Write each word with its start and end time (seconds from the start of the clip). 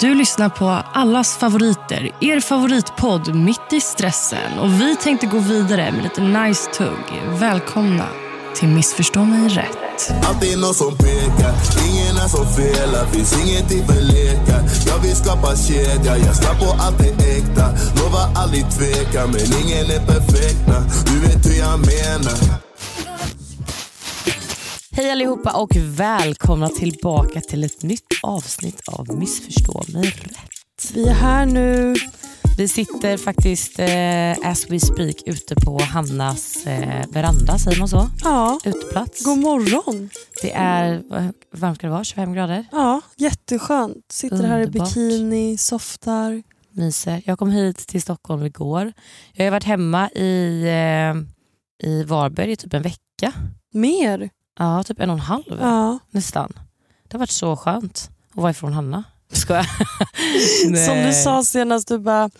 Du 0.00 0.14
lyssnar 0.14 0.48
på 0.48 0.68
allas 0.92 1.36
favoriter, 1.36 2.10
er 2.20 2.40
favoritpodd 2.40 3.34
Mitt 3.34 3.72
i 3.72 3.80
stressen. 3.80 4.58
Och 4.58 4.80
Vi 4.80 4.96
tänkte 4.96 5.26
gå 5.26 5.38
vidare 5.38 5.92
med 5.92 6.02
lite 6.02 6.20
nice 6.20 6.70
tugg. 6.70 7.22
Välkomna 7.40 8.06
till 8.54 8.68
Missförstå 8.68 9.24
mig 9.24 9.48
rätt. 9.48 10.12
Alltid 10.22 10.58
någon 10.58 10.74
som 10.74 10.96
pekar, 10.96 11.54
ingen 11.88 12.16
är 12.16 12.28
som 12.28 12.46
felar 12.46 13.06
Finns 13.06 13.44
ingenting 13.44 13.86
för 13.86 14.00
lekar 14.02 14.62
Jag 14.86 14.98
vill 14.98 15.16
skapa 15.16 15.56
kedja, 15.56 16.16
jag 16.18 16.36
ska 16.36 16.54
på 16.54 16.82
allt 16.82 16.98
det 16.98 17.36
äkta 17.36 17.66
Lovar 17.96 18.28
aldrig 18.34 18.70
tveka, 18.70 19.26
men 19.26 19.40
ingen 19.62 19.86
är 19.96 20.06
perfekt. 20.06 20.60
Du 21.06 21.20
vet 21.20 21.46
hur 21.46 21.58
jag 21.58 21.78
menar 21.78 22.69
Hej 25.00 25.10
allihopa 25.10 25.60
och 25.62 25.76
välkomna 25.76 26.68
tillbaka 26.68 27.40
till 27.40 27.64
ett 27.64 27.82
nytt 27.82 28.06
avsnitt 28.22 28.88
av 28.88 29.18
Missförstå 29.18 29.82
mig 29.92 30.02
rätt. 30.02 30.92
Vi 30.94 31.08
är 31.08 31.14
här 31.14 31.46
nu. 31.46 31.94
Vi 32.56 32.68
sitter 32.68 33.16
faktiskt 33.16 33.78
eh, 33.78 34.50
as 34.50 34.70
we 34.70 34.80
speak 34.80 35.16
ute 35.26 35.54
på 35.54 35.80
Hannas 35.82 36.66
eh, 36.66 37.06
veranda, 37.10 37.58
säger 37.58 37.78
man 37.78 37.88
så? 37.88 38.10
Ja. 38.24 38.60
Uteplats. 38.64 39.24
God 39.24 39.38
morgon. 39.38 40.10
Det 40.42 40.52
är, 40.52 41.02
vad 41.08 41.32
varmt 41.52 41.76
ska 41.76 41.86
det 41.86 41.92
vara, 41.92 42.04
25 42.04 42.32
grader? 42.32 42.66
Ja, 42.72 43.00
jätteskönt. 43.16 44.12
Sitter 44.12 44.44
här 44.44 44.60
i 44.60 44.64
Underbart. 44.64 44.94
bikini, 44.94 45.58
softar. 45.58 46.42
Myser. 46.70 47.22
Jag 47.24 47.38
kom 47.38 47.50
hit 47.50 47.76
till 47.76 48.02
Stockholm 48.02 48.44
igår. 48.44 48.92
Jag 49.32 49.46
har 49.46 49.50
varit 49.50 49.64
hemma 49.64 50.10
i, 50.10 50.62
eh, 50.62 51.88
i 51.90 52.04
Varberg 52.04 52.52
i 52.52 52.56
typ 52.56 52.74
en 52.74 52.82
vecka. 52.82 53.32
Mer. 53.72 54.30
Ja, 54.60 54.84
typ 54.84 55.00
en 55.00 55.10
och 55.10 55.14
en 55.14 55.20
halv 55.20 55.58
Ja. 55.60 55.98
nästan. 56.10 56.52
Det 57.08 57.14
har 57.14 57.18
varit 57.18 57.30
så 57.30 57.56
skönt 57.56 58.10
att 58.30 58.36
vara 58.36 58.50
ifrån 58.50 58.72
Hanna. 58.72 59.04
Skojar. 59.32 59.66
Som 60.86 60.96
du 61.06 61.12
sa 61.12 61.44
senast, 61.44 61.88
du 61.88 61.98
bara, 61.98 62.30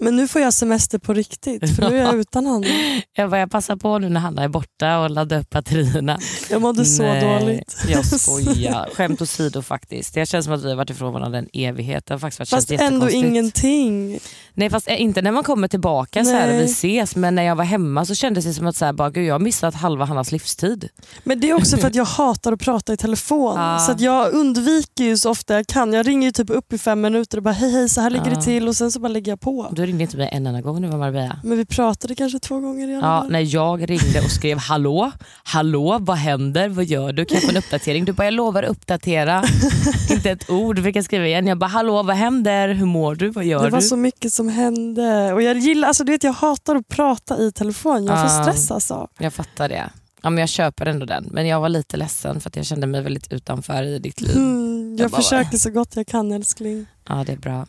men 0.00 0.16
nu 0.16 0.28
får 0.28 0.40
jag 0.42 0.54
semester 0.54 0.98
på 0.98 1.12
riktigt 1.14 1.76
för 1.76 1.90
nu 1.90 1.98
är 1.98 2.02
jag 2.04 2.14
utan 2.14 2.46
honom. 2.46 2.70
Jag, 3.12 3.30
bara, 3.30 3.40
jag 3.40 3.50
passar 3.50 3.76
på 3.76 3.98
nu 3.98 4.08
när 4.08 4.20
Hanna 4.20 4.42
är 4.42 4.48
borta 4.48 4.98
och 4.98 5.10
laddar 5.10 5.38
upp 5.40 5.50
batterierna. 5.50 6.18
Jag 6.50 6.62
mådde 6.62 6.84
så 6.84 7.02
Nej, 7.02 7.40
dåligt. 7.40 7.76
Jag 7.88 8.06
skojar. 8.06 8.88
Skämt 8.94 9.22
åsido 9.22 9.62
faktiskt. 9.62 10.14
Det 10.14 10.26
känns 10.26 10.44
som 10.44 10.54
att 10.54 10.64
vi 10.64 10.68
har 10.68 10.76
varit 10.76 10.90
ifrån 10.90 11.12
varandra 11.12 11.38
en 11.38 11.48
evighet. 11.52 12.06
Det 12.06 12.14
har 12.14 12.18
faktiskt 12.18 12.38
varit 12.40 12.50
Fast 12.50 12.70
ändå 12.70 13.10
ingenting. 13.10 14.18
Nej 14.58 14.70
fast 14.70 14.88
eh, 14.88 15.02
inte 15.02 15.22
när 15.22 15.32
man 15.32 15.44
kommer 15.44 15.68
tillbaka 15.68 16.24
så 16.24 16.30
här 16.30 16.48
och 16.54 16.60
vi 16.60 16.64
ses 16.64 17.16
men 17.16 17.34
när 17.34 17.42
jag 17.42 17.56
var 17.56 17.64
hemma 17.64 18.04
så 18.04 18.14
kändes 18.14 18.44
det 18.44 18.54
som 18.54 18.66
att 18.66 18.76
så 18.76 18.84
här, 18.84 18.92
bara, 18.92 19.10
Gud, 19.10 19.26
jag 19.26 19.34
har 19.34 19.38
missat 19.38 19.74
halva 19.74 20.04
Hannas 20.04 20.32
livstid. 20.32 20.88
Men 21.24 21.40
det 21.40 21.50
är 21.50 21.54
också 21.54 21.76
för 21.76 21.86
att 21.88 21.94
jag 21.94 22.04
hatar 22.04 22.52
att 22.52 22.60
prata 22.60 22.92
i 22.92 22.96
telefon. 22.96 23.54
Ja. 23.68 23.78
Så 23.78 23.92
att 23.92 24.00
jag 24.00 24.32
undviker 24.32 25.04
ju 25.04 25.16
så 25.16 25.30
ofta 25.30 25.54
jag 25.54 25.66
kan. 25.66 25.92
Jag 25.92 26.08
ringer 26.08 26.28
ju 26.28 26.32
typ 26.32 26.50
upp 26.50 26.72
i 26.72 26.78
fem 26.78 27.00
minuter 27.00 27.36
och 27.38 27.42
bara 27.42 27.54
hej 27.54 27.70
hej 27.72 27.88
så 27.88 28.00
här 28.00 28.10
ligger 28.10 28.26
Ja. 28.30 28.34
det 28.34 28.42
till 28.42 28.68
och 28.68 28.76
sen 28.76 28.92
så 28.92 29.00
bara 29.00 29.08
lägger 29.08 29.32
jag 29.32 29.40
på. 29.40 29.68
Du 29.72 29.86
ringde 29.86 30.02
inte 30.02 30.16
mig 30.16 30.28
en 30.32 30.46
enda 30.46 30.60
gång 30.60 30.80
när 30.80 30.88
vi 30.88 30.92
var 30.92 30.98
Marbella. 30.98 31.40
Men 31.44 31.58
vi 31.58 31.64
pratade 31.64 32.14
kanske 32.14 32.38
två 32.38 32.60
gånger 32.60 32.88
i 32.88 32.94
alla 32.96 33.06
Ja, 33.06 33.26
när 33.30 33.54
jag 33.54 33.90
ringde 33.90 34.20
och 34.24 34.30
skrev 34.30 34.58
hallå, 34.58 35.10
hallå 35.44 35.98
vad 36.00 36.16
händer, 36.16 36.68
vad 36.68 36.84
gör 36.84 37.12
du, 37.12 37.24
kan 37.24 37.34
jag 37.34 37.42
få 37.44 37.50
en 37.50 37.56
uppdatering? 37.56 38.04
Du 38.04 38.12
bara 38.12 38.24
jag 38.24 38.34
lovar 38.34 38.62
uppdatera, 38.62 39.44
inte 40.10 40.30
ett 40.30 40.50
ord, 40.50 40.82
fick 40.84 40.96
jag 40.96 41.04
skriva 41.04 41.26
igen. 41.26 41.46
Jag 41.46 41.58
bara 41.58 41.66
hallå 41.66 42.02
vad 42.02 42.16
händer, 42.16 42.68
hur 42.68 42.86
mår 42.86 43.14
du, 43.14 43.28
vad 43.28 43.44
gör 43.44 43.64
Det 43.64 43.70
var 43.70 43.80
du? 43.80 43.86
så 43.86 43.96
mycket 43.96 44.32
som 44.32 44.47
hände. 44.48 45.32
Och 45.32 45.42
jag 45.42 45.58
gillar, 45.58 45.88
alltså 45.88 46.04
du 46.04 46.12
vet 46.12 46.24
jag 46.24 46.32
hatar 46.32 46.76
att 46.76 46.88
prata 46.88 47.38
i 47.38 47.52
telefon. 47.52 48.04
Jag 48.06 48.20
får 48.20 48.42
stress 48.42 48.70
alltså. 48.70 49.08
Jag 49.18 49.32
fattar 49.34 49.68
det. 49.68 49.90
Ja, 50.22 50.30
men 50.30 50.38
jag 50.40 50.48
köper 50.48 50.86
ändå 50.86 51.06
den, 51.06 51.28
men 51.30 51.46
jag 51.46 51.60
var 51.60 51.68
lite 51.68 51.96
ledsen 51.96 52.40
för 52.40 52.50
att 52.50 52.56
jag 52.56 52.66
kände 52.66 52.86
mig 52.86 53.02
väldigt 53.02 53.32
utanför 53.32 53.82
i 53.82 53.98
ditt 53.98 54.20
liv. 54.20 54.36
Mm, 54.36 54.96
jag 54.98 55.04
Jag 55.04 55.10
bara- 55.10 55.22
försöker 55.22 55.58
så 55.58 55.70
gott 55.70 55.96
jag 55.96 56.06
kan 56.06 56.32
älskling. 56.32 56.86
Ja 57.08 57.24
det 57.26 57.32
är 57.32 57.36
bra. 57.36 57.66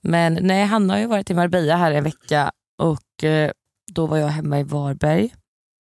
Men 0.00 0.38
nej, 0.42 0.64
Hanna 0.66 0.94
har 0.94 0.98
ju 1.00 1.06
varit 1.06 1.30
i 1.30 1.34
Marbella 1.34 1.76
här 1.76 1.92
en 1.92 2.04
vecka 2.04 2.50
och 2.82 3.24
eh, 3.24 3.50
då 3.92 4.06
var 4.06 4.16
jag 4.16 4.28
hemma 4.28 4.60
i 4.60 4.62
Varberg 4.62 5.34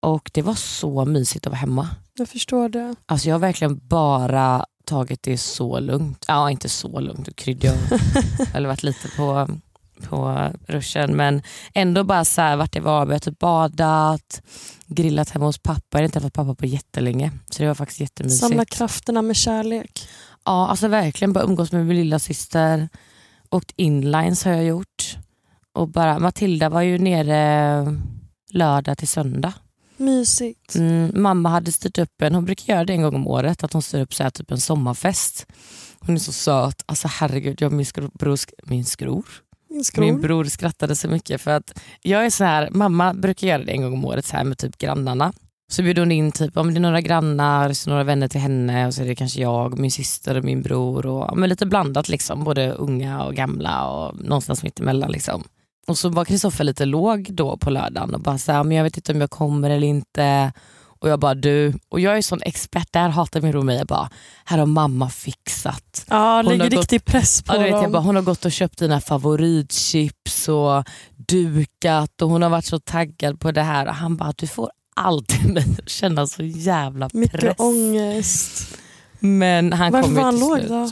och 0.06 0.32
det 0.34 0.42
var 0.42 0.54
så 0.56 1.06
mysigt 1.06 1.48
att 1.48 1.52
vara 1.52 1.60
hemma. 1.60 1.90
Jag 2.14 2.30
förstår 2.30 2.70
det. 2.70 2.96
Alltså 3.06 3.28
jag 3.30 3.36
har 3.36 3.40
verkligen 3.40 3.88
bara 3.88 4.66
tagit 4.86 5.24
det 5.24 5.38
så 5.38 5.80
lugnt. 5.80 6.26
Ja, 6.28 6.52
inte 6.52 6.70
så 6.70 7.00
lugnt, 7.00 7.28
och- 7.28 7.44
eller 8.56 8.68
varit 8.68 8.84
lite 8.84 9.08
på, 9.18 9.48
på 10.02 10.50
ruschen. 10.68 11.16
Men 11.16 11.42
ändå 11.74 12.04
bara 12.04 12.26
så 12.26 12.42
här, 12.42 12.56
varit 12.56 12.76
i 12.76 12.80
Varberg, 12.80 13.20
typ 13.20 13.40
badat, 13.40 14.42
grillat 14.88 15.30
hemma 15.30 15.46
hos 15.46 15.58
pappa. 15.58 15.88
Jag 15.92 16.00
har 16.00 16.04
inte 16.04 16.20
träffat 16.20 16.34
pappa 16.34 16.56
på 16.56 16.66
jättelänge. 16.66 17.32
Så 17.50 17.64
det 17.64 17.68
var 17.68 17.76
faktiskt 17.76 18.00
jättemysigt. 18.00 18.40
Samla 18.40 18.66
krafterna 18.66 19.22
med 19.22 19.36
kärlek. 19.36 20.08
Ja, 20.46 20.68
alltså 20.68 20.88
verkligen 20.88 21.34
bara 21.34 21.44
umgås 21.44 21.72
med 21.72 21.86
min 21.86 21.98
lilla 21.98 22.20
syster. 22.20 22.90
Åkt 23.50 23.72
inlines 23.76 24.46
har 24.46 24.52
jag 24.52 24.64
gjort. 24.64 25.18
Och 25.74 25.88
bara, 25.88 26.20
Matilda 26.20 26.70
var 26.70 26.82
ju 26.82 26.98
nere 26.98 27.86
lördag 28.52 28.98
till 28.98 29.08
söndag. 29.08 29.54
Mysigt. 29.98 30.76
Mm, 30.76 31.12
mamma 31.22 31.50
hade 31.50 31.72
styrt 31.72 31.98
upp 31.98 32.22
en, 32.22 32.36
hon 32.36 32.46
brukar 32.46 32.74
göra 32.74 32.86
det 32.86 32.94
en 32.94 33.02
gång 33.02 33.16
om 33.16 33.28
året, 33.28 33.64
att 33.64 33.74
hon 33.74 33.82
styr 33.82 34.02
upp 34.02 34.14
så 34.14 34.24
här, 34.24 34.30
typ 34.30 34.52
en 34.52 34.62
sommarfest. 34.62 35.46
Hon 36.00 36.16
är 36.16 36.20
så 36.20 36.32
söt. 36.32 36.84
Alltså 36.86 37.08
herregud, 37.08 37.62
jag, 37.62 37.72
min, 37.72 37.86
skro, 37.86 38.10
bror, 38.14 38.40
min 38.64 38.86
skror? 38.86 39.26
Min. 39.72 39.84
Min 39.98 40.22
bror 40.22 40.46
skrattade 40.46 40.96
så 40.96 41.08
mycket 41.08 41.42
för 41.42 41.52
att 41.52 41.80
jag 42.02 42.26
är 42.26 42.30
så 42.30 42.44
här, 42.44 42.70
mamma 42.72 43.14
brukar 43.14 43.48
göra 43.48 43.64
det 43.64 43.72
en 43.72 43.82
gång 43.82 43.94
om 43.94 44.06
året 44.06 44.26
så 44.26 44.38
här 44.38 44.44
med 44.44 44.58
typ 44.58 44.78
grannarna. 44.78 45.34
Så 45.72 45.84
bjuder 45.84 46.02
hon 46.02 46.12
in 46.12 46.32
typ, 46.32 46.58
om 46.58 46.74
det 46.74 46.78
är 46.78 46.82
några 46.82 47.02
grannar, 47.02 47.74
så 47.74 47.90
några 47.90 48.04
vänner 48.04 48.28
till 48.28 48.42
henne 48.42 48.88
och 48.88 48.94
så 48.94 49.02
är 49.02 49.06
det 49.08 49.16
kanske 49.16 49.42
jag, 49.42 49.80
min 49.80 49.92
syster 49.92 50.38
och 50.38 50.44
min 50.44 50.62
bror. 50.62 51.06
Och, 51.06 51.38
men 51.38 51.50
lite 51.50 51.66
blandat 51.66 52.10
liksom, 52.10 52.44
både 52.44 52.72
unga 52.72 53.24
och 53.24 53.36
gamla 53.36 53.88
och 53.88 54.24
någonstans 54.24 54.64
mitt 54.64 54.80
emellan. 54.80 55.12
Liksom. 55.12 55.44
Och 55.88 55.98
så 55.98 56.10
var 56.10 56.26
Kristoffer 56.26 56.64
lite 56.64 56.86
låg 56.86 57.28
då 57.34 57.58
på 57.58 57.70
lördagen 57.70 58.16
och 58.16 58.22
bara 58.22 58.38
så 58.38 58.52
här, 58.52 58.64
men 58.64 58.78
jag 58.78 58.84
vet 58.84 58.98
inte 58.98 59.12
om 59.12 59.22
jag 59.22 59.30
kommer 59.30 59.70
eller 59.70 59.88
inte. 59.88 60.52
Och 61.02 61.10
jag 61.10 61.20
bara 61.20 61.36
du, 61.36 61.74
och 61.90 62.00
jag 62.00 62.18
är 62.18 62.22
sån 62.22 62.42
expert, 62.42 62.88
där 62.92 63.10
hatar 63.10 63.42
min 63.42 63.54
roommate, 63.54 63.78
jag 63.78 63.88
bara, 63.88 64.10
här 64.46 64.58
har 64.58 64.66
mamma 64.66 65.10
fixat. 65.10 66.06
Ja, 66.10 66.36
Hon 66.36 66.46
lägger 66.46 66.64
har 66.64 66.70
gått- 66.70 66.80
riktig 66.80 67.06
press 67.06 67.42
på 67.42 67.54
Ja, 67.56 67.60
vet, 67.60 67.72
dem. 67.72 67.82
jag 67.82 67.92
bara, 67.92 68.02
hon 68.02 68.16
har 68.16 68.24
gått 68.24 68.46
och 68.46 68.52
köpt 68.52 68.80
dina 68.80 69.02
favoritchips 69.02 70.50
och 70.50 70.84
dukat 71.16 72.22
och 72.22 72.30
hon 72.30 72.42
har 72.42 72.50
varit 72.50 72.66
så 72.66 72.80
taggad 72.80 73.40
på 73.40 73.52
det 73.52 73.62
här. 73.64 73.88
Och 73.88 73.96
han 73.96 74.18
bara, 74.18 74.34
du 74.38 74.48
får 74.48 74.72
alltid 74.96 75.46
mig 75.54 75.66
att 75.84 75.90
känna 75.90 76.28
så 76.28 76.44
jävla 76.44 77.10
Mycket 77.14 77.40
press. 77.42 77.56
ångest. 77.60 78.78
Men 79.20 79.74
han 79.74 79.92
Varför 79.92 80.08
kom 80.08 80.16
var 80.16 80.24
han 80.24 80.40
låg 80.40 80.58
slut. 80.58 80.70
då? 80.70 80.90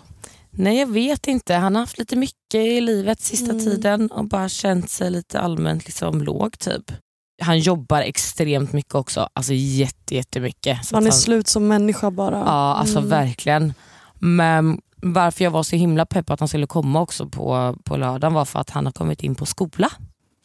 Nej 0.52 0.80
jag 0.80 0.88
vet 0.88 1.28
inte, 1.28 1.54
han 1.56 1.76
har 1.76 1.82
haft 1.82 1.98
lite 1.98 2.16
mycket 2.16 2.56
i 2.56 2.82
livet 2.82 3.22
sista 3.22 3.52
Mm. 3.52 3.66
tiden 3.66 4.12
och 4.12 4.26
bara 4.26 4.50
känt 4.50 4.90
sig 4.90 5.12
lite 5.12 5.40
allmänt 5.40 5.86
liksom 5.86 6.22
låg 6.22 6.60
typ. 6.60 6.92
Han 7.42 7.60
jobbar 7.60 8.02
extremt 8.02 8.74
mycket 8.74 8.96
också, 8.96 9.30
alltså 9.34 9.54
jätte, 9.54 10.16
jättemycket. 10.16 10.86
Så 10.86 10.96
Man 10.96 11.04
är 11.04 11.10
han, 11.12 11.20
slut 11.20 11.48
som 11.48 11.68
människa 11.68 12.12
bara. 12.12 12.38
Ja, 12.40 12.76
alltså 12.76 12.98
Mm. 12.98 13.10
verkligen. 13.10 13.74
Men 14.20 14.82
varför 15.02 15.44
jag 15.44 15.52
var 15.52 15.64
så 15.64 15.76
himla 15.76 16.06
pepp 16.06 16.26
på 16.26 16.34
att 16.34 16.40
han 16.40 16.48
skulle 16.50 16.68
komma 16.68 17.02
också 17.02 17.30
på, 17.30 17.76
på 17.84 17.98
lördagen 17.98 18.34
var 18.34 18.46
för 18.46 18.60
att 18.60 18.70
han 18.70 18.86
har 18.86 18.92
kommit 18.94 19.24
in 19.24 19.36
på 19.36 19.46
skola. 19.46 19.90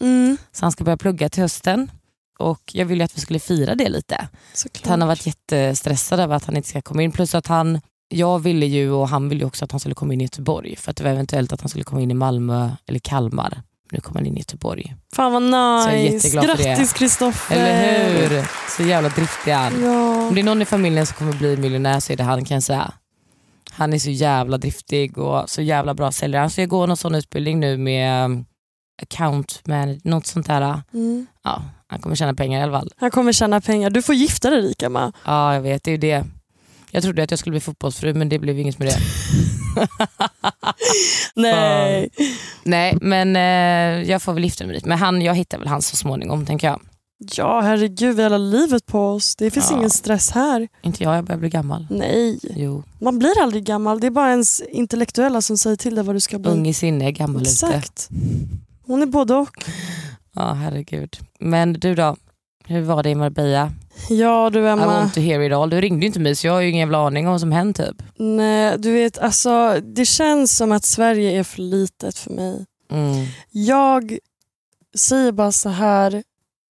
Mm, 0.01 0.37
Så 0.53 0.65
han 0.65 0.73
ska 0.73 0.85
börja 0.85 0.97
plugga 0.97 1.29
till 1.29 1.43
hösten. 1.43 1.91
Och 2.39 2.61
jag 2.73 2.87
ville 2.87 3.05
att 3.05 3.17
vi 3.17 3.21
skulle 3.21 3.39
fira 3.39 3.75
det 3.75 3.89
lite. 3.89 4.29
Han 4.85 5.01
har 5.01 5.09
varit 5.09 5.27
jättestressad 5.27 6.21
över 6.21 6.37
att 6.37 6.45
han 6.45 6.57
inte 6.57 6.69
ska 6.69 6.83
komma 6.83 7.03
in. 7.03 7.13
Plus 7.13 7.35
att 7.35 7.47
han, 7.47 7.81
jag 8.09 8.39
ville 8.39 8.67
ju 8.67 8.91
och 8.91 9.09
han 9.09 9.29
ville 9.29 9.45
också 9.45 9.65
att 9.65 9.71
han 9.71 9.81
skulle 9.81 9.95
komma 9.95 10.13
in 10.15 10.21
i 10.21 10.25
Göteborg. 10.25 10.77
För 10.77 10.91
att 10.91 10.97
det 10.97 11.05
var 11.05 11.11
eventuellt 11.11 11.53
att 11.53 11.61
han 11.61 11.69
skulle 11.69 11.85
komma 11.85 12.01
in 12.01 12.11
i 12.11 12.15
Malmö 12.15 12.71
eller 12.87 12.99
Kalmar. 12.99 13.63
Nu 13.95 14.01
kommer 14.01 14.21
han 14.21 14.27
in 14.27 14.37
i 14.37 14.39
Göteborg. 14.39 14.95
Fan 15.17 15.33
vad 15.33 15.43
nice. 15.43 16.41
Grattis 16.41 16.93
Kristoffer. 16.93 17.57
Eller 17.57 18.29
hur? 18.29 18.47
Så 18.77 18.83
jävla 18.83 19.09
driftig 19.09 19.53
han. 19.53 19.83
Ja. 19.83 20.27
Om 20.29 20.35
det 20.35 20.41
är 20.41 20.45
någon 20.45 20.63
i 20.63 20.65
familjen 20.65 21.07
som 21.07 21.17
kommer 21.17 21.33
bli 21.33 21.57
miljonär 21.57 22.01
så 22.01 22.13
är 22.13 22.17
det 22.17 22.25
han 22.25 22.45
kan 22.45 22.55
jag 22.55 22.63
säga. 22.63 22.93
Han 23.71 23.93
är 23.93 23.99
så 23.99 24.11
jävla 24.11 24.59
driftig 24.59 25.19
och 25.19 25.51
så 25.51 25.63
jävla 25.63 25.95
bra 25.95 26.13
säljare. 26.13 26.41
Han 26.41 26.51
ska 26.51 26.67
gå 26.67 26.87
någon 26.87 26.97
sån 26.97 27.15
utbildning 27.15 27.61
nu 27.61 27.77
med 27.77 28.25
um, 28.25 28.45
account 29.03 29.63
manager, 29.67 30.01
något 30.05 30.27
sånt 30.27 30.47
där. 30.47 30.83
Mm. 30.95 31.27
Ja, 31.45 31.63
han 31.87 32.01
kommer 32.01 32.17
tjäna 32.17 32.35
pengar 32.35 32.61
i 32.61 32.63
alla 32.63 32.79
fall. 32.79 32.91
Han 32.97 33.11
kommer 33.11 33.33
tjäna 33.33 33.61
pengar. 33.61 33.91
Du 33.91 34.03
får 34.03 34.15
gifta 34.15 34.51
dig 34.51 34.61
Rikama. 34.61 35.13
Ja 35.25 35.55
jag 35.55 35.61
vet, 35.61 35.85
det 35.85 35.91
är 35.91 35.93
ju 35.93 35.99
det. 35.99 36.25
Jag 36.95 37.03
trodde 37.03 37.23
att 37.23 37.31
jag 37.31 37.39
skulle 37.39 37.51
bli 37.53 37.61
fotbollsfru 37.61 38.15
men 38.15 38.29
det 38.29 38.39
blev 38.39 38.59
inget 38.59 38.79
med 38.79 38.89
det. 38.89 38.99
Nej. 41.35 42.09
Nej 42.65 42.99
men 43.01 43.37
eh, 43.37 44.11
jag 44.11 44.23
får 44.23 44.33
väl 44.33 44.45
gifta 44.45 44.67
mig 44.67 44.75
dit. 44.75 44.85
Men 44.85 44.99
han, 44.99 45.23
jag 45.23 45.35
hittar 45.35 45.59
väl 45.59 45.69
han 45.69 45.83
så 45.83 45.97
småningom 45.97 46.47
tänker 46.47 46.67
jag. 46.67 46.81
Ja 47.37 47.61
herregud, 47.61 48.17
vi 48.17 48.23
har 48.23 48.31
hela 48.31 48.39
livet 48.39 48.87
på 48.87 49.07
oss. 49.09 49.37
Det 49.37 49.51
finns 49.51 49.71
Ja. 49.71 49.77
ingen 49.77 49.91
stress 49.91 50.31
här. 50.31 50.69
Inte 50.83 51.03
jag, 51.05 51.17
jag 51.17 51.25
börjar 51.25 51.39
bli 51.39 51.49
gammal. 51.49 51.87
Nej, 51.91 52.39
Jo, 52.43 52.83
man 53.01 53.19
blir 53.19 53.43
aldrig 53.43 53.65
gammal. 53.65 54.01
Det 54.01 54.07
är 54.07 54.11
bara 54.11 54.31
ens 54.31 54.61
intellektuella 54.61 55.43
som 55.43 55.59
säger 55.59 55.77
till 55.77 55.95
dig 55.95 56.05
vad 56.05 56.17
du 56.17 56.21
ska 56.21 56.39
bli. 56.39 56.51
ung 56.51 56.67
i 56.69 56.75
sinne, 56.75 57.13
gammal 57.13 57.43
ute. 57.43 57.51
Exakt. 57.51 58.09
Hon 58.87 59.03
är 59.03 59.07
både 59.07 59.35
och. 59.35 59.65
Ja, 60.35 60.53
herregud. 60.53 61.17
Men 61.41 61.73
du 61.73 61.95
då? 61.95 62.17
Hur 62.67 62.81
var 62.81 63.03
det 63.03 63.11
i 63.11 63.15
Marbella? 63.15 63.73
Ja 64.09 64.51
du 64.51 64.65
I 64.65 64.69
Emma. 64.69 64.87
want 64.87 65.15
to 65.15 65.21
hear 65.21 65.41
it 65.41 65.53
all. 65.53 65.71
Du 65.71 65.81
ringde 65.81 66.01
ju 66.01 66.07
inte 66.07 66.21
mig 66.21 66.35
så 66.35 66.47
jag 66.47 66.53
har 66.55 66.61
ju 66.61 66.69
ingen 66.69 66.81
jävla 66.81 67.07
aning 67.07 67.27
om 67.27 67.31
vad 67.31 67.41
som 67.41 67.53
hänt 67.53 67.77
typ. 67.77 68.03
Nej, 68.17 68.79
du 68.79 68.93
vet, 68.93 69.19
alltså, 69.19 69.81
det 69.83 70.05
känns 70.05 70.57
som 70.57 70.73
att 70.73 70.85
Sverige 70.85 71.39
är 71.39 71.43
för 71.45 71.63
litet 71.63 72.19
för 72.19 72.31
mig. 72.31 72.67
Mm. 72.93 73.27
Jag 73.51 74.19
säger 74.97 75.33
bara 75.33 75.53
så 75.53 75.69
här. 75.69 76.23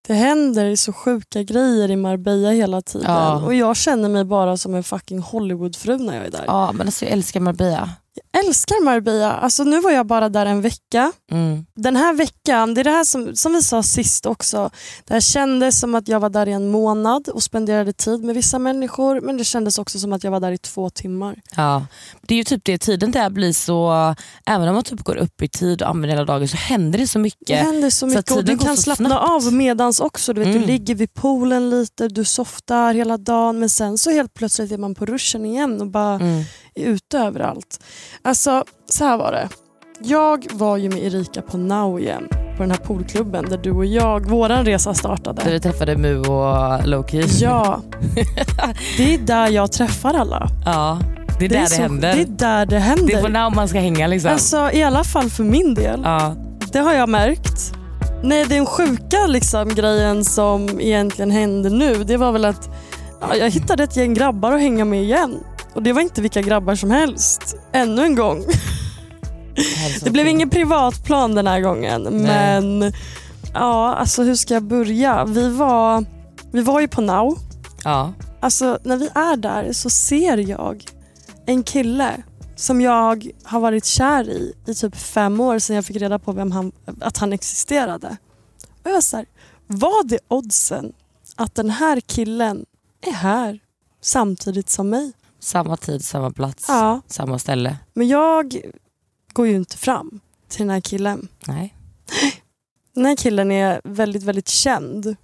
Det 0.07 0.13
händer 0.13 0.75
så 0.75 0.93
sjuka 0.93 1.43
grejer 1.43 1.91
i 1.91 1.95
Marbella 1.95 2.49
hela 2.49 2.81
tiden. 2.81 3.11
Ja. 3.11 3.41
Och 3.45 3.53
jag 3.53 3.75
känner 3.75 4.09
mig 4.09 4.23
bara 4.23 4.57
som 4.57 4.75
en 4.75 4.83
fucking 4.83 5.19
Hollywoodfru 5.19 5.97
när 5.97 6.15
jag 6.15 6.25
är 6.25 6.31
där. 6.31 6.43
Ja, 6.47 6.71
men 6.71 6.87
alltså 6.87 7.05
jag 7.05 7.11
älskar 7.11 7.39
Marbella. 7.39 7.89
Jag 8.33 8.45
älskar 8.45 8.83
Marbella. 8.83 9.31
Alltså, 9.33 9.63
nu 9.63 9.81
var 9.81 9.91
jag 9.91 10.07
bara 10.07 10.29
där 10.29 10.45
en 10.45 10.61
vecka. 10.61 11.11
Mm. 11.31 11.65
Den 11.75 11.95
här 11.95 12.13
veckan, 12.13 12.73
det 12.73 12.81
är 12.81 12.83
det 12.83 12.89
här 12.91 13.03
som, 13.03 13.35
som 13.35 13.53
vi 13.53 13.61
sa 13.61 13.83
sist 13.83 14.25
också. 14.25 14.69
Det 15.05 15.13
här 15.13 15.21
kändes 15.21 15.79
som 15.79 15.95
att 15.95 16.07
jag 16.07 16.19
var 16.19 16.29
där 16.29 16.47
i 16.47 16.51
en 16.51 16.71
månad 16.71 17.27
och 17.27 17.43
spenderade 17.43 17.93
tid 17.93 18.23
med 18.23 18.35
vissa 18.35 18.59
människor. 18.59 19.21
Men 19.21 19.37
det 19.37 19.43
kändes 19.43 19.77
också 19.79 19.99
som 19.99 20.13
att 20.13 20.23
jag 20.23 20.31
var 20.31 20.39
där 20.39 20.51
i 20.51 20.57
två 20.57 20.89
timmar. 20.89 21.35
Ja, 21.55 21.85
det 22.21 22.33
är 22.33 22.37
ju 22.37 22.43
typ 22.43 22.61
det, 22.65 22.77
tiden 22.77 23.11
där 23.11 23.29
blir 23.29 23.53
så, 23.53 24.15
även 24.45 24.67
om 24.67 24.75
man 24.75 24.83
typ 24.83 25.03
går 25.03 25.15
upp 25.17 25.41
i 25.41 25.47
tid 25.47 25.81
och 25.81 25.89
använder 25.89 26.15
hela 26.15 26.25
dagen 26.25 26.47
så 26.47 26.57
händer 26.57 26.99
det 26.99 27.07
så 27.07 27.17
Det 27.19 27.23
mycket. 27.23 27.59
händer 27.65 27.89
så 27.89 28.07
mycket 28.07 28.31
och 28.31 28.37
tiden 28.37 28.57
du 28.57 28.65
kan 28.65 28.75
så 28.75 28.81
slappna 28.81 29.09
snabbt. 29.09 29.29
av 29.47 29.53
medans 29.53 29.99
också. 29.99 30.33
Du, 30.33 30.39
vet, 30.39 30.47
Mm. 30.47 30.61
du 30.61 30.67
ligger 30.67 30.95
vid 30.95 31.13
poolen 31.13 31.69
lite, 31.69 32.07
du 32.07 32.23
softar 32.25 32.93
hela 32.93 33.17
dagen 33.17 33.59
men 33.59 33.69
sen 33.69 33.97
så 33.97 34.11
helt 34.11 34.33
plötsligt 34.33 34.71
är 34.71 34.77
man 34.77 34.95
på 34.95 35.05
ruschen 35.05 35.45
igen 35.45 35.81
och 35.81 35.87
bara 35.87 36.15
Mm. 36.15 36.43
Är 36.75 36.85
ute 36.85 37.19
överallt. 37.19 37.83
Alltså, 38.21 38.63
så 38.89 39.05
här 39.05 39.17
var 39.17 39.31
det. 39.31 39.49
Jag 39.99 40.45
var 40.51 40.77
ju 40.77 40.89
med 40.89 41.03
Erika 41.03 41.41
på 41.41 41.57
Now 41.57 41.99
igen, 41.99 42.27
på 42.29 42.63
den 42.63 42.71
här 42.71 42.77
poolklubben 42.77 43.45
där 43.49 43.57
du 43.57 43.71
och 43.71 43.85
jag, 43.85 44.29
våran 44.29 44.65
resa 44.65 44.89
Där 44.89 44.95
startade. 44.95 45.51
vi 45.51 45.59
träffade 45.59 45.97
Mu 45.97 46.19
och 46.19 46.87
Loki. 46.87 47.23
Ja, 47.39 47.81
det 48.97 49.13
är 49.13 49.17
där 49.17 49.47
jag 49.47 49.71
träffar 49.71 50.13
alla. 50.13 50.47
ja 50.65 50.99
det 51.39 51.45
är 51.45 51.49
där 51.49 51.59
det, 51.59 51.67
så, 51.67 51.81
händer. 51.81 52.15
Det 52.15 52.21
är 52.21 52.25
där 52.25 52.65
det 52.65 52.79
händer. 52.79 53.07
Det 53.07 53.13
är 53.13 53.21
på 53.21 53.27
now 53.27 53.55
man 53.55 53.67
ska 53.67 53.79
hänga 53.79 54.07
liksom. 54.07 54.31
Alltså 54.31 54.69
i 54.73 54.83
alla 54.83 55.03
fall 55.03 55.29
för 55.29 55.43
min 55.43 55.73
del. 55.73 56.01
ja. 56.03 56.35
Det 56.71 56.79
har 56.79 56.93
jag 56.93 57.09
märkt. 57.09 57.73
Nej, 58.23 58.45
den 58.45 58.65
sjuka 58.65 59.27
liksom, 59.27 59.69
grejen 59.69 60.25
som 60.25 60.81
egentligen 60.81 61.31
hände 61.31 61.69
nu, 61.69 62.03
det 62.03 62.17
var 62.17 62.31
väl 62.31 62.45
att 62.45 62.69
ja, 63.21 63.35
jag 63.35 63.49
hittade 63.49 63.83
ett 63.83 63.97
gäng 63.97 64.13
grabbar 64.13 64.51
att 64.51 64.61
hänga 64.61 64.85
med 64.85 65.03
igen. 65.03 65.39
Och 65.73 65.83
det 65.83 65.93
var 65.93 66.01
inte 66.01 66.21
vilka 66.21 66.41
grabbar 66.41 66.75
som 66.75 66.91
helst. 66.91 67.55
Ännu 67.71 68.03
en 68.03 68.15
gång. 68.15 68.43
Det 70.03 70.09
blev 70.09 70.27
ingen 70.27 70.49
privatplan 70.49 71.35
den 71.35 71.47
här 71.47 71.61
gången. 71.61 72.03
Men 72.03 72.93
ja, 73.53 73.95
alltså 73.95 74.23
hur 74.23 74.35
ska 74.35 74.53
jag 74.53 74.63
börja? 74.63 75.25
Vi 75.25 75.49
var, 75.49 76.05
vi 76.51 76.61
var 76.61 76.79
ju 76.79 76.87
på 76.87 77.01
Now. 77.01 77.37
Ja. 77.83 78.13
Alltså 78.39 78.79
när 78.83 78.97
vi 78.97 79.09
är 79.15 79.37
där 79.37 79.73
så 79.73 79.89
ser 79.89 80.37
jag 80.37 80.85
en 81.45 81.63
kille 81.63 82.23
som 82.55 82.81
jag 82.81 83.29
har 83.43 83.59
varit 83.59 83.85
kär 83.85 84.29
i 84.29 84.53
i 84.67 84.75
typ 84.75 84.95
fem 84.95 85.39
år 85.39 85.59
sedan 85.59 85.75
jag 85.75 85.85
fick 85.85 85.97
reda 85.97 86.19
på 86.19 86.31
vem 86.31 86.51
han, 86.51 86.71
att 87.01 87.17
han 87.17 87.33
existerade. 87.33 88.17
Och 88.69 88.83
jag 88.83 88.93
var 88.93 89.01
så 89.01 89.17
här, 89.17 89.25
vad 89.67 90.11
är 90.11 90.19
oddsen 90.27 90.93
att 91.35 91.55
den 91.55 91.69
här 91.69 91.99
killen 91.99 92.65
är 93.01 93.11
här 93.11 93.59
samtidigt 94.01 94.69
som 94.69 94.89
mig? 94.89 95.11
Samma 95.43 95.77
tid, 95.77 96.05
samma 96.05 96.31
plats, 96.31 96.65
Ja, 96.67 97.01
samma 97.07 97.39
ställe. 97.39 97.77
men 97.93 98.07
jag 98.07 98.61
går 99.33 99.47
ju 99.47 99.55
inte 99.55 99.77
fram 99.77 100.19
till 100.49 100.59
den 100.59 100.69
här 100.69 100.81
killen. 100.81 101.27
Nej. 101.47 101.75
Den 102.95 103.05
här 103.05 103.15
killen 103.15 103.51
är 103.51 103.81
väldigt, 103.83 104.23
väldigt 104.23 104.49
känd. 104.49 105.15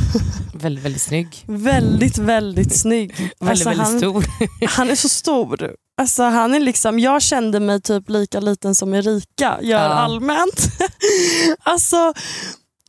Väldigt, 0.54 0.84
väldigt 0.84 1.02
snygg. 1.02 1.44
Väldigt, 1.46 2.18
väldigt 2.18 2.76
snygg. 2.80 3.10
Väldigt, 3.18 3.42
Alltså, 3.50 3.68
väldigt 3.68 3.86
han, 3.86 3.98
stor. 3.98 4.24
Han 4.68 4.90
är 4.90 4.94
så 4.94 5.08
stor. 5.08 5.76
Alltså, 5.96 6.22
han 6.22 6.54
är 6.54 6.60
liksom, 6.60 6.98
jag 6.98 7.22
kände 7.22 7.60
mig 7.60 7.80
typ 7.80 8.08
lika 8.10 8.40
liten 8.40 8.74
som 8.74 8.94
Erika 8.94 9.58
gör 9.62 9.78
Ja. 9.88 9.94
allmänt. 9.94 10.68
alltså, 11.62 12.14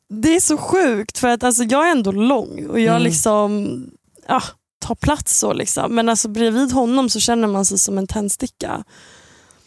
det 0.09 0.35
är 0.35 0.39
så 0.39 0.57
sjukt 0.57 1.17
för 1.17 1.27
att 1.27 1.43
alltså, 1.43 1.63
jag 1.63 1.87
är 1.87 1.91
ändå 1.91 2.11
lång 2.11 2.67
och 2.69 2.79
jag 2.79 2.89
Mm. 2.95 3.03
liksom 3.03 3.83
ja, 4.27 4.41
ta 4.79 4.95
plats 4.95 5.39
så. 5.39 5.53
Liksom. 5.53 5.95
Men 5.95 6.09
alltså, 6.09 6.29
bredvid 6.29 6.71
honom 6.71 7.09
så 7.09 7.19
känner 7.19 7.47
man 7.47 7.65
sig 7.65 7.79
som 7.79 7.97
en 7.97 8.07
tändsticka. 8.07 8.83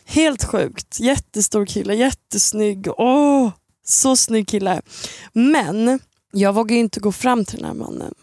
Helt 0.04 0.44
sjukt. 0.44 1.00
Jättestor 1.00 1.66
kille, 1.66 1.94
jättesnygg. 1.94 2.88
Åh, 2.96 3.50
så 3.84 4.16
snygg 4.16 4.48
kille. 4.48 4.82
Men 5.32 6.00
jag 6.32 6.52
vågar 6.52 6.76
inte 6.76 7.00
gå 7.00 7.12
fram 7.12 7.44
till 7.44 7.58
den 7.58 7.66
här 7.66 7.74
mannen. 7.74 8.14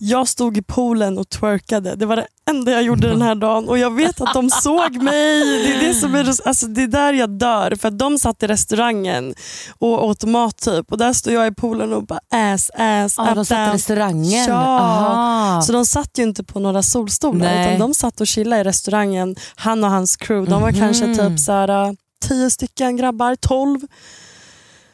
Jag 0.00 0.28
stod 0.28 0.56
i 0.56 0.62
poolen 0.62 1.18
och 1.18 1.28
twerkade. 1.28 1.94
Det 1.96 2.06
var 2.06 2.16
det 2.16 2.26
enda 2.50 2.72
jag 2.72 2.82
gjorde 2.82 3.08
den 3.08 3.22
här 3.22 3.34
dagen 3.34 3.68
och 3.68 3.78
jag 3.78 3.94
vet 3.94 4.20
att 4.20 4.34
de 4.34 4.50
såg 4.50 5.02
mig. 5.02 5.40
Det 5.62 5.74
är, 5.74 5.88
det 5.88 5.94
som 5.94 6.14
är, 6.14 6.48
alltså, 6.48 6.66
det 6.66 6.82
är 6.82 6.86
där 6.86 7.12
jag 7.12 7.30
dör. 7.30 7.76
För 7.80 7.90
de 7.90 8.18
satt 8.18 8.42
i 8.42 8.46
restaurangen 8.46 9.34
och 9.78 10.06
åt 10.06 10.24
mat 10.24 10.56
typ 10.56 10.92
och 10.92 10.98
där 10.98 11.12
står 11.12 11.32
jag 11.32 11.46
i 11.46 11.54
poolen 11.54 11.92
och 11.92 12.06
bara 12.06 12.20
ass, 12.32 12.70
ass, 12.74 13.14
Ja, 13.18 13.34
de 13.34 13.44
satt 13.44 13.74
i 13.74 13.76
restaurangen. 13.76 14.44
Ja. 14.48 14.54
Aha. 14.54 15.62
Så 15.62 15.72
de 15.72 15.86
satt 15.86 16.18
ju 16.18 16.22
inte 16.22 16.44
på 16.44 16.60
några 16.60 16.82
solstolar 16.82 17.38
Nej. 17.46 17.66
utan 17.66 17.78
de 17.88 17.94
satt 17.94 18.20
och 18.20 18.26
chillade 18.26 18.60
i 18.60 18.64
restaurangen. 18.64 19.36
Han 19.56 19.84
och 19.84 19.90
hans 19.90 20.16
crew. 20.16 20.50
De 20.50 20.62
var 20.62 20.70
Mhm. 20.70 20.80
kanske 20.80 21.14
typ 21.14 21.40
så 21.40 21.52
här, 21.52 21.96
tio 22.28 22.50
stycken 22.50 22.96
grabbar, 22.96 23.34
tolv. 23.34 23.80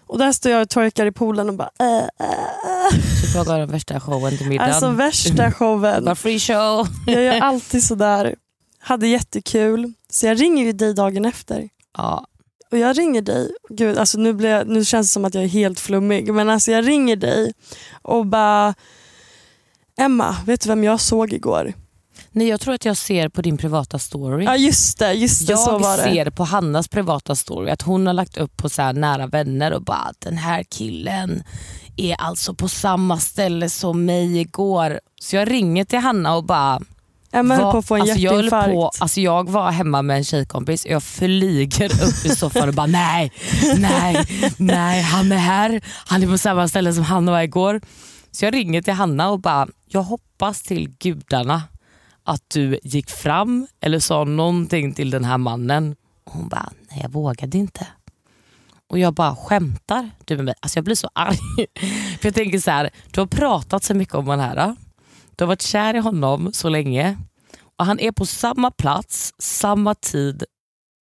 Och 0.07 0.19
där 0.19 0.33
står 0.33 0.53
jag 0.53 0.63
och 0.63 0.69
twerkar 0.69 1.07
i 1.07 1.13
poolen 1.13 1.49
och 1.49 1.55
bara 1.55 1.71
äh, 1.81 1.97
äh. 1.99 3.01
Så 3.33 3.39
jag 3.39 3.47
gav 3.47 3.59
den 3.59 3.71
värsta 3.71 4.01
showen 4.01 4.39
till 4.39 4.49
middagen. 4.49 4.71
Alltså 4.71 4.91
värsta 4.91 5.53
showen. 5.53 6.05
Bara 6.05 6.15
free 6.15 6.41
show. 6.41 6.87
Jag 7.07 7.23
gör 7.23 7.41
alltid 7.41 7.85
sådär. 7.85 8.35
Hade 8.79 9.07
jättekul. 9.07 9.93
Så 10.11 10.27
jag 10.27 10.41
ringer 10.41 10.65
ju 10.65 10.73
dig 10.73 10.95
dagen 10.95 11.25
efter. 11.25 11.69
Ja. 11.97 12.27
Och 12.71 12.79
jag 12.79 12.99
ringer 12.99 13.23
dig, 13.23 13.51
gud 13.69 13.99
alltså 13.99 14.19
nu, 14.19 14.33
blir 14.33 14.51
jag, 14.51 14.69
nu 14.69 14.85
känns 14.85 15.09
det 15.09 15.13
som 15.13 15.25
att 15.25 15.35
jag 15.35 15.45
är 15.45 15.49
helt 15.49 15.81
flummig, 15.81 16.33
men 16.33 16.51
alltså 16.51 16.73
jag 16.73 16.89
ringer 16.89 17.17
dig 17.17 17.53
och 18.03 18.27
bara 18.27 18.75
Emma, 19.97 20.37
vet 20.47 20.61
du 20.61 20.69
vem 20.69 20.85
jag 20.85 21.01
såg 21.01 21.33
igår? 21.33 21.73
Nej, 22.37 22.49
jag 22.49 22.61
tror 22.61 22.75
att 22.75 22.85
jag 22.85 22.97
ser 22.97 23.29
på 23.29 23.43
din 23.43 23.59
privata 23.59 23.99
story. 23.99 24.45
Ja 24.45 24.57
just 24.57 24.99
det, 24.99 25.13
just 25.13 25.47
det 25.47 25.57
så 25.57 25.79
var 25.79 25.91
jag 25.91 25.99
det. 25.99 26.03
ser 26.03 26.31
på 26.31 26.45
Hannas 26.45 26.89
privata 26.89 27.37
story 27.37 27.71
att 27.71 27.83
hon 27.83 28.07
har 28.07 28.15
lagt 28.15 28.37
upp 28.37 28.57
på 28.57 28.69
så 28.69 28.93
nära 28.93 29.27
vänner 29.27 29.73
och 29.73 29.83
bara 29.83 30.13
den 30.19 30.37
här 30.37 30.63
killen 30.63 31.43
är 31.97 32.15
alltså 32.15 32.55
på 32.55 32.69
samma 32.69 33.19
ställe 33.19 33.71
som 33.71 34.05
mig 34.05 34.39
igår. 34.39 35.01
Så 35.21 35.37
jag 35.37 35.51
ringer 35.51 35.85
till 35.85 35.99
Hanna 35.99 36.37
och 36.37 36.45
bara 36.45 36.81
Emma 37.33 37.55
höll 37.55 37.73
på 37.73 37.79
att 37.79 37.87
få 37.87 37.95
en 37.95 38.01
alltså 38.01 38.19
jag, 38.19 38.35
hjärtinfarkt. 38.35 38.75
på, 38.75 38.91
alltså 38.99 39.21
jag 39.21 39.51
var 39.51 39.71
hemma 39.71 40.03
med 40.03 40.17
en 40.17 40.25
tjejkompis 40.25 40.85
och 40.85 40.91
jag 40.91 41.03
flyger 41.03 41.87
upp 41.87 42.25
i 42.25 42.29
soffan 42.29 42.69
och 42.69 42.75
bara 42.75 42.87
nej, 42.87 43.33
nej, 43.79 44.27
nej 44.57 45.03
han 45.03 45.33
är 45.33 45.37
här. 45.37 45.81
Han 46.07 46.23
är 46.23 46.27
på 46.27 46.39
samma 46.39 46.69
ställe 46.69 46.93
som 46.93 47.05
Hanna 47.05 47.33
var 47.33 47.43
igår. 47.43 47.81
Så 48.31 48.45
jag 48.45 48.55
ringer 48.55 48.83
till 48.83 48.93
Hanna 48.93 49.31
och 49.31 49.41
bara 49.41 49.67
jag 49.89 50.03
hoppas 50.03 50.63
till 50.63 50.89
gudarna 50.99 51.63
att 52.25 52.43
du 52.49 52.79
gick 52.83 53.11
fram 53.11 53.67
eller 53.81 53.99
sa 53.99 54.25
någonting 54.25 54.95
till 54.95 55.11
den 55.11 55.25
här 55.25 55.39
mannen. 55.39 55.97
Och 56.25 56.33
hon 56.33 56.49
bara, 56.49 56.73
nej 56.91 57.01
jag 57.03 57.13
vågade 57.13 57.59
inte. 57.59 57.87
Och 58.91 58.99
jag 58.99 59.15
bara, 59.15 59.37
skämtar 59.37 60.11
du 60.25 60.37
med 60.37 60.45
mig? 60.45 60.55
Alltså 60.61 60.77
jag 60.77 60.85
blir 60.85 60.95
så 60.95 61.11
arg. 61.13 61.39
För 62.21 62.27
jag 62.27 62.35
tänker 62.35 62.59
så 62.59 62.71
här, 62.71 62.91
du 63.13 63.21
har 63.21 63.27
pratat 63.27 63.85
så 63.85 63.95
mycket 63.95 64.15
om 64.15 64.25
den 64.27 64.41
här. 64.41 64.77
Du 65.37 65.45
har 65.45 65.47
varit 65.47 65.63
kär 65.63 65.95
i 65.95 65.99
honom 65.99 66.51
så 66.53 66.69
länge. 66.69 67.19
Och 67.77 67.87
Han 67.87 68.01
är 68.01 68.13
på 68.13 68.27
samma 68.27 68.71
plats, 68.71 69.35
samma 69.39 69.95
tid, 69.95 70.45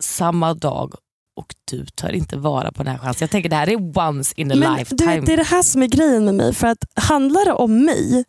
samma 0.03 0.53
dag 0.53 0.93
och 1.35 1.55
du 1.71 1.85
tar 1.85 2.09
inte 2.11 2.37
vara 2.37 2.71
på 2.71 2.83
den 2.83 2.91
här 2.91 2.99
chansen. 2.99 3.17
Jag 3.25 3.29
tänker 3.29 3.49
det 3.49 3.55
här 3.55 3.69
är 3.69 3.99
once 4.09 4.33
in 4.37 4.51
a 4.51 4.55
Men 4.55 4.77
lifetime. 4.77 5.15
du 5.15 5.21
det 5.25 5.33
är 5.33 5.37
det 5.37 5.43
här 5.43 5.63
som 5.63 5.83
är 5.83 5.87
grejen 5.87 6.25
med 6.25 6.35
mig. 6.35 6.53
För 6.53 6.67
att 6.67 6.85
handlar 6.95 7.45
det 7.45 7.53
om 7.53 7.85
mig, 7.85 8.25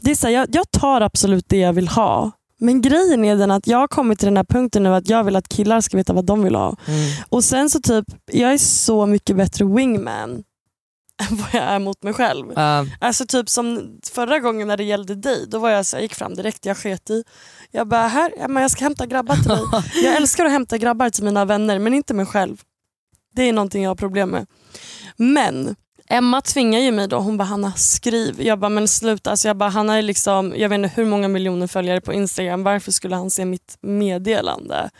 det 0.00 0.10
är 0.10 0.14
så 0.14 0.26
här, 0.26 0.34
jag, 0.34 0.48
jag 0.52 0.70
tar 0.70 1.00
absolut 1.00 1.44
det 1.48 1.58
jag 1.58 1.72
vill 1.72 1.88
ha. 1.88 2.30
Men 2.60 2.82
grejen 2.82 3.24
är 3.24 3.36
den 3.36 3.50
att 3.50 3.66
jag 3.66 3.78
har 3.78 3.88
kommit 3.88 4.18
till 4.18 4.26
den 4.26 4.36
här 4.36 4.44
punkten 4.44 4.82
nu 4.82 4.94
att 4.94 5.08
jag 5.08 5.24
vill 5.24 5.36
att 5.36 5.48
killar 5.48 5.80
ska 5.80 5.96
veta 5.96 6.12
vad 6.12 6.24
de 6.24 6.42
vill 6.42 6.54
ha. 6.54 6.76
Mm. 6.86 7.10
Och 7.28 7.44
sen 7.44 7.70
så 7.70 7.80
typ, 7.80 8.04
jag 8.32 8.52
är 8.52 8.58
så 8.58 9.06
mycket 9.06 9.36
bättre 9.36 9.64
wingman 9.64 10.30
än 11.30 11.36
vad 11.36 11.48
jag 11.52 11.62
är 11.62 11.78
mot 11.78 12.02
mig 12.02 12.12
själv. 12.12 12.50
Uh, 12.50 12.84
Alltså 13.00 13.26
typ 13.26 13.48
som 13.48 13.98
förra 14.12 14.38
gången 14.38 14.68
när 14.68 14.76
det 14.76 14.84
gällde 14.84 15.14
dig, 15.14 15.46
då 15.48 15.58
var 15.58 15.70
jag 15.70 15.86
så 15.86 15.96
jag 15.96 16.02
gick 16.02 16.14
fram 16.14 16.34
direkt, 16.34 16.66
jag 16.66 16.76
sket 16.76 17.10
i. 17.10 17.24
Jag 17.70 17.88
bara, 17.88 18.08
här, 18.08 18.32
Emma, 18.38 18.60
jag 18.60 18.70
ska 18.70 18.84
hämta 18.84 19.06
grabbar 19.06 19.36
till 19.36 19.48
dig. 19.48 19.62
Jag 20.04 20.16
älskar 20.16 20.44
att 20.44 20.52
hämta 20.52 20.78
grabbar 20.78 21.10
till 21.10 21.24
mina 21.24 21.44
vänner 21.44 21.78
men 21.78 21.94
inte 21.94 22.14
mig 22.14 22.26
själv. 22.26 22.60
Det 23.34 23.42
är 23.42 23.52
någonting 23.52 23.82
jag 23.82 23.90
har 23.90 23.94
problem 23.94 24.30
med. 24.30 24.46
Men 25.16 25.76
Emma 26.10 26.40
tvingar 26.40 26.80
ju 26.80 26.92
mig 26.92 27.08
då, 27.08 27.18
hon 27.18 27.36
bara 27.36 27.44
Hanna 27.44 27.72
skriv. 27.72 28.42
Jag 28.42 28.58
bara 28.58 28.68
men 28.68 28.88
sluta, 28.88 29.30
alltså 29.30 29.48
jag 29.48 29.56
bara, 29.56 29.70
han 29.70 29.88
har 29.88 30.02
liksom, 30.02 30.54
jag 30.56 30.68
vet 30.68 30.76
inte 30.76 30.92
hur 30.96 31.04
många 31.04 31.28
miljoner 31.28 31.66
följare 31.66 32.00
på 32.00 32.12
Instagram, 32.12 32.62
varför 32.62 32.92
skulle 32.92 33.16
han 33.16 33.30
se 33.30 33.44
mitt 33.44 33.78
meddelande? 33.80 34.90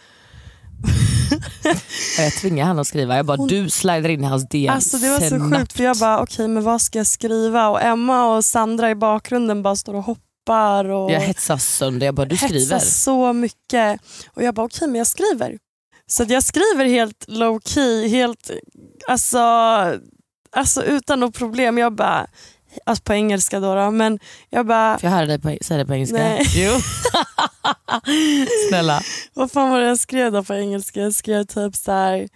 Jag 2.18 2.32
tvingar 2.32 2.66
henne 2.66 2.80
att 2.80 2.86
skriva. 2.86 3.16
Jag 3.16 3.26
bara, 3.26 3.36
Hon- 3.36 3.48
du 3.48 3.70
slidar 3.70 4.08
in 4.08 4.24
i 4.24 4.26
hans 4.26 4.48
DM 4.48 4.74
Alltså 4.74 4.96
det 4.96 5.10
var 5.10 5.20
så 5.20 5.58
sjukt 5.58 5.72
för 5.72 5.84
jag 5.84 5.96
bara 5.96 6.20
okej 6.22 6.48
men 6.48 6.62
vad 6.62 6.80
ska 6.80 6.98
jag 6.98 7.06
skriva? 7.06 7.68
Och 7.68 7.82
Emma 7.82 8.36
och 8.36 8.44
Sandra 8.44 8.90
i 8.90 8.94
bakgrunden 8.94 9.62
bara 9.62 9.76
står 9.76 9.94
och 9.94 10.02
hoppar 10.02 10.84
och 10.84 11.10
Jag 11.12 11.20
hetsar 11.20 11.56
sönder. 11.56 12.06
Jag 12.06 12.14
bara, 12.14 12.26
du 12.26 12.36
skriver. 12.36 12.78
så 12.78 13.32
mycket. 13.32 14.00
Och 14.34 14.42
jag 14.42 14.54
bara 14.54 14.66
okej 14.66 14.88
men 14.88 14.98
jag 14.98 15.06
skriver. 15.06 15.58
Så 16.06 16.24
jag 16.28 16.42
skriver 16.42 16.84
helt 16.84 17.24
low 17.28 17.60
key, 17.64 18.08
helt 18.08 18.50
alltså, 19.08 19.38
alltså 20.50 20.84
utan 20.84 21.20
något 21.20 21.34
problem. 21.34 21.78
Jag 21.78 21.92
bara, 21.92 22.26
alltså 22.84 23.04
på 23.04 23.12
engelska 23.12 23.60
då, 23.60 23.74
då 23.74 23.90
men 23.90 24.18
jag 24.50 24.66
bara 24.66 24.98
Får 24.98 25.08
jag 25.10 25.16
höra 25.16 25.26
dig 25.26 25.38
på, 25.38 25.58
säga 25.60 25.78
det 25.78 25.86
på 25.86 25.94
engelska? 25.94 26.18
Nej. 26.18 26.46
Jo. 26.54 26.72
Snälla. 28.68 29.02
Vad 29.34 29.52
fan 29.52 29.70
var 29.70 29.80
det 29.80 29.86
jag 29.86 29.98
skrev 29.98 30.32
då 30.32 30.44
på 30.44 30.54
engelska? 30.54 31.00
Jag 31.00 31.14
skrev 31.14 31.44
typ 31.44 31.76
så 31.76 31.92
här: 31.92 32.28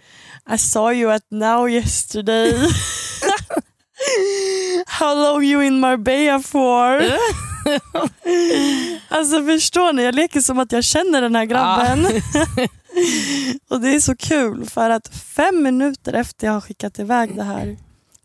I 0.53 0.57
saw 0.57 0.95
you 1.01 1.11
at 1.11 1.23
now 1.31 1.69
yesterday. 1.69 2.53
How 4.87 5.15
long 5.15 5.43
you 5.43 5.63
in 5.63 5.79
Marbella 5.79 6.39
for? 6.39 7.03
alltså 9.09 9.45
förstår 9.45 9.93
ni, 9.93 10.03
jag 10.03 10.15
leker 10.15 10.41
som 10.41 10.59
att 10.59 10.71
jag 10.71 10.83
känner 10.83 11.21
den 11.21 11.35
här 11.35 11.45
grabben. 11.45 12.05
och 13.69 13.81
det 13.81 13.95
är 13.95 13.99
så 13.99 14.15
kul 14.15 14.65
för 14.69 14.89
att 14.89 15.07
fem 15.07 15.63
minuter 15.63 16.13
efter 16.13 16.47
jag 16.47 16.53
har 16.53 16.61
skickat 16.61 16.99
iväg 16.99 17.35
det 17.35 17.43
här 17.43 17.77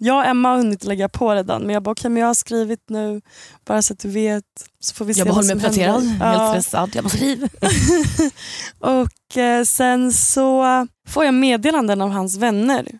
jag 0.02 0.16
och 0.16 0.24
Emma 0.26 0.48
har 0.48 0.56
hunnit 0.56 0.84
lägga 0.84 1.08
på 1.08 1.34
redan 1.34 1.62
men 1.62 1.70
jag 1.74 1.82
bara 1.82 1.90
okej 1.92 2.10
men 2.10 2.20
jag 2.20 2.26
har 2.26 2.34
skrivit 2.34 2.88
nu 2.88 3.20
bara 3.64 3.82
så 3.82 3.92
att 3.92 3.98
du 3.98 4.08
vet 4.08 4.44
så 4.80 4.94
får 4.94 5.04
vi 5.04 5.14
se 5.14 5.20
Jag 5.20 5.26
bara 5.28 5.34
håller 5.34 5.54
mig 5.54 5.64
uppdaterad. 5.64 6.02
Helt 6.02 6.20
Ja. 6.20 6.48
stressad. 6.50 6.90
Jag 6.94 7.04
bara, 7.04 7.08
skriv. 7.10 7.48
Och 8.78 9.36
eh, 9.36 9.64
sen 9.64 10.12
så 10.12 10.64
får 11.08 11.24
jag 11.24 11.34
meddelanden 11.34 12.00
av 12.00 12.10
hans 12.10 12.36
vänner 12.36 12.98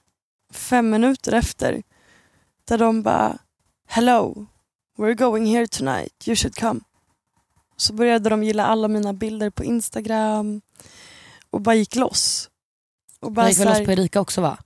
fem 0.53 0.91
minuter 0.91 1.33
efter. 1.33 1.83
Där 2.69 2.79
de 2.79 3.03
bara 3.03 3.39
Hello, 3.89 4.47
we're 4.99 5.15
going 5.15 5.47
here 5.47 5.67
tonight, 5.67 6.29
you 6.29 6.37
should 6.37 6.55
come. 6.57 6.81
Så 7.77 7.93
började 7.93 8.31
de 8.31 8.43
gilla 8.45 8.67
alla 8.67 8.89
mina 8.89 9.13
bilder 9.13 9.51
på 9.51 9.65
Instagram 9.65 10.61
och 11.51 11.61
bara 11.61 11.75
gick 11.75 11.97
loss. 11.97 12.51
Och 13.21 13.33
bara 13.33 13.43
Jag 13.47 13.51
gick 13.51 13.61
väl 13.61 13.69
loss 13.69 13.87
på 13.87 13.93
Erika 13.93 14.21
också 14.21 14.41
va? 14.41 14.59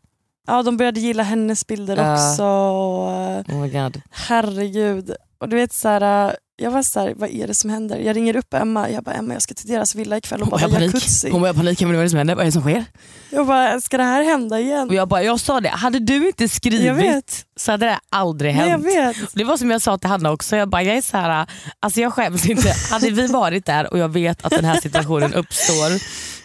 Ja, 0.46 0.62
de 0.62 0.76
började 0.76 1.00
gilla 1.00 1.22
hennes 1.22 1.66
bilder 1.66 1.96
Ja. 1.96 2.14
också. 2.14 2.44
Och, 2.44 3.12
eh, 3.12 3.38
Oh 3.48 3.60
my 3.62 3.68
god. 3.68 4.00
herregud. 4.10 5.14
Och 5.38 5.48
du 5.48 5.56
vet 5.56 5.72
så 5.72 5.88
här, 5.88 6.28
eh, 6.28 6.34
jag 6.56 6.70
var 6.70 6.82
så 6.82 7.00
här, 7.00 7.14
vad 7.16 7.30
är 7.30 7.46
det 7.46 7.54
som 7.54 7.70
händer? 7.70 7.98
Jag 7.98 8.16
ringer 8.16 8.36
upp 8.36 8.54
Emma, 8.54 8.90
jag 8.90 9.04
bara 9.04 9.14
Emma 9.14 9.32
jag 9.32 9.42
ska 9.42 9.54
till 9.54 9.68
deras 9.68 9.94
villa 9.94 10.16
ikväll. 10.16 10.40
Hon 10.40 10.50
bara 10.50 10.60
panik. 10.68 10.94
jacuzzi. 10.94 11.30
Hon 11.30 11.42
har 11.42 11.52
panik. 11.54 11.80
Men 11.80 11.88
vad 11.90 11.98
är 11.98 12.02
det 12.02 12.10
som 12.10 12.18
händer? 12.18 12.34
Vad 12.34 12.42
är 12.42 12.46
det 12.46 12.52
som 12.52 12.62
sker? 12.62 12.84
Jag 13.30 13.46
bara, 13.46 13.80
ska 13.80 13.96
det 13.96 14.02
här 14.02 14.24
hända 14.24 14.60
igen? 14.60 14.88
Och 14.88 14.94
jag 14.94 15.08
bara, 15.08 15.22
jag 15.22 15.40
sa 15.40 15.60
det. 15.60 15.68
Hade 15.68 15.98
du 15.98 16.26
inte 16.26 16.42
Jag 16.42 16.50
skrivit 16.50 17.46
så 17.56 17.70
hade 17.70 17.86
det 17.86 17.98
aldrig 18.08 18.54
Nej, 18.56 18.68
jag 18.68 18.70
hänt. 18.70 18.86
vet. 19.22 19.34
Det 19.34 19.44
var 19.44 19.56
som 19.56 19.70
jag 19.70 19.82
sa 19.82 19.98
till 19.98 20.10
Hanna 20.10 20.30
också, 20.32 20.56
jag 20.56 20.68
bara, 20.68 20.82
jag 20.82 20.96
är 20.96 21.02
så 21.02 21.16
här, 21.16 21.46
alltså 21.80 22.00
jag 22.00 22.12
skäms 22.12 22.46
inte. 22.46 22.74
Hade 22.90 23.10
vi 23.10 23.26
varit 23.26 23.66
där 23.66 23.92
och 23.92 23.98
jag 23.98 24.08
vet 24.08 24.44
att 24.44 24.50
den 24.50 24.64
här 24.64 24.80
situationen 24.80 25.34
uppstår 25.34 25.90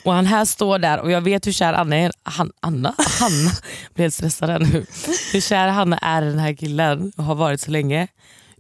och 0.03 0.13
han 0.13 0.25
här 0.25 0.45
står 0.45 0.79
där 0.79 0.99
och 0.99 1.11
jag 1.11 1.21
vet 1.21 1.47
hur 1.47 1.51
kär 1.51 1.73
Anna 1.73 1.95
är, 1.95 2.11
han, 2.23 2.51
Anna? 2.59 2.95
Hanna, 3.19 3.51
jag 3.83 3.93
blir 3.93 4.03
helt 4.03 4.13
stressad 4.13 4.49
här 4.49 4.59
nu. 4.59 4.85
Hur 5.33 5.41
kär 5.41 5.67
Hanna 5.67 5.97
är 5.97 6.21
den 6.21 6.39
här 6.39 6.53
killen 6.53 7.11
och 7.17 7.23
har 7.23 7.35
varit 7.35 7.61
så 7.61 7.71
länge. 7.71 8.07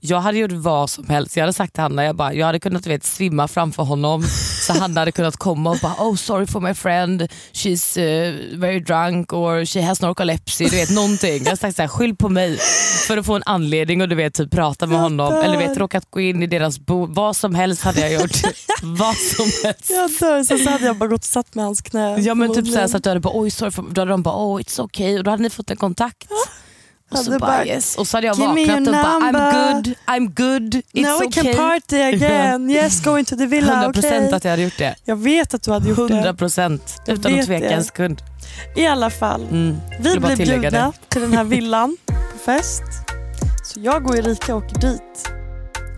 Jag 0.01 0.19
hade 0.19 0.37
gjort 0.37 0.51
vad 0.51 0.89
som 0.89 1.09
helst. 1.09 1.35
Jag 1.37 1.43
hade 1.43 1.53
sagt 1.53 1.73
till 1.73 1.81
Hanna, 1.81 2.03
jag, 2.03 2.15
bara, 2.15 2.33
jag 2.33 2.45
hade 2.45 2.59
kunnat 2.59 2.87
vet, 2.87 3.03
svimma 3.03 3.47
framför 3.47 3.83
honom 3.83 4.23
så 4.67 4.73
Hanna 4.73 5.01
hade 5.01 5.11
kunnat 5.11 5.37
komma 5.37 5.69
och 5.69 5.77
bara 5.81 5.93
oh 5.99 6.15
sorry 6.15 6.47
for 6.47 6.59
my 6.59 6.73
friend, 6.73 7.27
she's 7.53 7.99
uh, 7.99 8.59
very 8.59 8.79
drunk 8.79 9.33
or 9.33 9.65
she 9.65 9.81
has 9.81 10.01
narcolepsy. 10.01 10.65
Du 10.65 10.75
vet 10.75 10.89
någonting. 10.89 11.43
Jag 11.43 11.57
hade 11.57 11.73
sagt 11.73 11.91
skyll 11.91 12.15
på 12.15 12.29
mig 12.29 12.57
för 13.07 13.17
att 13.17 13.25
få 13.25 13.35
en 13.35 13.43
anledning 13.45 14.01
och 14.01 14.09
du 14.09 14.15
vet 14.15 14.33
typ 14.33 14.51
prata 14.51 14.87
med 14.87 14.99
honom. 14.99 15.33
Eller 15.33 15.57
vet 15.57 15.77
råkat 15.77 16.03
gå 16.09 16.19
in 16.19 16.43
i 16.43 16.47
deras 16.47 16.79
bo. 16.79 17.05
Vad 17.05 17.35
som 17.35 17.55
helst 17.55 17.83
hade 17.83 17.99
jag 17.99 18.21
gjort. 18.21 18.31
vad 18.83 19.15
som 19.15 19.45
helst. 19.63 19.89
Jag 19.89 20.11
dör. 20.19 20.43
Sen 20.43 20.59
så 20.59 20.69
hade 20.69 20.85
jag 20.85 20.97
bara 20.97 21.09
gått 21.09 21.21
och 21.21 21.25
satt 21.25 21.55
med 21.55 21.65
hans 21.65 21.81
knä. 21.81 22.19
Ja 22.19 22.35
men 22.35 22.53
typ 22.53 22.67
såhär, 22.67 22.87
så 22.87 22.97
att 22.97 23.03
du 23.03 23.09
hade 23.09 23.19
bara 23.19 23.39
oj 23.39 23.51
sorry, 23.51 23.71
for, 23.71 23.85
då 23.91 24.01
hade 24.01 24.11
de 24.11 24.23
bara 24.23 24.35
oh 24.35 24.61
it's 24.61 24.81
okay 24.81 25.17
och 25.17 25.23
då 25.23 25.31
hade 25.31 25.43
ni 25.43 25.49
fått 25.49 25.71
en 25.71 25.77
kontakt. 25.77 26.27
Och 27.11 27.17
så 27.17 27.23
Hade 27.31 27.39
bara, 27.39 27.65
yes. 27.65 27.95
Och 27.97 28.07
så 28.07 28.17
hade 28.17 28.27
jag 28.27 28.35
"Give 28.37 28.53
me 28.53 28.65
vaknat 28.67 28.87
och 28.87 28.93
bara 28.93 29.03
I'm 29.03 29.31
number." 29.31 29.73
good, 29.73 29.95
I'm 30.07 30.27
good, 30.33 30.75
it's 30.93 31.03
Now 31.03 31.19
we 31.19 31.25
okay. 31.27 31.43
can 31.43 31.55
party 31.55 32.01
again. 32.15 32.69
Yes, 32.69 33.03
going 33.03 33.25
to 33.25 33.35
the 33.35 33.45
villa. 33.45 33.73
100% 33.87 33.97
Okay. 33.97 34.31
att 34.33 34.43
jag 34.43 34.51
hade 34.51 34.63
gjort 34.63 34.77
det. 34.77 34.95
Jag 35.05 35.15
vet 35.15 35.53
att 35.53 35.61
du 35.63 35.71
hade 35.71 35.89
gjort 35.89 35.97
100% 36.11 36.79
Jag 37.05 37.17
utan 37.17 37.39
att 37.39 37.45
tveka 37.45 37.65
det. 37.69 37.73
en 37.73 37.83
sekund. 37.83 38.21
det. 38.75 38.81
I 38.81 38.87
alla 38.87 39.09
fall. 39.09 39.41
Mm. 39.51 39.77
Vi 39.99 40.19
blir 40.19 40.35
bjudna 40.35 40.69
det. 40.69 40.91
till 41.09 41.21
den 41.21 41.33
här 41.33 41.43
villan 41.55 41.97
på 42.07 42.37
fest. 42.45 42.83
Så 43.63 43.79
jag 43.79 44.07
och 44.09 44.17
Erika 44.17 44.55
åker 44.55 44.79
dit. 44.79 45.29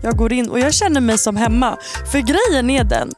Jag 0.02 0.16
går 0.16 0.32
in 0.32 0.50
och 0.50 0.58
jag 0.60 0.74
känner 0.74 1.00
mig 1.00 1.18
som 1.18 1.36
hemma. 1.36 1.76
För 2.12 2.18
grejen 2.18 2.70
är 2.70 2.84
den 2.84 3.10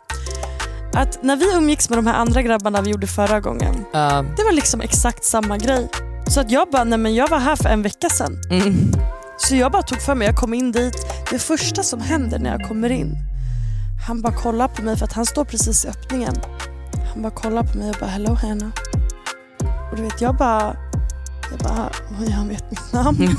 att 0.94 1.22
när 1.22 1.36
vi 1.36 1.54
umgicks 1.56 1.88
med 1.90 1.98
de 1.98 2.06
här 2.06 2.14
andra 2.14 2.42
grabbarna 2.42 2.82
vi 2.82 2.90
gjorde 2.90 3.06
förra 3.06 3.40
gången. 3.40 3.84
Ja. 3.92 4.24
Det 4.36 4.44
var 4.44 4.52
liksom 4.52 4.80
exakt 4.80 5.24
samma 5.24 5.58
grej. 5.58 5.88
Så 6.34 6.40
att 6.40 6.50
jag 6.50 6.70
bara, 6.70 6.84
nej 6.84 6.98
men 6.98 7.14
jag 7.14 7.28
var 7.28 7.38
här 7.38 7.56
för 7.56 7.68
en 7.68 7.82
vecka 7.82 8.08
sedan. 8.08 8.40
Mm. 8.50 8.92
Så 9.38 9.56
jag 9.56 9.72
bara 9.72 9.82
tog 9.82 10.02
för 10.02 10.14
mig, 10.14 10.26
jag 10.26 10.36
kom 10.36 10.54
in 10.54 10.72
dit. 10.72 10.94
Det 11.30 11.38
första 11.38 11.82
som 11.82 12.00
händer 12.00 12.38
när 12.38 12.50
jag 12.50 12.68
kommer 12.68 12.90
in, 12.90 13.16
han 14.06 14.22
bara 14.22 14.32
kollar 14.32 14.68
på 14.68 14.82
mig 14.82 14.96
för 14.96 15.04
att 15.04 15.12
han 15.12 15.26
står 15.26 15.44
precis 15.44 15.84
i 15.84 15.88
öppningen. 15.88 16.34
Han 17.12 17.22
bara 17.22 17.32
kollar 17.32 17.62
på 17.62 17.78
mig 17.78 17.90
och 17.90 17.96
bara 18.00 18.10
hello 18.10 18.34
Hanna. 18.34 18.72
Och 19.90 19.96
du 19.96 20.02
vet 20.02 20.20
jag 20.20 20.36
bara, 20.36 20.76
jag 21.50 21.58
bara, 21.58 21.90
han 22.36 22.48
vet 22.48 22.70
mitt 22.70 22.92
namn. 22.92 23.28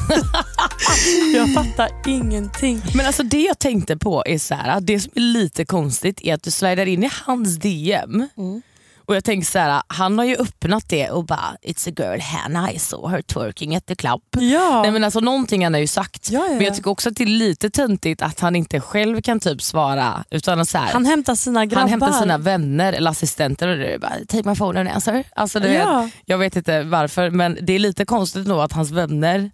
jag 1.36 1.54
fattar 1.54 1.90
ingenting. 2.08 2.82
Men 2.94 3.06
alltså 3.06 3.24
det 3.24 3.42
jag 3.42 3.60
tänkte 3.60 3.98
på 3.98 4.24
är 4.26 4.38
så 4.38 4.56
här, 4.56 4.82
det 4.82 5.00
som 5.00 5.12
är 5.16 5.22
lite 5.22 5.66
konstigt 5.66 6.22
är 6.22 6.34
att 6.34 6.44
du 6.44 6.52
slidar 6.52 6.86
in 6.86 7.04
i 7.04 7.10
hans 7.26 7.56
DM 7.56 8.28
Mm. 8.38 8.62
Och 9.06 9.16
jag 9.16 9.24
tänker 9.24 9.46
så 9.46 9.60
här, 9.60 9.82
han 9.88 10.18
har 10.18 10.26
ju 10.26 10.36
öppnat 10.36 10.90
det 10.90 11.10
och 11.10 11.26
bara 11.26 11.56
it's 11.64 11.90
a 11.90 11.94
girl 11.98 12.20
Hannah 12.22 12.76
I 12.76 12.80
saw 12.80 13.16
her 13.16 13.22
twerking 13.22 13.76
at 13.76 13.86
the 13.86 13.96
club. 13.96 14.22
Ja, 14.32 14.82
Nej, 14.82 14.92
men 14.92 15.04
alltså, 15.04 15.20
någonting 15.20 15.64
han 15.64 15.74
har 15.74 15.82
ju 15.82 15.88
sagt. 15.88 16.30
Ja, 16.32 16.40
ja, 16.40 16.48
Men 16.48 16.62
jag 16.62 16.72
ja. 16.72 16.76
tycker 16.76 16.90
också 16.90 17.10
att 17.10 17.16
det 17.16 17.24
är 17.24 17.28
lite 17.28 17.70
töntigt 17.70 18.22
att 18.22 18.40
han 18.40 18.56
inte 18.56 18.80
själv 18.80 19.22
kan 19.22 19.40
typ 19.40 19.62
svara. 19.62 20.24
Utan 20.30 20.66
så 20.66 20.78
här, 20.78 20.94
han 20.94 21.06
hämtar 21.06 21.36
sina 21.36 21.66
grabbar. 21.66 21.82
han 21.82 21.90
hämtar 21.90 22.12
sina 22.12 22.38
vänner 22.38 22.94
eller 22.94 23.12
assistenter 23.12 23.68
och 23.68 23.78
det 23.78 23.94
är 23.94 24.00
bara 24.00 24.14
take 24.28 24.50
my 24.50 24.56
phone 24.56 24.80
and 24.80 24.90
answer. 24.90 25.24
Alltså, 25.36 25.60
vet, 25.60 25.88
jag 26.26 26.38
vet 26.38 26.56
inte 26.56 26.84
varför 26.84 27.30
men 27.30 27.58
det 27.62 27.74
är 27.74 27.80
lite 27.80 28.06
konstigt 28.06 28.48
nog 28.48 28.60
att 28.60 28.72
hans 28.72 28.92
vänner 28.92 29.52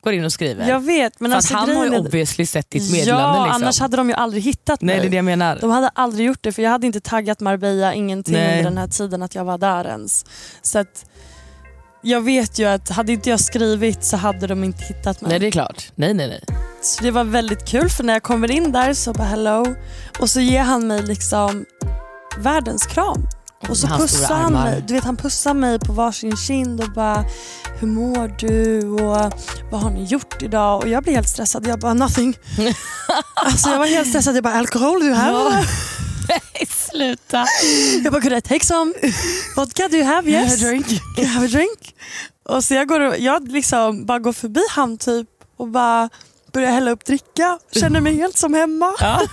går 0.00 0.12
in 0.12 0.24
och 0.24 0.32
skriver. 0.32 0.68
Jag 0.68 0.80
vet 0.80 1.20
men 1.20 1.30
För 1.30 1.36
alltså 1.36 1.54
att 1.54 1.60
han 1.60 1.76
har 1.76 1.84
ju 1.84 1.98
obviously 1.98 2.46
sett 2.46 2.70
ditt 2.70 2.92
meddelande. 2.92 3.38
Ja, 3.38 3.44
liksom. 3.44 3.62
annars 3.62 3.80
hade 3.80 3.96
de 3.96 4.08
ju 4.08 4.14
aldrig 4.14 4.42
hittat 4.42 4.80
Nej 4.80 4.96
mig. 4.96 5.02
det 5.02 5.08
är 5.08 5.10
det 5.10 5.16
jag 5.16 5.24
menar. 5.24 5.58
De 5.60 5.70
hade 5.70 5.88
aldrig 5.88 6.26
gjort 6.26 6.38
det 6.42 6.52
för 6.52 6.62
jag 6.62 6.70
hade 6.70 6.86
inte 6.86 7.00
taggat 7.00 7.40
Marbella, 7.40 7.94
ingenting 7.94 8.34
Nej. 8.34 8.50
under 8.58 8.70
den 8.70 8.78
här 8.78 8.88
tiden 8.88 9.22
att 9.22 9.34
jag 9.34 9.44
var 9.44 9.58
där 9.58 9.84
ens. 9.86 10.24
Så 10.62 10.78
att 10.78 11.04
jag 12.02 12.20
vet 12.20 12.58
ju 12.58 12.64
att 12.64 12.88
hade 12.88 13.12
inte 13.12 13.30
jag 13.30 13.40
skrivit 13.40 14.04
så 14.04 14.16
hade 14.16 14.46
de 14.46 14.64
inte 14.64 14.84
hittat 14.84 15.20
mig. 15.20 15.28
Nej 15.28 15.38
det 15.38 15.46
är 15.46 15.50
klart. 15.50 15.92
Nej 15.94 16.14
nej 16.14 16.28
nej. 16.28 16.44
Så 16.82 17.02
det 17.04 17.10
var 17.10 17.24
väldigt 17.24 17.68
kul 17.68 17.88
för 17.90 18.04
när 18.04 18.12
jag 18.12 18.22
kommer 18.22 18.50
in 18.50 18.72
där 18.72 18.94
så 18.94 19.12
bara 19.12 19.24
hello 19.28 19.74
och 20.18 20.30
så 20.30 20.40
ger 20.40 20.62
han 20.62 20.86
mig 20.86 21.02
liksom 21.02 21.64
världens 22.38 22.86
kram. 22.86 23.26
Och 23.68 23.76
så 23.76 23.86
pussar 23.86 24.34
han 24.34 24.52
mig. 24.52 24.84
Du 24.88 24.94
vet, 24.94 25.04
han 25.04 25.16
pussar 25.16 25.54
mig 25.54 25.78
på 25.78 25.92
varsin 25.92 26.36
kind 26.36 26.80
och 26.80 26.92
bara 26.92 27.24
hur 27.80 27.86
mår 27.88 28.28
du 28.38 28.88
och 28.88 29.32
vad 29.70 29.80
har 29.80 29.90
ni 29.90 30.04
gjort 30.04 30.42
idag? 30.42 30.82
Och 30.82 30.88
jag 30.88 31.02
blir 31.02 31.12
helt 31.14 31.28
stressad. 31.28 31.66
Jag 31.66 31.78
bara 31.80 31.94
nothing. 31.94 32.36
alltså 33.34 33.70
jag 33.70 33.78
var 33.78 33.86
helt 33.86 34.08
stressad. 34.08 34.36
Jag 34.36 34.42
bara 34.44 34.54
alkohol 34.54 35.00
du 35.00 35.12
här? 35.14 35.32
Ja. 35.32 35.64
Nej 36.28 36.66
sluta. 36.68 37.44
Jag 38.04 38.12
bara 38.12 38.22
could 38.22 38.32
I 38.36 38.40
take 38.40 38.66
some 38.66 38.92
vodka? 39.56 39.88
Do 39.88 39.96
you 39.96 40.04
have? 40.06 40.30
Yes. 40.30 40.50
Have 40.60 40.68
a 40.68 40.70
drink. 40.70 40.86
Can 41.16 41.24
I 41.24 41.26
have 41.26 41.46
a 41.46 41.48
drink? 41.48 41.94
Och 42.48 42.64
så 42.64 42.74
jag, 42.74 42.88
går, 42.88 43.00
och- 43.00 43.18
jag 43.18 43.48
liksom 43.52 44.06
bara 44.06 44.18
går 44.18 44.32
förbi 44.32 44.60
han 44.70 44.98
typ 44.98 45.28
och 45.56 45.68
bara 45.68 46.08
börjar 46.52 46.70
hälla 46.72 46.90
upp 46.90 47.04
dricka. 47.04 47.58
Känner 47.72 48.00
mig 48.00 48.16
helt 48.16 48.36
som 48.38 48.54
hemma. 48.54 48.92
Ja. 49.00 49.20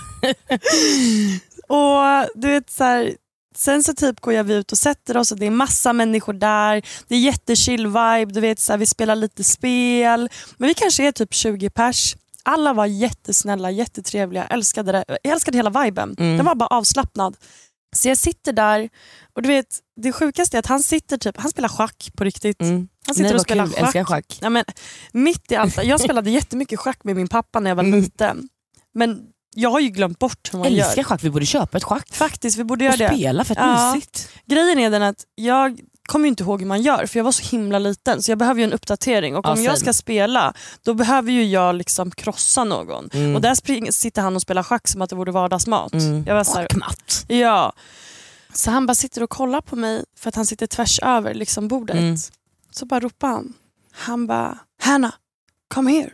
Och 1.69 2.29
du 2.35 2.47
vet 2.47 2.71
så 2.71 2.83
här, 2.83 3.11
Sen 3.57 3.83
så 3.83 3.93
typ 3.93 4.19
går 4.19 4.33
jag 4.33 4.51
ut 4.51 4.71
och 4.71 4.77
sätter 4.77 5.17
oss 5.17 5.31
och 5.31 5.39
det 5.39 5.45
är 5.45 5.51
massa 5.51 5.93
människor 5.93 6.33
där. 6.33 6.81
Det 7.07 7.15
är 7.15 7.19
jättechill 7.19 7.87
vibe. 7.87 8.25
Du 8.25 8.39
vet, 8.39 8.59
så 8.59 8.73
här, 8.73 8.77
vi 8.77 8.85
spelar 8.85 9.15
lite 9.15 9.43
spel. 9.43 10.29
Men 10.57 10.67
vi 10.67 10.73
kanske 10.73 11.07
är 11.07 11.11
typ 11.11 11.33
20 11.33 11.69
pers. 11.69 12.15
Alla 12.43 12.73
var 12.73 12.85
jättesnälla, 12.85 13.71
jättetrevliga. 13.71 14.43
Jag 14.49 14.53
älskade, 14.53 14.91
det. 14.91 15.05
Jag 15.23 15.33
älskade 15.33 15.57
hela 15.57 15.83
viben. 15.83 16.15
Mm. 16.19 16.37
Den 16.37 16.45
var 16.45 16.55
bara 16.55 16.67
avslappnad. 16.67 17.35
Så 17.95 18.07
jag 18.07 18.17
sitter 18.17 18.53
där 18.53 18.89
och 19.35 19.41
du 19.41 19.47
vet, 19.49 19.79
det 20.01 20.11
sjukaste 20.11 20.57
är 20.57 20.59
att 20.59 20.65
han 20.65 20.83
sitter 20.83 21.17
typ, 21.17 21.37
han 21.37 21.49
spelar 21.51 21.69
schack 21.69 22.09
på 22.17 22.23
riktigt. 22.23 22.61
Mm. 22.61 22.87
Han 23.05 23.15
sitter 23.15 23.29
Nej, 23.29 23.35
och 23.35 23.41
spelar 23.41 23.65
kul. 23.65 23.73
schack. 23.73 23.83
Älskar 23.83 24.03
schack. 24.03 24.37
Ja, 24.41 24.49
men, 24.49 24.63
mitt 25.11 25.51
i 25.51 25.55
allt. 25.55 25.83
Jag 25.83 25.99
spelade 25.99 26.29
jättemycket 26.39 26.79
schack 26.79 27.03
med 27.03 27.15
min 27.15 27.27
pappa 27.27 27.59
när 27.59 27.69
jag 27.71 27.75
var 27.75 27.83
Mm. 27.83 27.99
liten. 28.01 28.49
Men 28.93 29.21
jag 29.59 29.69
har 29.69 29.79
ju 29.79 29.89
glömt 29.89 30.19
bort 30.19 30.49
hur 30.53 30.59
man 30.59 30.67
Älskar 30.67 30.95
gör. 30.97 31.03
schack, 31.03 31.23
vi 31.23 31.29
borde 31.29 31.45
köpa 31.45 31.77
ett 31.77 31.83
schack. 31.83 32.15
Faktiskt, 32.15 32.57
vi 32.57 32.63
borde 32.63 32.89
Och 32.89 32.95
göra 32.97 33.09
det. 33.09 33.15
spela, 33.17 33.43
fett 33.43 33.57
Ja. 33.61 33.93
mysigt. 33.95 34.29
Grejen 34.45 34.79
är 34.79 34.89
den 34.91 35.03
att 35.03 35.25
jag 35.35 35.79
kommer 36.07 36.27
inte 36.27 36.43
ihåg 36.43 36.59
hur 36.61 36.67
man 36.67 36.81
gör 36.81 37.05
för 37.05 37.19
jag 37.19 37.23
var 37.23 37.31
så 37.31 37.43
himla 37.55 37.79
liten 37.79 38.23
så 38.23 38.31
jag 38.31 38.37
behöver 38.37 38.59
ju 38.59 38.63
en 38.63 38.73
uppdatering 38.73 39.35
och 39.35 39.45
Ja, 39.45 39.51
om 39.51 39.63
jag 39.63 39.77
same. 39.77 39.77
ska 39.77 39.93
spela 39.93 40.53
då 40.83 40.93
behöver 40.93 41.31
ju 41.31 41.43
jag 41.45 41.75
liksom 41.75 42.11
krossa 42.11 42.63
någon. 42.63 43.09
Mm. 43.13 43.35
Och 43.35 43.41
där 43.41 43.55
spring, 43.55 43.91
sitter 43.93 44.21
han 44.21 44.35
och 44.35 44.41
spelar 44.41 44.63
schack 44.63 44.87
som 44.87 45.01
att 45.01 45.09
det 45.09 45.15
vore 45.15 45.31
vardagsmat. 45.31 45.93
Mm. 45.93 46.23
Jag 46.27 46.35
var 46.35 46.43
så 46.43 46.53
här, 46.57 46.61
Schackmatt. 46.63 47.25
ja. 47.27 47.73
Så 48.53 48.71
han 48.71 48.85
bara 48.85 48.95
sitter 48.95 49.23
och 49.23 49.29
kollar 49.29 49.61
på 49.61 49.75
mig 49.75 50.03
för 50.17 50.29
att 50.29 50.35
han 50.35 50.45
sitter 50.45 50.67
tvärs 50.67 50.99
över 50.99 51.33
liksom 51.33 51.67
bordet. 51.67 51.95
Mm. 51.95 52.15
Så 52.71 52.85
bara 52.85 52.99
ropar 52.99 53.27
han. 53.27 53.53
Han 53.91 54.27
bara, 54.27 54.57
Hanna, 54.81 55.11
come 55.73 55.91
here. 55.91 56.11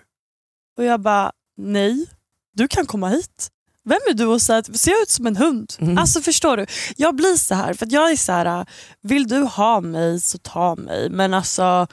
Och 0.77 0.83
jag 0.83 1.01
bara, 1.01 1.31
nej, 1.57 2.05
du 2.53 2.67
kan 2.67 2.85
komma 2.85 3.09
hit. 3.09 3.49
Vem 3.85 3.99
är 4.09 4.13
du 4.13 4.25
och 4.25 4.41
säga 4.41 4.59
att 4.59 4.77
ser 4.79 4.91
jag 4.91 5.01
ut 5.01 5.09
som 5.09 5.27
en 5.27 5.35
hund? 5.35 5.73
Mm. 5.79 5.97
Alltså 5.97 6.21
förstår 6.21 6.57
du? 6.57 6.65
Jag 6.97 7.15
blir 7.15 7.35
så 7.35 7.55
här, 7.55 7.73
för 7.73 7.87
jag 7.89 8.11
är 8.11 8.15
så 8.15 8.31
här, 8.31 8.65
vill 9.01 9.27
du 9.27 9.41
ha 9.41 9.81
mig 9.81 10.19
så 10.19 10.37
ta 10.37 10.75
mig. 10.75 11.09
Men 11.09 11.33
alltså, 11.33 11.87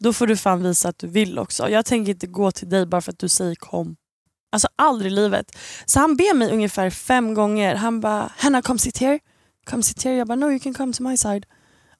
då 0.00 0.12
får 0.12 0.26
du 0.26 0.36
fan 0.36 0.62
visa 0.62 0.88
att 0.88 0.98
du 0.98 1.06
vill 1.06 1.38
också. 1.38 1.68
Jag 1.68 1.84
tänker 1.84 2.12
inte 2.12 2.26
gå 2.26 2.50
till 2.50 2.68
dig 2.68 2.86
bara 2.86 3.00
för 3.00 3.12
att 3.12 3.18
du 3.18 3.28
säger 3.28 3.54
kom. 3.54 3.96
Alltså 4.52 4.68
aldrig 4.76 5.12
i 5.12 5.14
livet. 5.14 5.58
Så 5.86 6.00
han 6.00 6.16
ber 6.16 6.34
mig 6.34 6.52
ungefär 6.52 6.90
fem 6.90 7.34
gånger. 7.34 7.74
Han 7.74 8.00
bara, 8.00 8.32
Hanna 8.36 8.62
come 8.62 8.78
sit 8.78 8.98
here. 8.98 9.18
Come 9.66 9.82
sit 9.82 10.04
here. 10.04 10.16
Jag 10.16 10.26
bara, 10.26 10.34
no 10.34 10.50
you 10.50 10.58
can 10.58 10.74
come 10.74 10.92
to 10.92 11.02
my 11.02 11.16
side. 11.16 11.46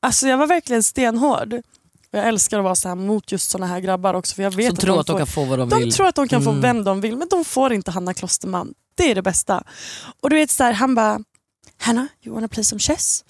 Alltså 0.01 0.27
jag 0.29 0.39
var 0.39 0.47
verkligen 0.47 0.83
stenhård. 0.83 1.63
Och 2.13 2.19
jag 2.19 2.29
älskar 2.29 2.59
att 2.59 2.65
vara 2.65 2.75
så 2.75 2.89
här 2.89 2.95
mot 2.97 3.33
just 3.33 3.51
såna 3.51 3.67
här 3.67 3.81
grabbar 3.81 4.15
också. 4.15 4.35
För 4.35 4.43
jag 4.43 4.51
vet 4.55 4.67
Som 4.67 4.75
att 4.75 4.81
tror 4.81 4.95
de 4.95 5.01
att 5.01 5.07
de 5.07 5.13
får, 5.13 5.19
kan 5.19 5.27
få 5.27 5.45
vad 5.45 5.59
de, 5.59 5.69
de 5.69 5.79
vill. 5.79 5.93
tror 5.93 6.07
att 6.07 6.15
de 6.15 6.29
kan 6.29 6.43
få 6.43 6.51
Mm. 6.51 6.63
vem 6.63 6.85
de 6.85 7.01
vill 7.01 7.17
men 7.17 7.29
de 7.29 7.45
får 7.45 7.73
inte 7.73 7.91
Hanna 7.91 8.15
Klosterman. 8.15 8.75
Det 8.95 9.11
är 9.11 9.15
det 9.15 9.23
bästa. 9.23 9.63
Och 10.21 10.31
du 10.31 10.37
vet 10.37 10.51
så 10.51 10.65
här, 10.65 10.73
han 10.73 10.95
bara, 10.95 11.21
Hanna 11.81 12.09
you 12.25 12.35
wanna 12.35 12.49
play 12.49 12.65
some 12.65 12.79
chess? 12.79 13.25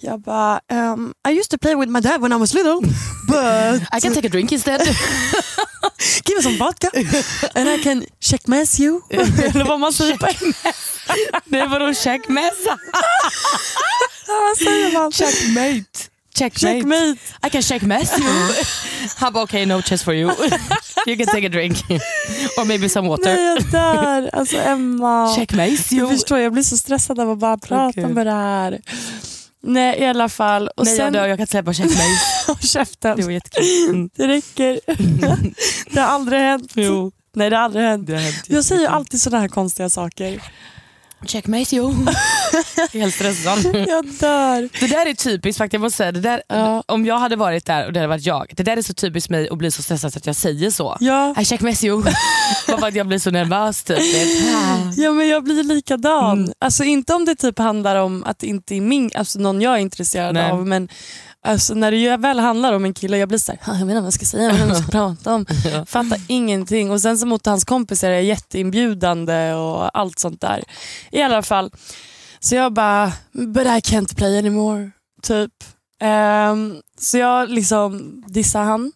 Jag 0.00 0.20
bara, 0.20 0.60
um, 0.72 1.14
I 1.28 1.32
used 1.32 1.50
to 1.50 1.58
play 1.58 1.74
with 1.76 1.90
my 1.92 2.00
dad 2.00 2.20
when 2.20 2.32
I 2.32 2.36
was 2.36 2.54
little 2.54 2.80
but 3.28 3.82
I 3.96 4.00
can 4.00 4.14
take 4.14 4.26
a 4.26 4.30
drink 4.30 4.52
instead. 4.52 4.80
give 6.24 6.36
me 6.36 6.42
some 6.42 6.56
vodka 6.58 6.90
and 7.54 7.68
I 7.68 7.82
can 7.82 8.04
checkmess 8.20 8.80
you. 8.80 9.00
Eller 9.10 9.64
vad 9.64 9.80
man 9.80 9.92
säger 9.92 10.16
på 10.18 10.26
engelska. 10.26 10.72
Nej 11.44 11.68
vadå 11.68 11.94
checkmässa? 11.94 12.78
Vad 14.26 14.56
säger 14.58 14.92
man? 14.92 15.12
Checkmate. 15.12 16.11
Checkmate. 16.38 16.74
Checkmate. 16.74 17.18
I 17.46 17.50
can 17.50 17.62
checkmess 17.62 18.18
you. 18.18 18.54
Han 19.16 19.32
bara 19.32 19.44
okej 19.44 19.66
no 19.66 19.82
chess 19.82 20.02
for 20.02 20.14
you. 20.14 20.30
You 21.06 21.16
can 21.16 21.26
take 21.26 21.46
a 21.46 21.48
drink. 21.48 21.76
Or 22.58 22.64
maybe 22.64 22.88
some 22.88 23.08
water. 23.08 23.34
Nej 23.34 23.44
jag 23.44 23.64
dör. 23.70 24.30
Alltså 24.32 24.56
Emma. 24.56 25.34
Checkmate 25.36 25.70
Jag 25.70 25.92
you. 25.92 26.08
förstår, 26.10 26.38
jag 26.38 26.52
blir 26.52 26.62
så 26.62 26.76
stressad 26.78 27.20
av 27.20 27.30
att 27.30 27.38
bara 27.38 27.58
prata 27.58 27.88
Okej. 27.88 28.04
om 28.04 28.14
det 28.14 28.30
här. 28.30 28.80
Nej 29.62 29.98
i 30.00 30.04
alla 30.06 30.28
fall. 30.28 30.68
Och 30.76 30.84
Nej 30.84 30.96
sen, 30.96 31.04
jag 31.04 31.12
dör, 31.12 31.26
jag 31.28 31.38
kan 31.38 31.42
inte 31.42 31.50
släppa 31.50 31.72
checkmate. 31.74 32.02
Håll 32.46 32.56
käften. 32.58 33.16
Det 33.16 33.22
var 33.22 33.30
jättekul. 33.30 33.88
Mm. 33.88 34.10
Det 34.16 34.28
räcker. 34.28 34.80
det 35.94 36.00
har 36.00 36.08
aldrig 36.08 36.40
hänt. 36.40 36.72
Jo. 36.74 37.12
Nej 37.34 37.50
det 37.50 37.56
har 37.56 37.64
aldrig 37.64 37.84
hänt. 37.84 38.06
Det 38.06 38.12
har 38.12 38.20
hänt 38.20 38.44
Jag 38.46 38.64
säger 38.64 38.88
alltid 38.88 39.22
sådana 39.22 39.40
här 39.40 39.48
konstiga 39.48 39.90
saker. 39.90 40.40
Checkmate 41.26 41.76
you. 41.76 41.92
Helt 42.92 43.14
stressad. 43.14 43.58
Jag 43.88 44.06
dör. 44.06 44.80
Det 44.80 44.86
där 44.86 45.06
är 45.06 45.14
typiskt 45.14 45.58
faktiskt, 45.58 45.72
jag 45.72 45.80
måste 45.80 45.96
säga, 45.96 46.12
det 46.12 46.20
där, 46.20 46.42
Ja. 46.48 46.82
om 46.86 47.06
jag 47.06 47.18
hade 47.18 47.36
varit 47.36 47.66
där 47.66 47.86
och 47.86 47.92
det 47.92 48.00
hade 48.00 48.08
varit 48.08 48.26
jag, 48.26 48.52
det 48.56 48.62
där 48.62 48.76
är 48.76 48.82
så 48.82 48.94
typiskt 48.94 49.30
mig 49.30 49.48
att 49.48 49.58
bli 49.58 49.70
så 49.70 49.82
stressad 49.82 50.12
så 50.12 50.18
att 50.18 50.26
jag 50.26 50.36
säger 50.36 50.70
så. 50.70 50.96
Ja. 51.00 51.34
I 51.40 51.44
check 51.44 51.60
mess 51.60 51.84
you. 51.84 52.02
Bara 52.68 52.78
för 52.78 52.86
att 52.88 52.94
jag 52.94 53.06
blir 53.06 53.18
så 53.18 53.30
nervös 53.30 53.82
typ. 53.82 53.98
ja 54.96 55.12
men 55.12 55.28
jag 55.28 55.44
blir 55.44 55.62
likadan. 55.62 56.38
Mm. 56.38 56.52
Alltså 56.58 56.84
inte 56.84 57.14
om 57.14 57.24
det 57.24 57.34
typ 57.34 57.58
handlar 57.58 57.96
om 57.96 58.24
att 58.24 58.38
det 58.38 58.46
inte 58.46 58.74
är 58.74 58.80
min, 58.80 59.10
alltså 59.14 59.38
någon 59.38 59.60
jag 59.60 59.74
är 59.74 59.78
intresserad 59.78 60.34
Nej. 60.34 60.50
av 60.50 60.66
men 60.66 60.88
alltså, 61.42 61.74
när 61.74 61.90
det 61.90 62.16
väl 62.16 62.38
handlar 62.38 62.72
om 62.72 62.84
en 62.84 62.94
kille 62.94 63.18
jag 63.18 63.28
blir 63.28 63.38
såhär, 63.38 63.60
"Ah, 63.64 63.78
jag 63.78 63.86
vet 63.86 63.90
inte 63.90 63.94
vad 63.94 64.06
jag 64.06 64.12
ska 64.12 64.24
säga, 64.26 64.42
jag 64.42 64.52
vet 64.52 64.60
inte 64.60 64.66
vad 64.72 64.76
jag 64.76 64.82
ska 64.82 64.92
prata 64.98 65.34
om. 65.34 65.46
Ja. 65.72 65.84
Fattar 65.86 66.20
ingenting. 66.28 66.90
Och 66.90 67.00
sen 67.00 67.18
så 67.18 67.26
mot 67.26 67.46
hans 67.46 67.64
kompisar 67.64 68.08
är 68.08 68.12
jag 68.12 68.24
jätteinbjudande 68.24 69.52
och 69.52 69.98
allt 69.98 70.18
sånt 70.18 70.40
där. 70.40 70.64
I 71.10 71.22
alla 71.22 71.42
fall. 71.42 71.70
Så 72.40 72.54
jag 72.54 72.72
bara, 72.72 73.12
but 73.32 73.66
I 73.66 73.80
can't 73.94 74.16
play 74.16 74.38
anymore. 74.38 74.90
Typ. 75.22 75.52
Ehm, 76.00 76.80
så 76.98 77.18
jag 77.18 77.48
liksom 77.50 78.22
dissar 78.26 78.62
han 78.62 78.92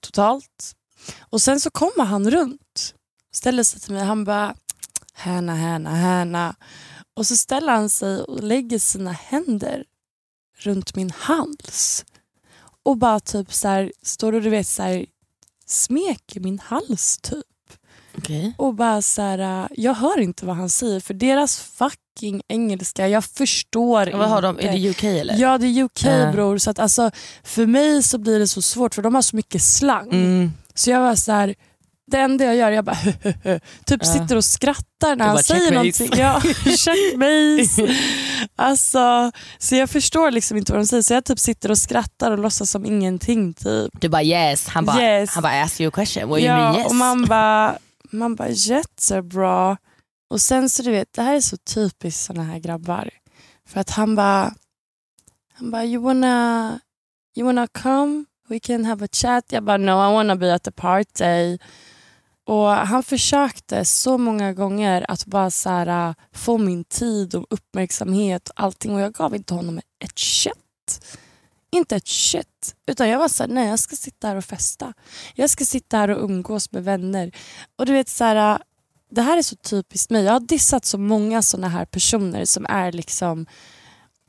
totalt. 0.00 0.72
Och 1.20 1.42
sen 1.42 1.60
så 1.60 1.70
kommer 1.70 2.04
han 2.04 2.30
runt. 2.30 2.94
Ställer 3.34 3.62
sig 3.62 3.80
till 3.80 3.92
mig. 3.92 4.04
Han 4.04 4.24
bara, 4.24 4.54
Hanna, 5.14 5.54
Hanna, 5.56 5.90
Hanna. 5.96 6.54
Och 7.16 7.26
så 7.26 7.36
ställer 7.36 7.72
han 7.72 7.88
sig 7.88 8.22
och 8.22 8.42
lägger 8.42 8.78
sina 8.78 9.12
händer 9.12 9.84
runt 10.60 10.94
min 10.96 11.10
hals. 11.10 12.04
Och 12.82 12.96
bara 12.96 13.20
typ 13.20 13.52
så 13.52 13.68
här, 13.68 13.92
står 14.02 14.32
och 14.32 14.42
du 14.42 14.50
vet 14.50 14.66
så 14.66 14.82
här, 14.82 15.06
smeker 15.66 16.40
min 16.40 16.58
hals 16.58 17.18
typ. 17.22 17.44
Okej. 18.18 18.54
Och 18.58 18.74
bara 18.74 19.02
så 19.02 19.22
här, 19.22 19.38
äh, 19.62 19.66
jag 19.76 19.94
hör 19.94 20.20
inte 20.20 20.46
vad 20.46 20.56
han 20.56 20.70
säger 20.70 21.00
för 21.00 21.14
deras 21.14 21.58
fucking 21.60 22.42
engelska, 22.48 23.08
jag 23.08 23.24
förstår 23.24 24.18
Vad 24.18 24.28
har 24.28 24.42
de, 24.42 24.56
inte. 24.60 24.68
är 24.68 24.72
det 24.72 24.90
UK 24.90 25.04
eller? 25.04 25.36
Ja 25.38 25.58
det 25.58 25.66
är 25.66 25.82
UK 25.84 26.04
Ja. 26.04 26.32
bror. 26.32 26.58
Så 26.58 26.70
att, 26.70 26.78
alltså, 26.78 27.10
för 27.44 27.66
mig 27.66 28.02
så 28.02 28.18
blir 28.18 28.38
det 28.38 28.48
så 28.48 28.62
svårt 28.62 28.94
för 28.94 29.02
de 29.02 29.14
har 29.14 29.22
så 29.22 29.36
mycket 29.36 29.62
slang. 29.62 30.08
Mm. 30.08 30.52
Så 30.74 30.90
jag 30.90 31.00
var 31.00 31.14
så 31.14 31.32
här, 31.32 31.54
det 32.10 32.18
enda 32.18 32.44
jag 32.44 32.56
gör, 32.56 32.70
jag 32.70 32.84
bara 32.84 32.96
typ 33.86 34.04
sitter 34.06 34.36
och 34.36 34.44
skrattar 34.44 35.16
när 35.16 35.24
han 35.24 35.34
bara, 35.34 35.42
säger 35.42 35.72
någonting. 35.72 36.10
Ja, 36.16 36.40
checkmate. 36.76 37.96
Alltså, 38.56 39.32
så 39.58 39.74
jag 39.76 39.90
förstår 39.90 40.30
liksom 40.30 40.56
inte 40.56 40.72
vad 40.72 40.80
de 40.80 40.86
säger 40.86 41.02
så 41.02 41.14
jag 41.14 41.24
typ 41.24 41.38
sitter 41.38 41.70
och 41.70 41.78
skrattar 41.78 42.30
och 42.30 42.38
låtsas 42.38 42.70
som 42.70 42.86
ingenting. 42.86 43.54
Typ. 43.54 44.00
Du 44.00 44.08
bara 44.08 44.22
yes, 44.22 44.66
han 44.68 44.84
bara, 44.84 45.02
Yes. 45.02 45.30
han 45.34 45.42
bara 45.42 45.62
ask 45.62 45.80
you 45.80 45.88
a 45.88 45.92
question. 45.94 46.28
What 46.28 46.38
you 46.38 46.48
Ja, 46.48 46.56
mean 46.56 46.76
yes? 46.76 46.86
och 46.86 46.94
man 46.94 47.24
bara, 47.24 47.78
man 48.10 48.34
bara 48.36 48.48
jättebra. 48.48 49.76
Och 50.30 50.40
sen 50.40 50.68
så 50.70 50.82
du 50.82 50.90
vet, 50.90 51.12
det 51.12 51.22
här 51.22 51.34
är 51.34 51.40
så 51.40 51.56
typiskt 51.56 52.22
såna 52.24 52.42
här 52.42 52.58
grabbar. 52.58 53.10
För 53.68 53.80
att 53.80 53.90
han 53.90 54.14
bara, 54.16 54.54
han 55.54 55.70
bara 55.70 55.84
you 55.84 56.02
wanna, 56.02 56.78
you 57.36 57.46
wanna 57.46 57.66
come? 57.66 58.24
We 58.48 58.60
can 58.60 58.84
have 58.84 59.04
a 59.04 59.08
chat. 59.12 59.44
Jag 59.48 59.64
bara 59.64 59.76
no 59.76 59.90
I 59.90 60.12
wanna 60.14 60.36
be 60.36 60.54
at 60.54 60.62
the 60.62 60.70
party. 60.72 61.58
Och 62.50 62.68
han 62.68 63.02
försökte 63.02 63.84
så 63.84 64.18
många 64.18 64.52
gånger 64.52 65.06
att 65.08 65.26
bara 65.26 65.50
så 65.50 65.70
här, 65.70 66.08
äh, 66.08 66.14
få 66.32 66.58
min 66.58 66.84
tid 66.84 67.34
och 67.34 67.46
uppmärksamhet 67.50 68.48
och 68.48 68.60
allting 68.60 68.94
och 68.94 69.00
jag 69.00 69.12
gav 69.12 69.34
inte 69.34 69.54
honom 69.54 69.78
ett 69.78 70.18
shit. 70.18 71.16
Inte 71.72 71.96
ett 71.96 72.08
shit. 72.08 72.74
Utan 72.86 73.08
jag 73.08 73.18
var 73.18 73.28
så 73.28 73.42
här, 73.42 73.50
nej 73.50 73.68
jag 73.68 73.78
ska 73.78 73.96
sitta 73.96 74.28
här 74.28 74.36
och 74.36 74.44
festa. 74.44 74.92
Jag 75.34 75.50
ska 75.50 75.64
sitta 75.64 75.96
här 75.96 76.10
och 76.10 76.24
umgås 76.24 76.72
med 76.72 76.84
vänner. 76.84 77.32
Och 77.76 77.86
du 77.86 77.92
vet 77.92 78.08
så 78.08 78.24
här, 78.24 78.54
äh, 78.54 78.58
det 79.10 79.22
här 79.22 79.38
är 79.38 79.42
så 79.42 79.56
typiskt 79.56 80.10
mig. 80.10 80.24
Jag 80.24 80.32
har 80.32 80.40
dissat 80.40 80.84
så 80.84 80.98
många 80.98 81.42
sådana 81.42 81.68
här 81.68 81.84
personer 81.84 82.44
som 82.44 82.66
är 82.68 82.92
liksom 82.92 83.46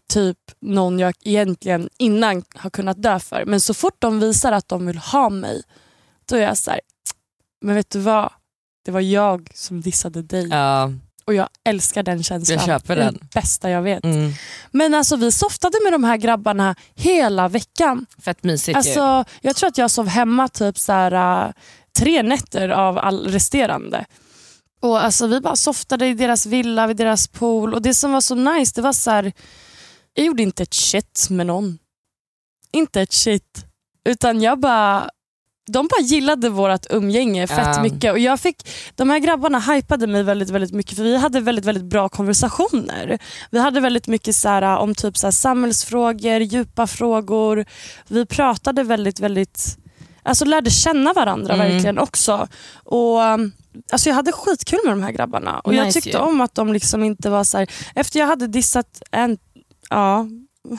typ 0.10 0.38
någon 0.60 1.00
jag 1.00 1.14
egentligen 1.24 1.90
innan 1.98 2.44
har 2.56 2.70
kunnat 2.70 3.02
dö 3.02 3.20
för. 3.20 3.46
Men 3.46 3.62
så 3.62 3.74
fort 3.74 3.96
de 4.00 4.20
visar 4.20 4.52
att 4.52 4.68
de 4.68 4.86
vill 4.86 4.98
ha 4.98 5.30
mig, 5.30 5.64
då 6.26 6.36
är 6.36 6.42
jag 6.42 6.58
så 6.58 6.72
här, 6.72 6.82
men 7.62 7.76
vet 7.76 7.90
du 7.90 8.00
vad? 8.00 8.32
Det 8.86 8.92
var 8.92 9.02
jag 9.02 9.50
som 9.54 9.82
dissade 9.82 10.22
dig 10.22 10.48
Ja, 10.48 10.92
och 11.26 11.34
jag 11.34 11.50
älskar 11.70 12.04
den 12.04 12.24
känslan. 12.24 12.58
Jag 12.58 12.66
köper 12.66 12.96
Det 12.96 13.02
är 13.02 13.06
den. 13.06 13.14
det 13.22 13.34
bästa 13.34 13.70
jag 13.70 13.82
vet. 13.82 14.04
mm. 14.04 14.32
Men 14.72 14.94
alltså 14.94 15.16
vi 15.16 15.32
softade 15.32 15.78
med 15.84 15.94
de 15.94 16.04
här 16.04 16.18
grabbarna 16.18 16.76
hela 16.96 17.48
veckan. 17.48 18.06
Fett 18.22 18.44
mysigt 18.44 18.76
ju. 18.76 18.78
Alltså, 18.78 19.26
jag 19.42 19.56
tror 19.56 19.68
att 19.68 19.78
jag 19.78 19.92
sov 19.92 20.08
hemma 20.08 20.48
typ 20.48 20.78
så 20.80 20.92
här, 20.94 21.46
äh, 21.48 21.52
tre 21.98 22.24
nätter 22.24 22.70
av 22.70 22.98
all 22.98 23.28
resterande. 23.28 24.06
Och 24.82 25.04
alltså, 25.04 25.28
Vi 25.28 25.42
bara 25.42 25.56
softade 25.56 26.08
i 26.08 26.14
deras 26.14 26.46
villa, 26.46 26.88
vid 26.88 26.98
deras 26.98 27.28
pool. 27.28 27.74
Och 27.74 27.82
Det 27.82 27.94
som 27.94 28.12
var 28.12 28.22
så 28.22 28.36
nice, 28.36 28.72
det 28.76 28.82
var 28.82 28.94
så 28.94 29.12
här, 29.12 29.32
jag 30.14 30.26
gjorde 30.26 30.44
inte 30.44 30.64
ett 30.64 30.74
shit 30.74 31.28
med 31.30 31.48
någon. 31.48 31.78
Inte 32.74 33.02
ett 33.02 33.14
shit. 33.14 33.66
Utan 34.10 34.42
jag 34.42 34.60
bara, 34.60 35.10
de 35.68 35.88
bara 35.88 36.02
gillade 36.02 36.50
vårt 36.50 36.86
umgänge 36.90 37.48
fett 37.48 37.76
Ja. 37.76 37.82
mycket. 37.84 38.12
Och 38.12 38.20
jag 38.20 38.40
fick, 38.40 38.68
de 38.96 39.10
här 39.10 39.20
grabbarna 39.20 39.60
hypade 39.60 40.08
mig 40.08 40.24
väldigt 40.24 40.50
väldigt 40.50 40.72
mycket 40.74 40.96
för 40.98 41.04
vi 41.04 41.18
hade 41.18 41.40
väldigt 41.40 41.66
väldigt 41.66 41.84
bra 41.84 42.10
konversationer. 42.10 43.20
Vi 43.52 43.60
hade 43.60 43.80
väldigt 43.80 44.08
mycket 44.08 44.36
så 44.36 44.50
här, 44.50 44.78
om 44.78 44.96
typ 44.96 45.18
så 45.18 45.28
här, 45.28 45.32
samhällsfrågor, 45.32 46.40
djupa 46.42 46.88
frågor. 46.88 47.66
Vi 48.08 48.26
pratade 48.26 48.84
väldigt 48.84 49.20
väldigt 49.20 49.78
alltså, 50.24 50.46
lärde 50.46 50.70
känna 50.72 51.14
varandra 51.14 51.54
Mm. 51.54 51.72
verkligen 51.72 52.00
också. 52.00 52.48
Och 52.84 53.20
um, 53.22 53.52
alltså, 53.92 54.10
Jag 54.10 54.16
hade 54.16 54.32
skitkul 54.32 54.80
med 54.86 54.94
de 54.94 55.04
här 55.04 55.12
grabbarna 55.12 55.60
och 55.60 55.74
jag 55.74 55.86
Nice 55.86 56.02
tyckte 56.02 56.18
ju. 56.18 56.24
om 56.24 56.42
att 56.42 56.56
de 56.56 56.74
liksom 56.74 57.04
inte 57.04 57.30
var 57.30 57.44
så 57.44 57.58
här, 57.58 57.68
efter 57.96 58.20
jag 58.20 58.28
hade 58.28 58.48
dissat 58.48 59.02
en, 59.12 59.38
ja, 59.90 60.26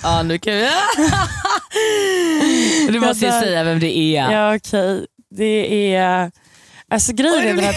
Ja, 0.02 0.22
nu 0.22 0.38
kan 0.38 0.52
vi... 0.54 0.68
du 2.92 3.00
måste 3.00 3.24
ju 3.24 3.30
där- 3.30 3.40
säga 3.40 3.64
vem 3.64 3.78
det 3.80 3.96
är. 3.96 4.30
ja 4.32 4.56
okej, 4.56 5.06
det 5.30 5.94
är, 5.94 6.30
alltså 6.88 7.12
grejen 7.12 7.58
är 7.58 7.62
den 7.62 7.70
att 7.70 7.74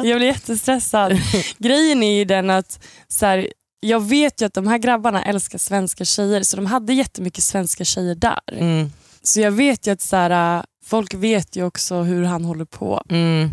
Jag 0.06 0.16
blir 0.16 0.26
jättestressad. 0.26 1.20
Grejen 1.58 2.02
är 2.02 2.18
ju 2.18 2.24
den 2.24 2.50
att 2.50 2.84
så 3.08 3.26
här, 3.26 3.48
jag 3.80 4.00
vet 4.08 4.40
ju 4.42 4.46
att 4.46 4.54
de 4.54 4.66
här 4.66 4.78
grabbarna 4.78 5.24
älskar 5.24 5.58
svenska 5.58 6.04
tjejer 6.04 6.42
så 6.42 6.56
de 6.56 6.66
hade 6.66 6.94
jättemycket 6.94 7.44
svenska 7.44 7.84
tjejer 7.84 8.14
där. 8.14 8.40
Mm, 8.52 8.92
Så 9.22 9.40
jag 9.40 9.50
vet 9.50 9.86
ju 9.86 9.90
att 9.92 10.00
så 10.00 10.16
här, 10.16 10.64
folk 10.84 11.14
vet 11.14 11.56
ju 11.56 11.64
också 11.64 12.02
hur 12.02 12.24
han 12.24 12.44
håller 12.44 12.64
på 12.64 13.02
mm. 13.10 13.50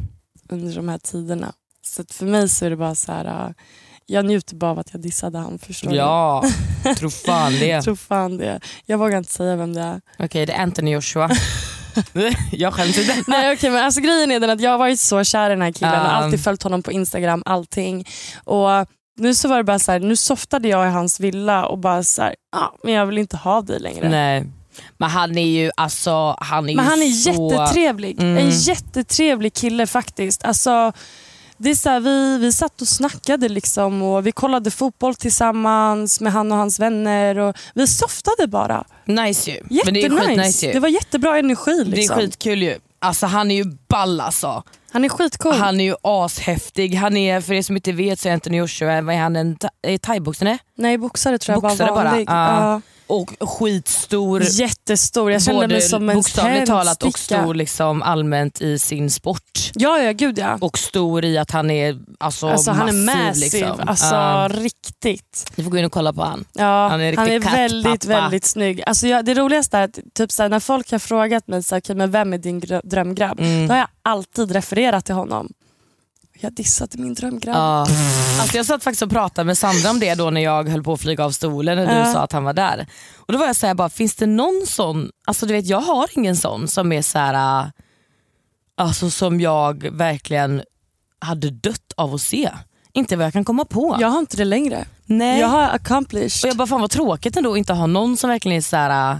under 0.49 0.75
de 0.75 0.89
här 0.89 0.97
tiderna. 0.97 1.53
Så 1.85 2.01
att 2.01 2.11
för 2.11 2.25
mig 2.25 2.49
så 2.49 2.65
är 2.65 2.69
det 2.69 2.75
bara 2.75 2.95
så 2.95 3.11
här. 3.11 3.53
Jag 4.05 4.25
njuter 4.25 4.55
bara 4.55 4.71
av 4.71 4.79
att 4.79 4.89
jag 4.93 5.01
dissade 5.01 5.37
han. 5.37 5.59
Förstår 5.59 5.89
du? 5.89 5.95
Ja, 5.95 6.43
tro 6.97 7.09
fan 7.09 7.51
det. 7.53 7.99
Fan 8.07 8.37
det. 8.37 8.59
Jag 8.85 8.97
vågar 8.97 9.17
inte 9.17 9.31
säga 9.31 9.55
vem 9.55 9.73
det 9.73 9.81
är. 9.81 10.01
Okej, 10.19 10.45
det 10.45 10.53
är 10.53 10.63
Anthony 10.63 10.91
Joshua. 10.91 11.29
jag 12.51 12.73
skäms 12.73 12.97
inte. 12.97 13.23
Nej, 13.27 13.53
okay, 13.53 13.69
men 13.69 13.83
alltså, 13.83 14.01
grejen 14.01 14.31
är 14.31 14.39
den 14.39 14.49
att 14.49 14.61
jag 14.61 14.71
har 14.71 14.77
varit 14.77 14.99
så 14.99 15.23
kär 15.23 15.49
i 15.49 15.53
den 15.53 15.61
här 15.61 15.71
killen 15.71 16.01
och 16.01 16.17
Um. 16.17 16.23
alltid 16.23 16.43
följt 16.43 16.63
honom 16.63 16.83
på 16.83 16.91
Instagram, 16.91 17.43
allting. 17.45 18.07
Och 18.43 18.69
nu 19.17 19.35
så 19.35 19.47
var 19.47 19.57
det 19.57 19.63
bara 19.63 19.79
så 19.79 19.91
här, 19.91 19.99
nu 19.99 20.15
softade 20.15 20.67
jag 20.67 20.87
i 20.87 20.89
hans 20.89 21.19
villa 21.19 21.65
och 21.65 21.77
bara 21.77 22.03
så 22.03 22.21
här, 22.21 22.35
ah, 22.55 22.67
men 22.83 22.93
jag 22.93 23.05
vill 23.05 23.17
inte 23.17 23.37
ha 23.37 23.61
dig 23.61 23.79
längre. 23.79 24.09
Nej. 24.09 24.45
Men 24.97 25.09
han 25.09 25.37
är 25.37 25.47
ju 25.47 25.71
alltså, 25.77 26.35
han 26.39 26.69
är 26.69 26.75
Men 26.75 26.85
ju 26.85 26.91
han 26.91 27.01
är 27.01 27.09
så... 27.09 27.29
jättetrevlig. 27.29 28.21
Mm. 28.21 28.37
En 28.37 28.49
jättetrevlig 28.49 29.53
kille 29.53 29.87
faktiskt. 29.87 30.43
Alltså, 30.45 30.93
det 31.63 31.69
är 31.69 31.75
så 31.75 31.89
här, 31.89 31.99
vi, 31.99 32.37
vi 32.37 32.51
satt 32.53 32.81
och 32.81 32.87
snackade 32.87 33.49
liksom 33.49 34.01
och 34.01 34.27
vi 34.27 34.31
kollade 34.31 34.71
fotboll 34.71 35.15
tillsammans 35.15 36.19
med 36.21 36.33
han 36.33 36.51
och 36.51 36.57
hans 36.57 36.79
vänner. 36.79 37.37
Och 37.37 37.55
vi 37.73 37.87
softade 37.87 38.47
bara. 38.47 38.83
Nice 39.05 39.51
ju. 39.51 39.57
Men 39.85 39.93
det 39.93 40.03
är 40.03 40.09
ju 40.09 40.15
Jättenice. 40.17 40.71
Det 40.73 40.79
var 40.79 40.89
jättebra 40.89 41.37
energi. 41.37 41.83
Liksom. 41.83 41.91
Det 42.17 42.23
är 42.23 42.25
skitkul 42.27 42.61
ju. 42.63 42.79
Alltså 42.99 43.25
han 43.25 43.51
är 43.51 43.55
ju 43.55 43.65
ball 43.87 44.21
alltså. 44.21 44.63
Han 44.91 45.05
är 45.05 45.09
skitcool. 45.09 45.53
Han 45.53 45.79
är 45.79 45.83
ju 45.85 45.95
ashäftig. 46.01 46.95
Han 46.95 47.17
är, 47.17 47.41
för 47.41 47.53
er 47.53 47.61
som 47.61 47.75
inte 47.75 47.91
vet 47.91 48.19
så 48.19 48.29
är 48.29 48.33
Anthony 48.33 48.57
Joshua, 48.57 49.01
vad 49.01 49.15
är 49.15 49.19
han, 49.19 49.35
en 49.35 49.55
ta- 49.55 49.69
thaiboxare? 50.01 50.57
Nej, 50.75 50.97
boxare 50.97 51.37
tror 51.37 51.53
jag 51.55 51.61
Boxare 51.61 51.87
bara 51.87 51.95
bara? 51.95 52.09
vanlig. 52.09 52.29
Ja. 52.29 52.81
Och 53.11 53.31
skitstor. 53.39 54.41
Jättestor. 54.41 55.31
Jag 55.31 55.41
kände 55.43 55.67
mig 55.67 55.81
som 55.81 56.09
en 56.09 56.15
bokstavligt 56.15 56.67
talat 56.67 57.03
och 57.03 57.19
stor 57.19 57.53
liksom 57.53 58.01
allmänt 58.01 58.61
i 58.61 58.79
sin 58.79 59.11
sport. 59.11 59.71
Ja, 59.73 59.99
ja, 59.99 60.11
gud 60.11 60.37
ja. 60.39 60.57
Och 60.61 60.77
stor 60.77 61.25
i 61.25 61.37
att 61.37 61.51
han 61.51 61.71
är 61.71 61.99
alltså, 62.19 62.47
Alltså, 62.49 62.71
han 62.71 62.89
är 62.89 62.93
massiv. 63.25 63.41
Liksom. 63.59 63.87
Alltså, 63.87 64.15
Ja. 64.15 64.49
Riktigt. 64.53 65.51
Ni 65.55 65.63
får 65.63 65.71
gå 65.71 65.77
in 65.77 65.85
och 65.85 65.91
kolla 65.91 66.13
på 66.13 66.23
han. 66.23 66.45
Ja, 66.53 66.87
Han 66.91 67.01
är 67.01 67.17
han 67.17 67.27
är 67.27 67.39
väldigt, 67.39 68.05
väldigt 68.05 68.45
snygg. 68.45 68.83
Alltså 68.85 69.07
jag, 69.07 69.25
det 69.25 69.33
roligaste 69.33 69.77
är 69.77 69.83
att 69.83 69.99
typ 70.13 70.31
såhär, 70.31 70.49
när 70.49 70.59
folk 70.59 70.91
har 70.91 70.99
frågat 70.99 71.47
mig 71.47 71.63
så 71.63 71.75
här, 71.75 71.79
"Okej, 71.81 71.95
men 71.95 72.11
vem 72.11 72.33
är 72.33 72.37
din 72.37 72.59
drömgrabb, 72.83 73.39
Mm. 73.39 73.67
då 73.67 73.73
har 73.73 73.79
jag 73.79 73.87
alltid 74.03 74.51
refererat 74.51 75.05
till 75.05 75.15
honom. 75.15 75.49
Jag 76.43 76.53
dissade 76.53 76.97
min 76.97 77.13
drömgrabb. 77.13 77.55
Ja. 77.55 77.79
Alltså 78.41 78.57
jag 78.57 78.65
satt 78.65 78.83
faktiskt 78.83 79.01
och 79.01 79.09
pratade 79.09 79.45
med 79.45 79.57
Sandra 79.57 79.89
om 79.89 79.99
det 79.99 80.15
då 80.15 80.29
när 80.29 80.41
jag 80.41 80.69
höll 80.69 80.83
på 80.83 80.93
att 80.93 81.01
flyga 81.01 81.25
av 81.25 81.31
stolen 81.31 81.77
när 81.77 81.85
du 81.85 81.99
Ja. 82.07 82.13
sa 82.13 82.19
att 82.19 82.31
han 82.31 82.43
var 82.43 82.53
där. 82.53 82.87
Och 83.15 83.33
Då 83.33 83.39
var 83.39 83.45
jag 83.45 83.55
såhär, 83.55 83.73
bara, 83.73 83.89
finns 83.89 84.15
det 84.15 84.25
någon 84.25 84.63
sån, 84.67 85.09
alltså 85.25 85.45
du 85.45 85.53
vet 85.53 85.65
jag 85.65 85.81
har 85.81 86.07
ingen 86.17 86.35
sån 86.37 86.67
som 86.67 86.91
är 86.91 87.01
så 87.01 87.17
här, 87.19 87.63
äh, 87.63 87.67
alltså 88.77 89.09
som 89.09 89.41
jag 89.41 89.83
verkligen 89.91 90.61
hade 91.19 91.49
dött 91.49 91.93
av 91.97 92.13
att 92.13 92.21
se. 92.21 92.49
Inte 92.93 93.15
vad 93.15 93.25
jag 93.25 93.33
kan 93.33 93.45
komma 93.45 93.65
på. 93.65 93.97
Jag 93.99 94.07
har 94.07 94.19
inte 94.19 94.37
det 94.37 94.45
längre. 94.45 94.85
Nej. 95.05 95.39
Jag 95.39 95.47
har 95.47 95.69
accomplished. 95.69 96.43
Och 96.43 96.49
jag 96.49 96.57
bara, 96.57 96.67
fan 96.67 96.81
vad 96.81 96.91
tråkigt 96.91 97.37
ändå 97.37 97.51
att 97.51 97.57
inte 97.57 97.73
ha 97.73 97.87
någon 97.87 98.17
som 98.17 98.29
verkligen 98.29 98.57
är 98.57 98.61
så 98.61 98.75
här. 98.75 99.11
äh, 99.11 99.17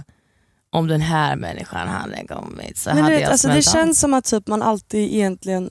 om 0.74 0.86
den 0.88 1.00
här 1.00 1.36
människan 1.36 1.88
hade 1.88 2.26
kommit 2.26 2.78
så 2.78 2.90
men 2.90 2.98
hade 2.98 3.14
vet, 3.14 3.22
jag 3.22 3.30
alltså, 3.32 3.48
det 3.48 3.62
känns 3.62 4.00
som 4.00 4.14
att 4.14 4.24
typ 4.24 4.46
man 4.46 4.62
alltid 4.62 5.14
egentligen 5.14 5.70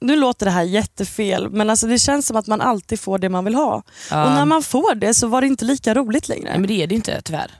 nu 0.00 0.16
låter 0.16 0.46
det 0.46 0.52
här 0.52 0.62
jättefel 0.62 1.50
men 1.50 1.70
alltså 1.70 1.86
det 1.86 1.98
känns 1.98 2.26
som 2.26 2.36
att 2.36 2.46
man 2.46 2.60
alltid 2.60 3.00
får 3.00 3.18
det 3.18 3.28
man 3.28 3.44
vill 3.44 3.54
ha. 3.54 3.82
Ja. 4.10 4.24
Och 4.24 4.30
när 4.32 4.44
man 4.44 4.62
får 4.62 4.94
det 4.94 5.14
så 5.14 5.26
var 5.26 5.40
det 5.40 5.46
inte 5.46 5.64
lika 5.64 5.94
roligt 5.94 6.28
längre. 6.28 6.50
Nej, 6.50 6.58
men 6.58 6.68
det 6.68 6.82
är 6.82 6.86
det 6.86 6.94
inte 6.94 7.20
tyvärr. 7.24 7.50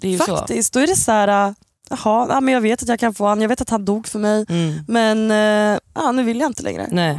Det 0.00 0.08
är 0.08 0.12
ju 0.12 0.18
så. 0.18 0.36
Faktiskt, 0.36 0.72
då 0.72 0.80
är 0.80 0.86
det 0.86 0.96
så 0.96 1.12
här, 1.12 1.28
äh, 1.48 1.54
jaha, 1.90 2.26
ja, 2.28 2.40
men 2.40 2.54
jag 2.54 2.60
vet 2.60 2.82
att 2.82 2.88
jag 2.88 3.00
kan 3.00 3.14
få 3.14 3.26
han, 3.26 3.40
jag 3.40 3.48
vet 3.48 3.60
att 3.60 3.70
han 3.70 3.84
dog 3.84 4.08
för 4.08 4.18
mig 4.18 4.46
Mm. 4.48 4.74
men 4.88 5.30
äh, 5.30 5.78
ja, 5.94 6.12
nu 6.12 6.22
vill 6.22 6.40
jag 6.40 6.50
inte 6.50 6.62
längre. 6.62 6.88
Nej. 6.90 7.18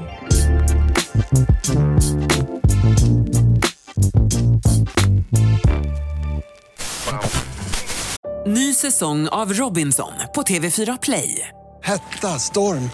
Ny 8.48 8.74
säsong 8.74 9.28
av 9.28 9.54
Robinson 9.54 10.12
på 10.36 10.42
TV4 10.42 10.98
Play. 11.02 11.48
Hetta, 11.84 12.40
storm, 12.40 12.90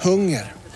hunger. 0.00 0.52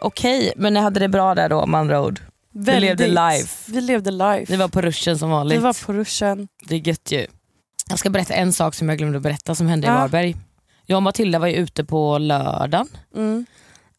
Okej, 0.00 0.52
men 0.56 0.74
ni 0.74 0.80
hade 0.80 1.00
det 1.00 1.08
bra 1.08 1.34
där 1.34 1.48
då 1.48 1.66
med 1.66 1.80
andra 1.80 2.00
ord. 2.02 2.20
Vi 2.52 2.80
levde 2.80 3.06
life. 3.06 3.72
Vi 3.72 3.80
levde 3.80 4.10
life. 4.10 4.52
Ni 4.52 4.56
var 4.56 4.68
på 4.68 4.80
ruschen 4.80 5.18
som 5.18 5.30
vanligt. 5.30 5.58
Vi 5.58 5.62
var 5.62 5.86
på 5.86 5.92
ruschen. 5.92 6.48
Det 6.68 6.74
är 6.74 6.88
gött 6.88 7.12
ju. 7.12 7.26
Jag 7.90 7.98
ska 7.98 8.10
berätta 8.10 8.34
en 8.34 8.52
sak 8.52 8.74
som 8.74 8.88
jag 8.88 8.98
glömde 8.98 9.16
att 9.16 9.22
berätta 9.22 9.54
som 9.54 9.66
hände 9.66 9.86
i 9.86 9.90
Ja. 9.90 9.94
Varberg. 9.98 10.36
Jag 10.86 10.96
och 10.96 11.02
Matilda 11.02 11.38
var 11.38 11.46
ju 11.46 11.54
ute 11.54 11.84
på 11.84 12.18
lördagen 12.18 12.88
Mm. 13.16 13.46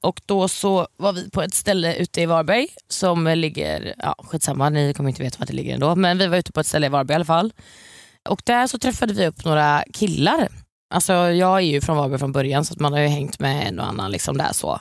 och 0.01 0.21
då 0.25 0.47
så 0.47 0.87
var 0.97 1.13
vi 1.13 1.29
på 1.29 1.41
ett 1.41 1.53
ställe 1.53 1.95
ute 1.95 2.21
i 2.21 2.25
Varberg 2.25 2.67
som 2.87 3.27
ligger, 3.27 3.93
ja 3.97 4.15
skitsamma 4.19 4.69
ni 4.69 4.93
kommer 4.93 5.09
inte 5.09 5.23
veta 5.23 5.35
var 5.39 5.45
det 5.45 5.53
ligger 5.53 5.73
ändå, 5.73 5.95
men 5.95 6.17
vi 6.17 6.27
var 6.27 6.37
ute 6.37 6.51
på 6.51 6.59
ett 6.59 6.65
ställe 6.67 6.85
i 6.85 6.89
Varberg 6.89 7.13
i 7.13 7.15
alla 7.15 7.25
fall. 7.25 7.53
Och 8.29 8.41
där 8.45 8.67
så 8.67 8.79
träffade 8.79 9.13
vi 9.13 9.27
upp 9.27 9.45
några 9.45 9.83
killar. 9.93 10.49
Alltså 10.93 11.13
jag 11.13 11.57
är 11.57 11.59
ju 11.59 11.81
från 11.81 11.97
Varberg 11.97 12.19
från 12.19 12.31
början 12.31 12.65
så 12.65 12.73
att 12.73 12.79
man 12.79 12.93
har 12.93 12.99
ju 12.99 13.07
hängt 13.07 13.39
med 13.39 13.67
en 13.67 13.79
och 13.79 13.87
annan 13.87 14.11
liksom 14.11 14.37
där 14.37 14.53
så. 14.53 14.79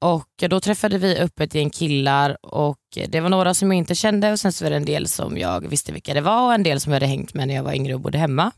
Och 0.00 0.28
då 0.48 0.60
träffade 0.60 0.98
vi 0.98 1.18
upp 1.18 1.40
ett 1.40 1.54
gäng 1.54 1.70
killar 1.70 2.36
och 2.46 2.78
det 3.08 3.20
var 3.20 3.28
några 3.28 3.54
som 3.54 3.70
jag 3.70 3.78
inte 3.78 3.94
kände 3.94 4.32
och 4.32 4.40
sen 4.40 4.52
så 4.52 4.64
var 4.64 4.70
det 4.70 4.76
en 4.76 4.84
del 4.84 5.08
som 5.08 5.38
jag 5.38 5.68
visste 5.68 5.92
vilka 5.92 6.14
det 6.14 6.20
var 6.20 6.46
och 6.46 6.54
en 6.54 6.62
del 6.62 6.80
som 6.80 6.92
jag 6.92 6.96
hade 6.96 7.06
hängt 7.06 7.34
med 7.34 7.48
när 7.48 7.54
jag 7.54 7.62
var 7.62 7.72
yngre 7.72 7.94
och 7.94 8.00
bodde 8.00 8.18
hemma. 8.18 8.52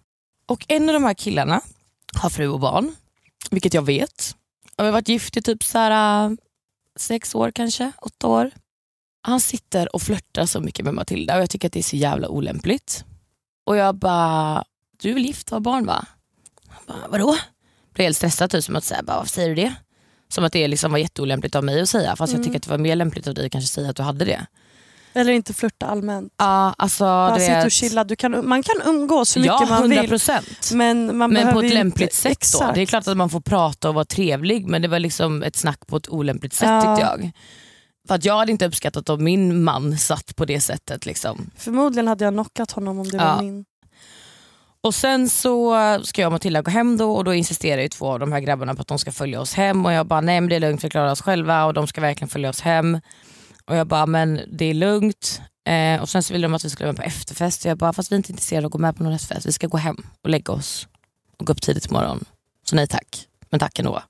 Och 0.49 0.65
en 0.69 0.89
av 0.89 0.93
de 0.93 1.05
här 1.05 1.15
killarna 1.15 1.61
har 2.15 2.31
fru 2.31 2.49
och 2.49 2.61
barn, 2.61 2.95
vilket 3.51 3.75
jag 3.75 3.83
vet. 3.83 4.37
Och 4.77 4.85
vi 4.85 4.87
har 4.87 4.93
varit 4.93 5.09
gift 5.09 5.37
i 5.37 5.43
typ 5.43 5.65
så 5.65 5.79
här, 5.79 6.25
äh, 6.25 6.37
sex 6.99 7.35
år 7.35 7.51
kanske, 7.51 7.93
åtta 8.03 8.27
år. 8.27 8.51
Han 9.23 9.41
sitter 9.41 9.95
och 9.95 10.03
flörtar 10.03 10.47
så 10.47 10.61
mycket 10.61 10.85
med 10.85 10.95
Matilda 10.95 11.37
och 11.37 11.43
jag 11.43 11.51
tycker 11.51 11.69
att 11.69 11.73
det 11.73 11.81
är 11.81 11.83
så 11.83 11.97
jävla 11.97 12.29
olämpligt. 12.29 13.05
Och 13.69 13.77
jag 13.77 13.95
bara, 13.95 14.65
du 15.03 15.11
är 15.11 15.15
väl 15.15 15.25
gift 15.25 15.49
och 15.49 15.55
har 15.57 15.61
barn 15.61 15.87
va? 15.87 16.05
Han 16.69 16.83
bara, 16.87 17.09
vadå? 17.09 17.37
Blev 17.95 18.05
helt 18.05 18.17
stressad 18.17 18.51
typ 18.51 18.65
som 18.65 18.77
att 18.77 18.85
säga, 18.85 19.01
varför 19.07 19.29
säger 19.29 19.49
du 19.49 19.55
det? 19.55 19.75
Som 20.29 20.45
att 20.45 20.53
det 20.53 20.69
liksom 20.69 20.91
var 20.93 20.99
jätteolämpligt 20.99 21.55
av 21.55 21.65
mig 21.65 21.81
att 21.81 21.89
säga 21.89 22.17
fast 22.17 22.33
jag 22.33 22.39
Mm. 22.39 22.45
tycker 22.47 22.57
att 22.59 22.63
det 22.63 22.71
var 22.71 22.79
mer 22.79 22.97
lämpligt 22.97 23.27
av 23.29 23.35
dig 23.35 23.47
att 23.47 23.53
kanske 23.53 23.69
säga 23.75 23.91
att 23.91 23.97
du 23.97 24.03
hade 24.03 24.25
det. 24.25 24.47
Eller 25.15 25.33
inte 25.33 25.55
flirta 25.55 25.87
allmänt. 25.87 26.33
Ja, 26.37 26.75
alltså 26.79 27.05
Bara 27.05 27.35
du 27.35 27.41
sitta 27.41 27.65
och 27.65 27.71
chilla. 27.71 28.05
Du 28.05 28.17
kan, 28.17 28.49
man 28.49 28.63
kan 28.63 28.75
umgås 28.85 29.37
hur 29.37 29.41
mycket 29.41 29.57
Ja, 29.61 29.67
man 29.67 29.93
100 29.93 30.03
vill. 30.03 30.21
Men, 30.77 31.17
man 31.17 31.33
Men 31.33 31.53
på 31.53 31.61
ett 31.61 31.75
lämpligt 31.75 32.15
sätt 32.15 32.25
då. 32.25 32.31
Exakt. 32.31 32.75
Det 32.75 32.81
är 32.83 32.87
klart 32.87 33.07
att 33.09 33.17
man 33.17 33.31
får 33.31 33.41
prata 33.41 33.89
och 33.89 33.95
vara 33.95 34.05
trevlig 34.05 34.67
men 34.67 34.83
det 34.83 34.89
var 34.89 34.99
liksom 34.99 35.43
ett 35.43 35.57
snack 35.57 35.87
på 35.87 35.97
ett 35.97 36.09
olämpligt 36.09 36.53
sätt 36.53 36.69
Ja. 36.69 36.97
tyckte 36.97 37.11
jag. 37.11 37.31
För 38.09 38.15
att 38.15 38.25
jag 38.25 38.37
hade 38.39 38.53
inte 38.53 38.67
uppskattat 38.67 39.09
om 39.09 39.25
min 39.25 39.65
man 39.65 39.99
satt 39.99 40.37
på 40.37 40.45
det 40.45 40.61
sättet. 40.61 41.07
Liksom. 41.07 41.51
Förmodligen 41.57 42.09
hade 42.09 42.25
jag 42.25 42.35
knockat 42.35 42.71
honom 42.71 42.99
om 42.99 43.09
det 43.09 43.17
Ja. 43.17 43.35
var 43.35 43.43
min. 43.43 43.65
Och 44.81 44.95
sen 44.95 45.29
så 45.29 45.75
ska 46.05 46.21
jag 46.23 46.29
och 46.29 46.33
Matilda 46.33 46.63
gå 46.63 46.71
hem 46.71 46.97
då 46.97 47.13
och 47.13 47.25
då 47.25 47.35
insisterar 47.35 47.83
ju 47.83 47.89
två 47.89 48.07
av 48.13 48.19
de 48.19 48.33
här 48.33 48.41
grabbarna 48.41 48.75
på 48.75 48.83
att 48.83 48.89
de 48.89 48.99
ska 48.99 49.13
följa 49.13 49.41
oss 49.41 49.55
hem 49.55 49.87
och 49.87 49.93
jag 49.93 50.07
bara 50.07 50.21
nej 50.21 50.41
men 50.41 50.49
det 50.51 50.57
är 50.57 50.61
lugnt, 50.61 50.85
vi 50.85 50.91
klarar 50.91 51.13
oss 51.13 51.23
själva 51.23 51.65
och 51.65 51.75
de 51.75 51.87
ska 51.87 52.01
verkligen 52.01 52.29
följa 52.29 52.49
oss 52.51 52.61
hem. 52.61 53.01
Och 53.65 53.77
jag 53.77 53.87
bara 53.87 54.07
men 54.07 54.41
det 54.53 54.65
är 54.65 54.75
lugnt. 54.75 55.41
Eh, 55.69 56.03
och 56.03 56.09
sen 56.09 56.23
så 56.23 56.33
ville 56.33 56.45
de 56.47 56.55
att 56.55 56.65
vi 56.65 56.71
skulle 56.71 56.87
vara 56.87 56.97
på 56.97 57.03
efterfest 57.03 57.65
och 57.65 57.71
jag 57.71 57.79
bara 57.79 57.93
fast 57.93 58.13
vi 58.13 58.15
är 58.15 58.17
inte 58.17 58.33
intresserade 58.33 58.65
av 58.65 58.69
att 58.69 58.73
gå 58.73 58.79
med 58.79 58.97
på 58.97 59.03
någon 59.03 59.13
efterfest, 59.13 59.47
vi 59.47 59.53
ska 59.53 59.67
gå 59.67 59.77
hem 59.77 59.97
och 60.25 60.31
lägga 60.31 60.53
oss 60.53 60.89
och 61.39 61.47
gå 61.47 61.53
upp 61.53 61.63
tidigt 61.63 61.87
imorgon. 61.87 62.25
Så 62.65 62.77
nej 62.77 62.87
tack, 62.87 63.27
men 63.51 63.61
tack 63.61 63.79
ändå. 63.79 64.03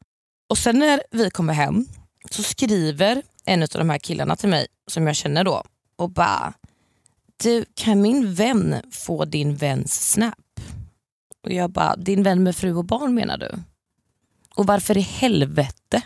Och 0.51 0.59
sen 0.59 0.79
när 0.79 1.01
vi 1.11 1.31
kommer 1.31 1.53
hem 1.55 1.87
så 2.31 2.43
skriver 2.43 3.23
en 3.49 3.63
av 3.63 3.69
de 3.73 3.91
här 3.91 3.99
killarna 3.99 4.37
till 4.37 4.49
mig 4.49 4.67
som 4.87 5.07
jag 5.07 5.17
känner 5.17 5.45
då 5.45 5.63
och 5.97 6.11
bara 6.11 6.53
du 7.43 7.65
kan 7.75 8.01
min 8.03 8.35
vän 8.35 8.75
få 8.91 9.25
din 9.25 9.57
väns 9.57 10.11
snap? 10.13 10.35
Och 11.45 11.53
jag 11.53 11.71
bara, 11.71 11.97
din 11.97 12.23
vän 12.23 12.43
med 12.43 12.57
fru 12.57 12.75
och 12.75 12.85
barn 12.85 13.15
menar 13.15 13.39
du? 13.39 13.51
Och 14.55 14.67
varför 14.67 14.97
i 14.97 15.01
helvete 15.01 16.03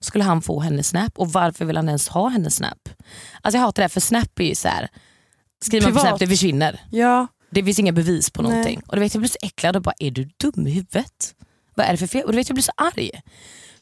skulle 0.00 0.24
han 0.24 0.42
få 0.42 0.60
hennes 0.60 0.88
snap? 0.88 1.18
Och 1.18 1.32
varför 1.32 1.64
vill 1.64 1.76
han 1.76 1.88
ens 1.88 2.08
ha 2.08 2.28
hennes 2.28 2.54
snap? 2.56 2.88
Alltså 3.42 3.56
jag 3.58 3.62
hatar 3.62 3.80
det 3.82 3.84
här 3.84 3.88
för 3.88 4.00
snap 4.00 4.38
är 4.38 4.44
ju 4.44 4.54
så 4.54 4.68
här. 4.68 4.88
skriver 5.64 5.86
man 5.86 5.92
på 5.92 5.98
Privat. 5.98 6.08
snap 6.08 6.20
det 6.20 6.26
försvinner. 6.26 6.80
Ja, 6.90 7.26
Det 7.50 7.64
finns 7.64 7.78
inga 7.78 7.92
bevis 7.92 8.30
på 8.30 8.42
Nej. 8.42 8.50
någonting. 8.50 8.82
Och 8.86 8.96
du 8.96 9.00
vet, 9.00 9.14
jag 9.14 9.20
blir 9.20 9.30
så 9.30 9.38
äcklad 9.42 9.76
och 9.76 9.82
bara, 9.82 9.94
är 9.98 10.10
du 10.10 10.24
dum 10.36 10.66
i 10.66 10.70
huvudet? 10.70 11.34
Vad 11.74 11.86
är 11.86 11.90
det 11.90 11.96
för 11.98 12.06
fel? 12.06 12.24
Och 12.24 12.32
du 12.32 12.36
vet, 12.36 12.48
jag 12.48 12.54
blir 12.54 12.62
så 12.62 12.72
arg. 12.76 13.10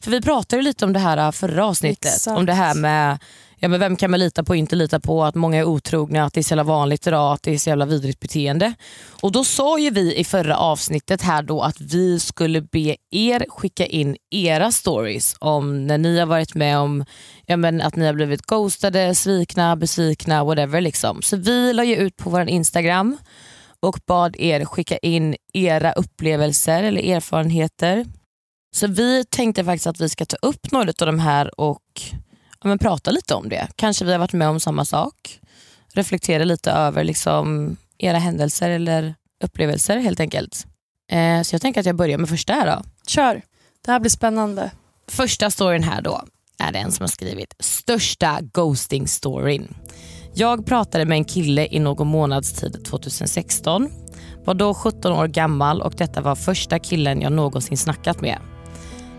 För 0.03 0.11
vi 0.11 0.21
pratade 0.21 0.61
lite 0.61 0.85
om 0.85 0.93
det 0.93 0.99
här 0.99 1.17
äh, 1.17 1.31
förra 1.31 1.65
avsnittet. 1.65 2.13
Exakt. 2.15 2.37
Om 2.37 2.45
det 2.45 2.53
här 2.53 2.75
med 2.75 3.19
ja, 3.63 3.67
men 3.67 3.79
vem 3.79 3.95
kan 3.95 4.11
man 4.11 4.19
lita 4.19 4.43
på 4.43 4.49
och 4.49 4.55
inte 4.55 4.75
lita 4.75 4.99
på, 4.99 5.23
att 5.23 5.35
många 5.35 5.57
är 5.57 5.63
otrogna, 5.63 6.23
att 6.23 6.33
det 6.33 6.39
är 6.39 6.43
så 6.43 6.51
jävla 6.51 6.63
vanligt 6.63 7.07
idag, 7.07 7.33
att 7.33 7.43
det 7.43 7.53
är 7.53 7.57
så 7.57 7.69
jävla 7.69 7.85
vidrigt 7.85 8.19
beteende. 8.19 8.73
Och 9.21 9.31
då 9.31 9.43
sa 9.43 9.79
ju 9.79 9.89
vi 9.89 10.15
i 10.15 10.23
förra 10.23 10.57
avsnittet 10.57 11.21
här 11.21 11.43
då 11.43 11.61
att 11.61 11.81
vi 11.81 12.19
skulle 12.19 12.61
be 12.61 12.95
er 13.11 13.45
skicka 13.49 13.85
in 13.85 14.17
era 14.29 14.71
stories 14.71 15.35
om 15.39 15.87
när 15.87 15.97
ni 15.97 16.19
har 16.19 16.25
varit 16.25 16.55
med 16.55 16.77
om 16.77 17.05
ja, 17.45 17.57
men 17.57 17.81
att 17.81 17.95
ni 17.95 18.05
har 18.05 18.13
blivit 18.13 18.41
ghostade, 18.41 19.15
svikna, 19.15 19.75
besvikna, 19.75 20.43
whatever. 20.43 20.81
Liksom. 20.81 21.21
Så 21.21 21.37
vi 21.37 21.73
la 21.73 21.83
ju 21.83 21.95
ut 21.95 22.17
på 22.17 22.29
vår 22.29 22.49
Instagram 22.49 23.17
och 23.79 23.99
bad 24.07 24.35
er 24.39 24.65
skicka 24.65 24.97
in 24.97 25.35
era 25.53 25.91
upplevelser 25.91 26.83
eller 26.83 27.01
erfarenheter. 27.15 28.05
Så 28.73 28.87
vi 28.87 29.25
tänkte 29.25 29.63
faktiskt 29.63 29.87
att 29.87 30.01
vi 30.01 30.09
ska 30.09 30.25
ta 30.25 30.37
upp 30.41 30.71
några 30.71 30.89
av 30.89 31.05
de 31.05 31.19
här 31.19 31.59
och 31.59 32.01
ja, 32.61 32.67
men 32.67 32.79
prata 32.79 33.11
lite 33.11 33.35
om 33.35 33.49
det. 33.49 33.67
Kanske 33.75 34.05
vi 34.05 34.11
har 34.11 34.19
varit 34.19 34.33
med 34.33 34.47
om 34.47 34.59
samma 34.59 34.85
sak. 34.85 35.39
Reflektera 35.93 36.43
lite 36.43 36.71
över 36.71 37.03
liksom, 37.03 37.77
era 37.97 38.17
händelser 38.17 38.69
eller 38.69 39.15
upplevelser 39.43 39.97
helt 39.97 40.19
enkelt. 40.19 40.65
Eh, 41.11 41.41
så 41.41 41.55
jag 41.55 41.61
tänker 41.61 41.79
att 41.79 41.85
jag 41.85 41.95
börjar 41.95 42.17
med 42.17 42.29
första 42.29 42.53
här 42.53 42.65
då. 42.65 42.83
kör. 43.07 43.41
Det 43.85 43.91
här 43.91 43.99
blir 43.99 44.09
spännande. 44.09 44.71
Första 45.07 45.51
storyn 45.51 45.83
här 45.83 46.01
då 46.01 46.21
är 46.59 46.71
det 46.71 46.79
en 46.79 46.91
som 46.91 47.03
har 47.03 47.07
skrivit 47.07 47.55
största 47.59 48.39
ghosting 48.41 49.07
storyn. 49.07 49.75
Jag 50.33 50.65
pratade 50.65 51.05
med 51.05 51.15
en 51.15 51.25
kille 51.25 51.67
i 51.71 51.79
någon 51.79 52.07
månads 52.07 52.53
tid 52.53 52.85
2016. 52.85 53.89
Var 54.45 54.53
då 54.53 54.73
17 54.73 55.11
år 55.11 55.27
gammal 55.27 55.81
och 55.81 55.93
detta 55.97 56.21
var 56.21 56.35
första 56.35 56.79
killen 56.79 57.21
jag 57.21 57.31
någonsin 57.31 57.77
snackat 57.77 58.21
med. 58.21 58.39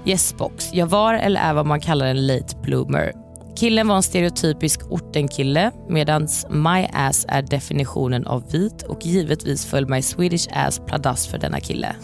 Yesbox. 0.06 0.70
Jag 0.72 0.86
var 0.86 1.14
eller 1.14 1.40
är 1.40 1.54
vad 1.54 1.66
man 1.66 1.80
kallar 1.80 2.06
en 2.06 2.26
late 2.26 2.56
bloomer. 2.62 3.12
Killen 3.56 3.88
var 3.88 3.96
en 3.96 4.02
stereotypisk 4.02 4.80
ortenkille 4.90 5.70
medan 5.88 6.28
my 6.50 6.86
ass 6.92 7.26
är 7.28 7.42
definitionen 7.42 8.26
av 8.26 8.50
vit 8.50 8.82
och 8.82 9.06
givetvis 9.06 9.66
föll 9.66 9.88
my 9.88 10.02
Swedish 10.02 10.48
ass 10.52 10.80
pladask 10.86 11.30
för 11.30 11.38
denna 11.38 11.60
kille. 11.60 11.96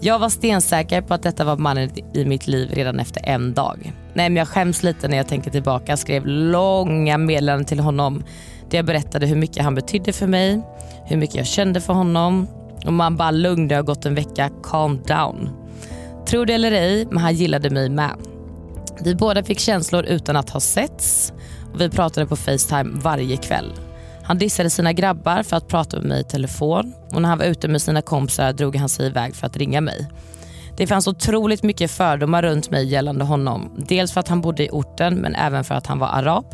Jag 0.00 0.18
var 0.18 0.28
stensäker 0.28 1.02
på 1.02 1.14
att 1.14 1.22
detta 1.22 1.44
var 1.44 1.56
mannen 1.56 1.90
i 2.14 2.24
mitt 2.24 2.46
liv 2.46 2.70
redan 2.72 3.00
efter 3.00 3.20
en 3.24 3.54
dag. 3.54 3.92
Nej 4.14 4.28
men 4.30 4.36
jag 4.36 4.48
skäms 4.48 4.82
lite 4.82 5.08
när 5.08 5.16
jag 5.16 5.28
tänker 5.28 5.50
tillbaka. 5.50 5.92
Jag 5.92 5.98
skrev 5.98 6.26
långa 6.26 7.18
meddelanden 7.18 7.66
till 7.66 7.80
honom 7.80 8.24
där 8.70 8.78
jag 8.78 8.84
berättade 8.84 9.26
hur 9.26 9.36
mycket 9.36 9.64
han 9.64 9.74
betydde 9.74 10.12
för 10.12 10.26
mig, 10.26 10.60
hur 11.04 11.16
mycket 11.16 11.36
jag 11.36 11.46
kände 11.46 11.80
för 11.80 11.92
honom 11.92 12.46
och 12.86 12.92
man 12.92 13.16
bara 13.16 13.30
lugn 13.30 13.68
det 13.68 13.74
har 13.74 13.82
gått 13.82 14.06
en 14.06 14.14
vecka, 14.14 14.50
calm 14.62 15.02
down. 15.06 15.50
Tro 16.28 16.44
det 16.44 16.54
eller 16.54 16.72
ej, 16.72 17.06
men 17.06 17.18
han 17.18 17.34
gillade 17.34 17.70
mig 17.70 17.88
med. 17.88 18.14
Vi 19.04 19.14
båda 19.14 19.42
fick 19.42 19.58
känslor 19.58 20.04
utan 20.04 20.36
att 20.36 20.50
ha 20.50 20.60
setts 20.60 21.32
och 21.74 21.80
vi 21.80 21.90
pratade 21.90 22.26
på 22.26 22.36
Facetime 22.36 23.00
varje 23.00 23.36
kväll. 23.36 23.72
Han 24.22 24.38
dissade 24.38 24.70
sina 24.70 24.92
grabbar 24.92 25.42
för 25.42 25.56
att 25.56 25.68
prata 25.68 25.96
med 25.96 26.06
mig 26.06 26.20
i 26.20 26.24
telefon 26.24 26.94
och 27.12 27.22
när 27.22 27.28
han 27.28 27.38
var 27.38 27.44
ute 27.44 27.68
med 27.68 27.82
sina 27.82 28.02
kompisar 28.02 28.52
drog 28.52 28.76
han 28.76 28.88
sig 28.88 29.06
iväg 29.06 29.36
för 29.36 29.46
att 29.46 29.56
ringa 29.56 29.80
mig. 29.80 30.06
Det 30.76 30.86
fanns 30.86 31.06
otroligt 31.06 31.62
mycket 31.62 31.90
fördomar 31.90 32.42
runt 32.42 32.70
mig 32.70 32.86
gällande 32.86 33.24
honom. 33.24 33.70
Dels 33.88 34.12
för 34.12 34.20
att 34.20 34.28
han 34.28 34.40
bodde 34.40 34.64
i 34.64 34.68
orten 34.72 35.14
men 35.14 35.34
även 35.34 35.64
för 35.64 35.74
att 35.74 35.86
han 35.86 35.98
var 35.98 36.08
arab. 36.08 36.44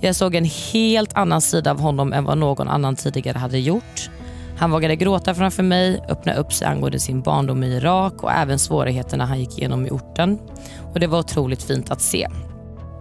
Jag 0.00 0.16
såg 0.16 0.34
en 0.34 0.48
helt 0.72 1.16
annan 1.16 1.40
sida 1.40 1.70
av 1.70 1.80
honom 1.80 2.12
än 2.12 2.24
vad 2.24 2.38
någon 2.38 2.68
annan 2.68 2.96
tidigare 2.96 3.38
hade 3.38 3.58
gjort. 3.58 4.10
Han 4.58 4.70
vågade 4.70 4.96
gråta 4.96 5.34
framför 5.34 5.62
mig, 5.62 6.04
öppna 6.08 6.34
upp 6.34 6.52
sig 6.52 6.66
angående 6.66 7.00
sin 7.00 7.22
barndom 7.22 7.62
i 7.62 7.76
Irak 7.76 8.22
och 8.22 8.32
även 8.32 8.58
svårigheterna 8.58 9.26
han 9.26 9.40
gick 9.40 9.58
igenom 9.58 9.86
i 9.86 9.90
orten. 9.90 10.38
Och 10.92 11.00
Det 11.00 11.06
var 11.06 11.18
otroligt 11.18 11.62
fint 11.62 11.90
att 11.90 12.00
se. 12.00 12.26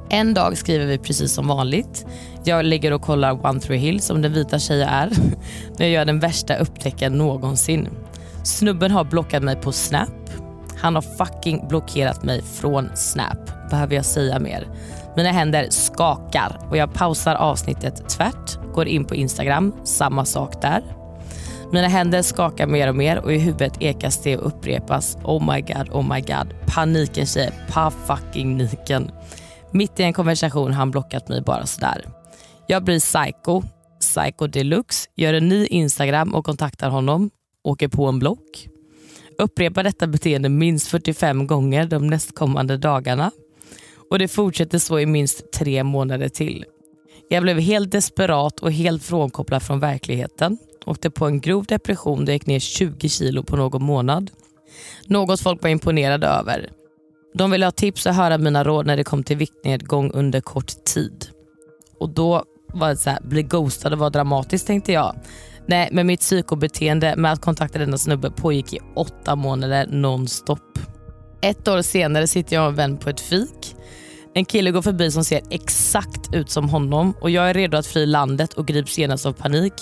En 0.09 0.33
dag 0.33 0.57
skriver 0.57 0.85
vi 0.85 0.97
precis 0.97 1.33
som 1.33 1.47
vanligt. 1.47 2.05
Jag 2.43 2.65
ligger 2.65 2.93
och 2.93 3.01
kollar 3.01 3.45
One 3.45 3.59
Three 3.59 3.77
Hill 3.77 4.01
som 4.01 4.21
den 4.21 4.33
vita 4.33 4.59
tjej 4.59 4.77
jag 4.79 4.89
är. 4.89 5.09
När 5.77 5.85
jag 5.85 5.89
gör 5.89 6.05
den 6.05 6.19
värsta 6.19 6.55
upptäckten 6.55 7.13
någonsin. 7.13 7.89
Snubben 8.43 8.91
har 8.91 9.03
blockat 9.03 9.43
mig 9.43 9.55
på 9.55 9.71
Snap. 9.71 10.09
Han 10.77 10.95
har 10.95 11.01
fucking 11.01 11.67
blockerat 11.67 12.23
mig 12.23 12.41
från 12.41 12.89
Snap. 12.95 13.69
Behöver 13.69 13.95
jag 13.95 14.05
säga 14.05 14.39
mer? 14.39 14.67
Mina 15.15 15.31
händer 15.31 15.67
skakar 15.69 16.59
och 16.69 16.77
jag 16.77 16.93
pausar 16.93 17.35
avsnittet 17.35 18.09
tvärt, 18.09 18.73
går 18.73 18.87
in 18.87 19.05
på 19.05 19.15
Instagram, 19.15 19.73
samma 19.83 20.25
sak 20.25 20.61
där. 20.61 20.83
Mina 21.75 21.88
händer 21.88 22.21
skakar 22.21 22.67
mer 22.67 22.89
och 22.89 22.95
mer 22.95 23.19
och 23.19 23.33
i 23.33 23.38
huvudet 23.38 23.73
ekas 23.79 24.23
det 24.23 24.38
och 24.38 24.47
upprepas. 24.47 25.17
Oh 25.23 25.53
my 25.53 25.61
god, 25.61 25.89
oh 25.91 26.13
my 26.13 26.21
god. 26.21 26.53
Paniken 26.67 27.25
tjejer, 27.25 27.53
pa 27.69 27.91
fucking 27.91 28.57
niken. 28.57 29.11
Mitt 29.71 29.99
i 29.99 30.03
en 30.03 30.13
konversation 30.13 30.71
har 30.71 30.73
han 30.73 30.91
blockat 30.91 31.29
mig 31.29 31.41
bara 31.41 31.65
sådär. 31.65 32.05
Jag 32.67 32.83
blir 32.83 32.99
psycho, 32.99 33.61
psycho 33.99 34.47
deluxe, 34.47 35.09
gör 35.15 35.33
en 35.33 35.49
ny 35.49 35.65
Instagram 35.65 36.35
och 36.35 36.45
kontaktar 36.45 36.89
honom, 36.89 37.29
åker 37.63 37.88
på 37.88 38.05
en 38.05 38.19
block. 38.19 38.67
Upprepar 39.38 39.83
detta 39.83 40.07
beteende 40.07 40.49
minst 40.49 40.88
45 40.88 41.47
gånger 41.47 41.85
de 41.85 42.07
nästkommande 42.07 42.77
dagarna. 42.77 43.31
Och 44.11 44.19
det 44.19 44.27
fortsätter 44.27 44.79
så 44.79 44.99
i 44.99 45.05
minst 45.05 45.51
tre 45.51 45.83
månader 45.83 46.29
till. 46.29 46.65
Jag 47.29 47.43
blev 47.43 47.59
helt 47.59 47.91
desperat 47.91 48.59
och 48.59 48.71
helt 48.71 49.03
frånkopplad 49.03 49.63
från 49.63 49.79
verkligheten. 49.79 50.57
Åkte 50.85 51.09
på 51.09 51.25
en 51.25 51.41
grov 51.41 51.65
depression 51.65 52.25
där 52.25 52.33
jag 52.33 52.35
gick 52.35 52.47
ner 52.47 52.59
20 52.59 53.09
kilo 53.09 53.43
på 53.43 53.55
någon 53.55 53.83
månad. 53.83 54.31
Något 55.05 55.41
folk 55.41 55.63
var 55.63 55.69
imponerade 55.69 56.27
över. 56.27 56.69
De 57.33 57.51
ville 57.51 57.65
ha 57.65 57.71
tips 57.71 58.05
och 58.05 58.13
höra 58.13 58.38
mina 58.38 58.63
råd 58.63 58.85
när 58.85 58.97
det 58.97 59.03
kom 59.03 59.23
till 59.23 59.38
viktnedgång 59.38 60.11
under 60.11 60.41
kort 60.41 60.83
tid. 60.85 61.27
Och 61.99 62.09
då 62.09 62.43
var 62.73 62.89
det 62.89 62.97
så 62.97 63.09
här, 63.09 63.21
bli 63.21 63.43
ghostad 63.43 63.93
och 63.93 63.99
var 63.99 64.09
dramatiskt 64.09 64.67
tänkte 64.67 64.91
jag. 64.91 65.15
Nej, 65.65 65.89
men 65.91 66.07
mitt 66.07 66.19
psykobeteende 66.19 67.15
med 67.15 67.31
att 67.31 67.41
kontakta 67.41 67.79
denna 67.79 67.97
snubbe 67.97 68.31
pågick 68.31 68.73
i 68.73 68.79
åtta 68.95 69.35
månader 69.35 69.88
nonstop. 69.88 70.79
Ett 71.41 71.67
år 71.67 71.81
senare 71.81 72.27
sitter 72.27 72.55
jag 72.55 72.63
och 72.63 72.69
en 72.69 72.75
vän 72.75 72.97
på 72.97 73.09
ett 73.09 73.19
fik. 73.19 73.74
En 74.37 74.45
kille 74.45 74.71
går 74.71 74.81
förbi 74.81 75.11
som 75.11 75.23
ser 75.23 75.41
exakt 75.49 76.33
ut 76.33 76.49
som 76.49 76.69
honom 76.69 77.13
och 77.21 77.29
jag 77.29 77.49
är 77.49 77.53
redo 77.53 77.77
att 77.77 77.87
fly 77.87 78.05
landet 78.05 78.53
och 78.53 78.67
grips 78.67 78.97
genast 78.97 79.25
av 79.25 79.33
panik. 79.33 79.73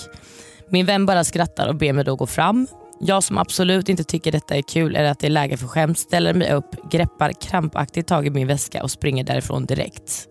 Min 0.68 0.86
vän 0.86 1.06
bara 1.06 1.24
skrattar 1.24 1.68
och 1.68 1.74
ber 1.74 1.92
mig 1.92 2.04
då 2.04 2.16
gå 2.16 2.26
fram. 2.26 2.66
Jag 3.00 3.22
som 3.22 3.38
absolut 3.38 3.88
inte 3.88 4.04
tycker 4.04 4.32
detta 4.32 4.56
är 4.56 4.62
kul 4.62 4.96
eller 4.96 5.10
att 5.10 5.18
det 5.18 5.26
är 5.26 5.30
läge 5.30 5.56
för 5.56 5.66
skämt 5.66 5.98
ställer 5.98 6.34
mig 6.34 6.52
upp, 6.52 6.90
greppar 6.90 7.32
krampaktigt 7.32 8.08
tag 8.08 8.26
i 8.26 8.30
min 8.30 8.46
väska 8.46 8.82
och 8.82 8.90
springer 8.90 9.24
därifrån 9.24 9.66
direkt. 9.66 10.28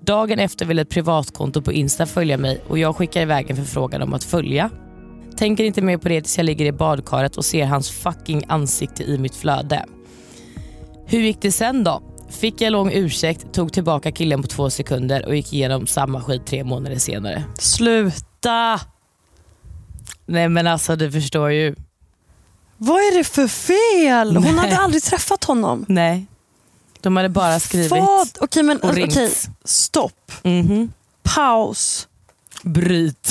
Dagen 0.00 0.38
efter 0.38 0.66
vill 0.66 0.78
ett 0.78 0.90
privatkonto 0.90 1.62
på 1.62 1.72
Insta 1.72 2.06
följa 2.06 2.38
mig 2.38 2.60
och 2.68 2.78
jag 2.78 2.96
skickar 2.96 3.22
iväg 3.22 3.50
en 3.50 3.56
förfrågan 3.56 4.02
om 4.02 4.14
att 4.14 4.24
följa. 4.24 4.70
Tänker 5.36 5.64
inte 5.64 5.82
mer 5.82 5.98
på 5.98 6.08
det 6.08 6.20
tills 6.20 6.36
jag 6.36 6.44
ligger 6.44 6.66
i 6.66 6.72
badkaret 6.72 7.36
och 7.36 7.44
ser 7.44 7.66
hans 7.66 7.90
fucking 7.90 8.44
ansikte 8.48 9.02
i 9.02 9.18
mitt 9.18 9.36
flöde. 9.36 9.84
Hur 11.06 11.20
gick 11.20 11.42
det 11.42 11.52
sen 11.52 11.84
då? 11.84 12.02
Fick 12.30 12.60
jag 12.60 12.72
lång 12.72 12.92
ursäkt, 12.92 13.52
tog 13.52 13.72
tillbaka 13.72 14.12
killen 14.12 14.42
på 14.42 14.48
två 14.48 14.70
sekunder 14.70 15.26
och 15.26 15.36
gick 15.36 15.52
igenom 15.52 15.86
samma 15.86 16.22
skit 16.22 16.46
tre 16.46 16.64
månader 16.64 16.98
senare. 16.98 17.44
Sluta! 17.58 18.80
Nej 20.26 20.48
men 20.48 20.66
alltså 20.66 20.96
du 20.96 21.12
förstår 21.12 21.50
ju. 21.52 21.74
Vad 22.76 22.96
är 22.96 23.18
det 23.18 23.24
för 23.24 23.48
fel? 23.48 24.36
Hon 24.36 24.58
hade 24.58 24.78
aldrig 24.78 25.02
träffat 25.02 25.44
honom. 25.44 25.84
Nej. 25.88 26.26
De 27.00 27.16
hade 27.16 27.28
bara 27.28 27.60
skrivit 27.60 27.90
Vad? 27.90 28.28
Okej 28.40 28.62
men 28.62 28.78
och 28.80 28.94
ringt. 28.94 29.12
okej, 29.12 29.32
stopp. 29.64 30.32
Mhm. 30.42 30.92
Paus. 31.22 32.08
Bryt. 32.62 33.30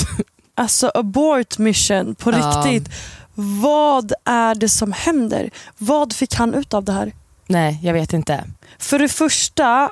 Alltså 0.54 0.90
abort 0.94 1.58
mission 1.58 2.14
på 2.14 2.32
Ja. 2.32 2.36
riktigt. 2.66 2.94
Vad 3.34 4.12
är 4.24 4.54
det 4.54 4.68
som 4.68 4.92
händer? 4.92 5.50
Vad 5.78 6.12
fick 6.12 6.34
han 6.34 6.54
ut 6.54 6.74
av 6.74 6.84
det 6.84 6.92
här? 6.92 7.12
Nej, 7.48 7.78
jag 7.82 7.92
vet 7.92 8.12
inte. 8.12 8.44
För 8.78 8.98
det 8.98 9.08
första, 9.08 9.90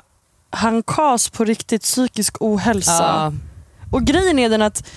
han 0.49 0.83
kas 0.83 1.29
på 1.29 1.43
riktigt 1.45 1.81
psykisk 1.83 2.35
ohälsa. 2.39 2.91
Ja. 3.03 3.33
Och 3.91 4.03
grejen 4.03 4.39
är 4.39 4.49
den 4.49 4.61
att 4.61 4.87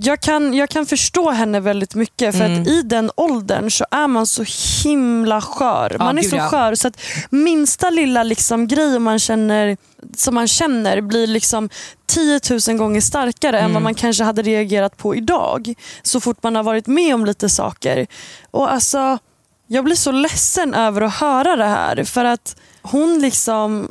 jag 0.00 0.20
kan, 0.20 0.54
jag 0.54 0.68
kan 0.70 0.86
förstå 0.86 1.30
henne 1.30 1.60
väldigt 1.60 1.94
mycket 1.94 2.36
för 2.36 2.44
Mm. 2.44 2.62
att 2.62 2.68
i 2.68 2.82
den 2.82 3.10
åldern 3.16 3.70
så 3.70 3.86
är 3.90 4.06
man 4.06 4.26
så 4.26 4.44
himla 4.84 5.40
skör. 5.40 5.96
Man 5.98 6.18
är 6.18 6.22
gud, 6.22 6.30
så 6.30 6.36
ja. 6.36 6.48
skör 6.48 6.74
så 6.74 6.88
att 6.88 7.00
minsta 7.30 7.90
lilla 7.90 8.22
liksom 8.22 8.68
grej 8.68 8.98
man 8.98 9.18
känner, 9.18 9.76
som 10.16 10.34
man 10.34 10.48
känner 10.48 11.00
blir 11.00 11.26
liksom 11.26 11.68
10 12.06 12.40
000 12.68 12.76
gånger 12.78 13.00
starkare 13.00 13.58
än 13.58 13.64
Mm. 13.64 13.74
vad 13.74 13.82
man 13.82 13.94
kanske 13.94 14.24
hade 14.24 14.42
reagerat 14.42 14.96
på 14.96 15.14
idag. 15.14 15.74
Så 16.02 16.20
fort 16.20 16.42
man 16.42 16.56
har 16.56 16.62
varit 16.62 16.86
med 16.86 17.14
om 17.14 17.26
lite 17.26 17.48
saker. 17.48 18.06
Och 18.50 18.72
alltså, 18.72 19.18
Jag 19.66 19.84
blir 19.84 19.96
så 19.96 20.12
ledsen 20.12 20.74
över 20.74 21.00
att 21.00 21.14
höra 21.14 21.56
det 21.56 21.64
här 21.64 22.04
för 22.04 22.24
att 22.24 22.56
hon 22.82 23.18
liksom 23.18 23.88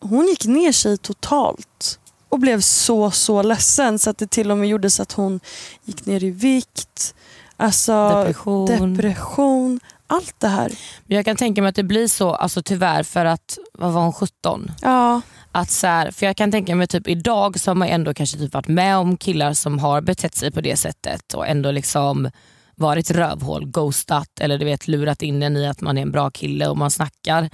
hon 0.00 0.26
gick 0.26 0.44
ner 0.46 0.72
sig 0.72 0.98
totalt 0.98 1.98
och 2.28 2.38
blev 2.38 2.60
så 2.60 3.10
så 3.10 3.42
ledsen 3.42 3.98
så 3.98 4.10
att 4.10 4.18
det 4.18 4.30
till 4.30 4.50
och 4.50 4.58
med 4.58 4.68
gjorde 4.68 4.90
så 4.90 5.02
att 5.02 5.12
hon 5.12 5.40
gick 5.84 6.06
ner 6.06 6.24
i 6.24 6.30
vikt. 6.30 7.14
Alltså 7.56 8.08
Depression. 8.08 8.94
depression 8.94 9.80
allt 10.06 10.34
det 10.38 10.48
här. 10.48 10.72
Jag 11.06 11.24
kan 11.24 11.36
tänka 11.36 11.62
mig 11.62 11.68
att 11.68 11.74
det 11.74 11.82
blir 11.82 12.08
så, 12.08 12.34
alltså 12.34 12.62
tyvärr 12.62 13.02
för 13.02 13.24
att, 13.24 13.58
vad 13.72 13.92
var 13.92 14.02
hon, 14.02 14.12
17? 14.12 14.70
Ja, 14.82 15.20
Att 15.52 15.70
så 15.70 15.86
här, 15.86 16.10
för 16.10 16.26
jag 16.26 16.36
kan 16.36 16.50
tänka 16.50 16.74
mig 16.74 16.86
typ 16.86 17.08
idag 17.08 17.60
så 17.60 17.70
har 17.70 17.74
man 17.74 17.88
ändå 17.88 18.14
kanske 18.14 18.38
typ 18.38 18.54
varit 18.54 18.68
med 18.68 18.96
om 18.96 19.16
killar 19.16 19.52
som 19.52 19.78
har 19.78 20.00
betett 20.00 20.34
sig 20.34 20.50
på 20.50 20.60
det 20.60 20.76
sättet 20.76 21.34
och 21.34 21.46
ändå 21.46 21.70
liksom 21.70 22.30
varit 22.76 23.10
rövhål, 23.10 23.66
ghostat 23.66 24.40
eller 24.40 24.58
du 24.58 24.64
vet 24.64 24.88
lurat 24.88 25.22
in 25.22 25.42
en 25.42 25.56
i 25.56 25.66
att 25.66 25.80
man 25.80 25.98
är 25.98 26.02
en 26.02 26.10
bra 26.10 26.30
kille 26.30 26.68
och 26.68 26.76
man 26.76 26.90
snackar. 26.90 27.50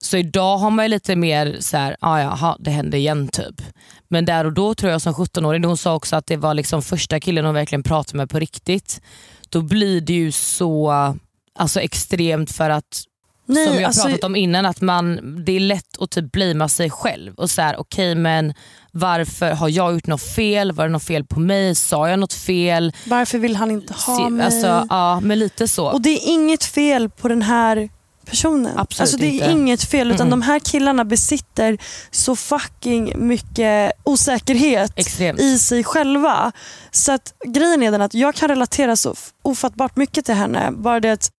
Så 0.00 0.16
idag 0.16 0.58
har 0.58 0.70
man 0.70 0.84
ju 0.84 0.88
lite 0.88 1.16
mer 1.16 1.56
så 1.60 1.76
här, 1.76 1.96
ah, 2.00 2.20
jaha 2.20 2.56
det 2.60 2.70
hände 2.70 2.96
igen 2.96 3.28
typ. 3.28 3.62
Men 4.08 4.24
där 4.24 4.44
och 4.44 4.52
då 4.52 4.74
tror 4.74 4.92
jag 4.92 5.02
som 5.02 5.14
17-åring, 5.14 5.64
hon 5.64 5.76
sa 5.76 5.94
också 5.94 6.16
att 6.16 6.26
det 6.26 6.36
var 6.36 6.54
liksom 6.54 6.82
första 6.82 7.20
killen 7.20 7.44
hon 7.44 7.54
verkligen 7.54 7.82
pratade 7.82 8.16
med 8.16 8.30
på 8.30 8.38
riktigt. 8.38 9.00
Då 9.48 9.62
blir 9.62 10.00
det 10.00 10.12
ju 10.12 10.32
så 10.32 10.92
alltså 11.54 11.80
extremt 11.80 12.52
för 12.52 12.70
att 12.70 13.04
Nej, 13.48 13.66
som 13.66 13.74
jag 13.74 13.84
alltså- 13.84 14.02
pratat 14.08 14.24
om 14.24 14.36
innan, 14.36 14.66
att 14.66 14.80
man, 14.80 15.20
det 15.44 15.52
är 15.56 15.60
lätt 15.60 15.98
att 16.00 16.10
typ 16.10 16.32
blamea 16.32 16.68
sig 16.68 16.90
själv. 16.90 17.34
Och 17.34 17.50
så 17.50 17.62
här, 17.62 17.80
okej 17.80 18.14
men 18.14 18.54
varför 18.92 19.50
har 19.52 19.68
jag 19.68 19.92
gjort 19.94 20.06
något 20.06 20.22
fel? 20.22 20.72
Var 20.72 20.84
det 20.84 20.90
något 20.90 21.04
fel 21.04 21.24
på 21.24 21.40
mig? 21.40 21.74
Sa 21.74 22.08
jag 22.08 22.18
något 22.18 22.32
fel? 22.32 22.92
varför 23.04 23.38
vill 23.38 23.56
han 23.56 23.70
inte 23.70 23.92
ha 23.92 24.16
Se- 24.18 24.30
mig? 24.30 24.46
Alltså, 24.46 24.86
ja, 24.90 25.20
men 25.20 25.38
lite 25.38 25.68
så. 25.68 25.86
Och 25.86 26.00
det 26.00 26.10
är 26.10 26.28
inget 26.32 26.64
fel 26.64 27.10
på 27.10 27.28
den 27.28 27.42
här 27.42 27.88
personen. 28.26 28.78
Absolut 28.78 29.00
alltså 29.00 29.16
det 29.16 29.26
är 29.26 29.32
inte. 29.32 29.50
inget 29.50 29.84
fel 29.84 30.10
utan 30.12 30.26
Mm-mm. 30.26 30.30
de 30.30 30.42
här 30.42 30.58
killarna 30.58 31.04
besitter 31.04 31.78
så 32.10 32.36
fucking 32.36 33.12
mycket 33.28 33.92
osäkerhet 34.04 34.92
Extremt. 34.96 35.40
i 35.40 35.58
sig 35.58 35.84
själva. 35.84 36.52
Så 36.90 37.12
att 37.12 37.32
grejen 37.46 37.82
är 37.82 37.90
den 37.92 38.02
att 38.02 38.14
jag 38.14 38.34
kan 38.34 38.48
relatera 38.48 38.96
så 38.96 39.14
ofattbart 39.42 39.96
mycket 39.96 40.24
till 40.24 40.34
henne. 40.34 40.70
Bara 40.72 41.00
det 41.00 41.10
att 41.12 41.30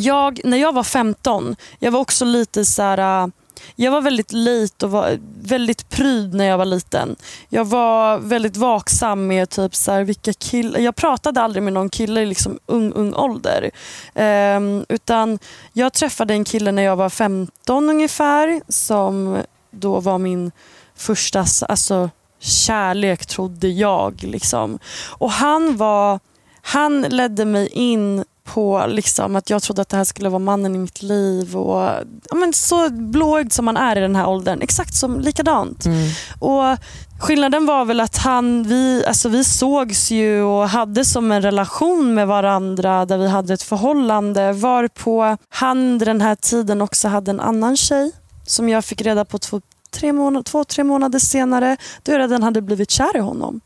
jag, 0.00 0.40
när 0.44 0.56
jag 0.56 0.72
var 0.72 0.82
15, 0.82 1.56
jag 1.78 1.90
var 1.90 2.00
också 2.00 2.24
lite 2.24 2.64
så 2.64 2.82
här. 2.82 3.22
Äh, 3.22 3.28
jag 3.76 3.92
var 3.92 4.00
väldigt 4.00 4.32
lit 4.32 4.82
och 4.82 4.90
var 4.90 5.18
väldigt 5.42 5.88
pryd 5.88 6.34
när 6.34 6.44
jag 6.44 6.58
var 6.58 6.64
liten. 6.64 7.16
Jag 7.48 7.64
var 7.64 8.18
väldigt 8.18 8.56
vaksam 8.56 9.26
med 9.26 9.50
typ 9.50 9.74
så 9.74 9.92
här, 9.92 10.04
vilka 10.04 10.32
killar... 10.32 10.80
Jag 10.80 10.96
pratade 10.96 11.40
aldrig 11.40 11.62
med 11.62 11.72
någon 11.72 11.90
kille 11.90 12.20
i 12.20 12.26
liksom 12.26 12.58
ung, 12.66 12.92
ung 12.92 13.14
ålder. 13.14 13.70
Um, 14.14 14.84
utan 14.88 15.38
jag 15.72 15.92
träffade 15.92 16.34
en 16.34 16.44
kille 16.44 16.72
när 16.72 16.82
jag 16.82 16.96
var 16.96 17.08
15 17.08 17.90
ungefär 17.90 18.60
som 18.68 19.42
då 19.70 20.00
var 20.00 20.18
min 20.18 20.52
första 20.96 21.44
alltså, 21.68 22.10
kärlek 22.40 23.26
trodde 23.26 23.68
jag. 23.68 24.22
Liksom. 24.22 24.78
Och 25.08 25.30
han 25.30 25.76
var... 25.76 26.20
Han 26.62 27.02
ledde 27.02 27.44
mig 27.44 27.68
in 27.68 28.24
på 28.46 28.84
liksom 28.88 29.36
att 29.36 29.50
jag 29.50 29.62
trodde 29.62 29.82
att 29.82 29.88
det 29.88 29.96
här 29.96 30.04
skulle 30.04 30.28
vara 30.28 30.38
mannen 30.38 30.74
i 30.74 30.78
mitt 30.78 31.02
liv. 31.02 31.56
Och, 31.56 31.90
ja, 32.30 32.34
men 32.34 32.52
så 32.52 32.90
blåögd 32.90 33.52
som 33.52 33.64
man 33.64 33.76
är 33.76 33.96
i 33.96 34.00
den 34.00 34.16
här 34.16 34.28
åldern. 34.28 34.62
Exakt 34.62 34.94
som 34.94 35.20
likadant. 35.20 35.86
Mm. 35.86 36.08
Och 36.38 36.78
Skillnaden 37.20 37.66
var 37.66 37.84
väl 37.84 38.00
att 38.00 38.16
han, 38.16 38.62
vi, 38.62 39.04
alltså 39.06 39.28
vi 39.28 39.44
sågs 39.44 40.10
ju 40.10 40.42
och 40.42 40.68
hade 40.68 41.04
som 41.04 41.32
en 41.32 41.42
relation 41.42 42.14
med 42.14 42.26
varandra 42.26 43.06
där 43.06 43.18
vi 43.18 43.28
hade 43.28 43.54
ett 43.54 43.62
förhållande 43.62 44.52
varpå 44.52 45.36
han 45.48 45.98
den 45.98 46.20
här 46.20 46.34
tiden 46.34 46.82
också 46.82 47.08
hade 47.08 47.30
en 47.30 47.40
annan 47.40 47.76
tjej 47.76 48.12
som 48.46 48.68
jag 48.68 48.84
fick 48.84 49.02
reda 49.02 49.24
på 49.24 49.38
två, 49.38 49.60
tre, 49.90 50.12
månader, 50.12 50.44
två, 50.44 50.64
tre 50.64 50.84
månader 50.84 51.18
senare 51.18 51.76
då 52.02 52.18
redan 52.18 52.42
hade 52.42 52.62
blivit 52.62 52.90
kär 52.90 53.16
i 53.16 53.20
honom. 53.20 53.60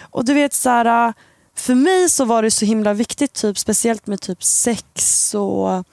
Och 0.00 0.24
du 0.24 0.34
vet 0.34 0.54
så 0.54 0.70
här, 0.70 1.12
för 1.54 1.74
mig 1.74 2.08
så 2.08 2.24
var 2.24 2.42
det 2.42 2.50
så 2.50 2.64
himla 2.64 2.94
viktigt, 2.94 3.32
typ, 3.32 3.58
speciellt 3.58 4.06
med 4.06 4.20
typ 4.20 4.44
sex 4.44 5.34
och 5.34 5.84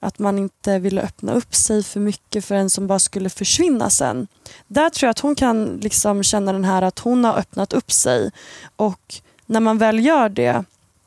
att 0.00 0.18
man 0.18 0.38
inte 0.38 0.78
ville 0.78 1.02
öppna 1.02 1.32
upp 1.32 1.54
sig 1.54 1.82
för 1.82 2.00
mycket 2.00 2.44
för 2.44 2.54
en 2.54 2.70
som 2.70 2.86
bara 2.86 2.98
skulle 2.98 3.30
försvinna 3.30 3.90
sen. 3.90 4.28
Där 4.66 4.90
tror 4.90 5.06
jag 5.06 5.10
att 5.10 5.18
hon 5.18 5.34
kan 5.34 5.64
liksom 5.64 6.22
känna 6.22 6.52
den 6.52 6.64
här 6.64 6.82
att 6.82 6.98
hon 6.98 7.24
har 7.24 7.38
öppnat 7.38 7.72
upp 7.72 7.92
sig 7.92 8.30
och 8.76 9.14
när 9.46 9.60
man 9.60 9.78
väl 9.78 10.06
gör 10.06 10.28
det 10.28 10.64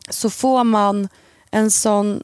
så 0.10 0.30
får 0.30 0.64
man 0.64 1.10
en 1.52 1.72
sån 1.72 2.24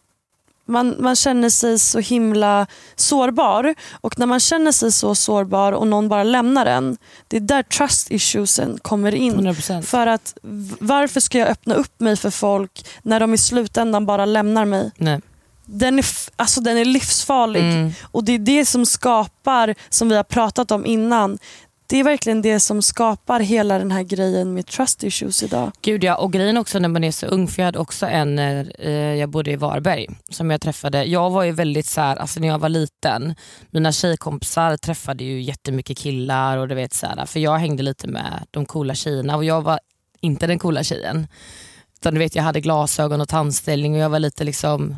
man, 0.72 0.96
man 1.00 1.16
känner 1.16 1.50
sig 1.50 1.80
så 1.80 2.00
himla 2.00 2.68
sårbar 2.96 3.76
och 3.92 4.20
när 4.20 4.26
man 4.26 4.40
känner 4.40 4.72
sig 4.72 4.92
så 4.92 5.16
sårbar 5.16 5.72
och 5.72 5.88
någon 5.88 6.10
bara 6.10 6.24
lämnar 6.24 6.66
en, 6.66 6.98
det 7.28 7.38
är 7.38 7.42
där 7.42 7.64
trust 7.64 8.12
issuesen 8.12 8.80
kommer 8.82 9.16
in. 9.16 9.48
100%. 9.48 9.82
För 9.82 10.08
att 10.08 10.38
varför 10.80 11.20
ska 11.20 11.38
jag 11.38 11.48
öppna 11.48 11.76
upp 11.76 12.00
mig 12.00 12.18
för 12.18 12.30
folk 12.30 12.86
när 13.04 13.20
de 13.20 13.34
i 13.34 13.38
slutändan 13.38 14.06
bara 14.06 14.26
lämnar 14.26 14.66
mig? 14.66 14.92
Nej. 14.98 15.22
Den 15.66 16.00
är, 16.00 16.06
alltså 16.36 16.62
den 16.62 16.78
är 16.78 16.86
livsfarlig 16.86 17.62
Mm. 17.62 17.94
och 18.12 18.24
det 18.24 18.32
är 18.32 18.40
det 18.40 18.66
som 18.66 18.86
skapar, 18.86 19.76
som 19.90 20.10
vi 20.10 20.16
har 20.16 20.24
pratat 20.24 20.72
om 20.72 20.86
innan, 20.86 21.38
det 21.92 22.00
är 22.00 22.04
verkligen 22.04 22.42
det 22.42 22.60
som 22.60 22.82
skapar 22.82 23.40
hela 23.40 23.78
den 23.78 23.92
här 23.92 24.04
grejen 24.04 24.54
med 24.54 24.68
trust 24.68 25.04
issues 25.04 25.44
idag. 25.44 25.72
Gud 25.82 26.04
ja, 26.04 26.16
och 26.16 26.34
grejen 26.34 26.58
också 26.58 26.80
när 26.80 26.90
man 26.90 27.04
är 27.04 27.12
så 27.12 27.26
ung, 27.26 27.48
för 27.48 27.62
jag 27.62 27.66
hade 27.66 27.80
också 27.80 28.06
en, 28.06 28.40
eh, 28.40 28.68
eh, 28.80 28.92
jag 28.92 29.30
bodde 29.30 29.52
i 29.52 29.56
Varberg 29.56 30.08
som 30.30 30.52
jag 30.52 30.62
träffade. 30.62 31.04
Jag 31.04 31.30
var 31.30 31.44
ju 31.44 31.52
väldigt 31.52 31.86
så 31.86 32.02
här, 32.02 32.16
alltså 32.16 32.40
när 32.40 32.48
jag 32.48 32.60
var 32.60 32.70
liten, 32.70 33.36
mina 33.70 33.92
tjejkompisar 33.92 34.78
träffade 34.78 35.24
ju 35.24 35.42
jättemycket 35.42 35.98
killar 35.98 36.58
och 36.58 36.68
du 36.68 36.76
vet 36.76 36.94
så 36.94 37.08
här, 37.08 37.26
för 37.26 37.40
jag 37.40 37.58
hängde 37.58 37.84
lite 37.84 38.08
med 38.08 38.46
de 38.52 38.66
coola 38.66 38.96
tjejerna 38.96 39.36
och 39.36 39.46
jag 39.46 39.62
var 39.62 39.80
inte 40.22 40.48
den 40.48 40.60
coola 40.60 40.84
tjejen. 40.84 41.28
Utan 41.96 42.14
du 42.14 42.20
vet 42.20 42.36
jag 42.36 42.44
hade 42.44 42.62
glasögon 42.62 43.22
och 43.22 43.30
tandställning 43.30 43.94
och 43.94 44.00
jag 44.00 44.10
var 44.10 44.20
lite 44.20 44.44
liksom 44.44 44.96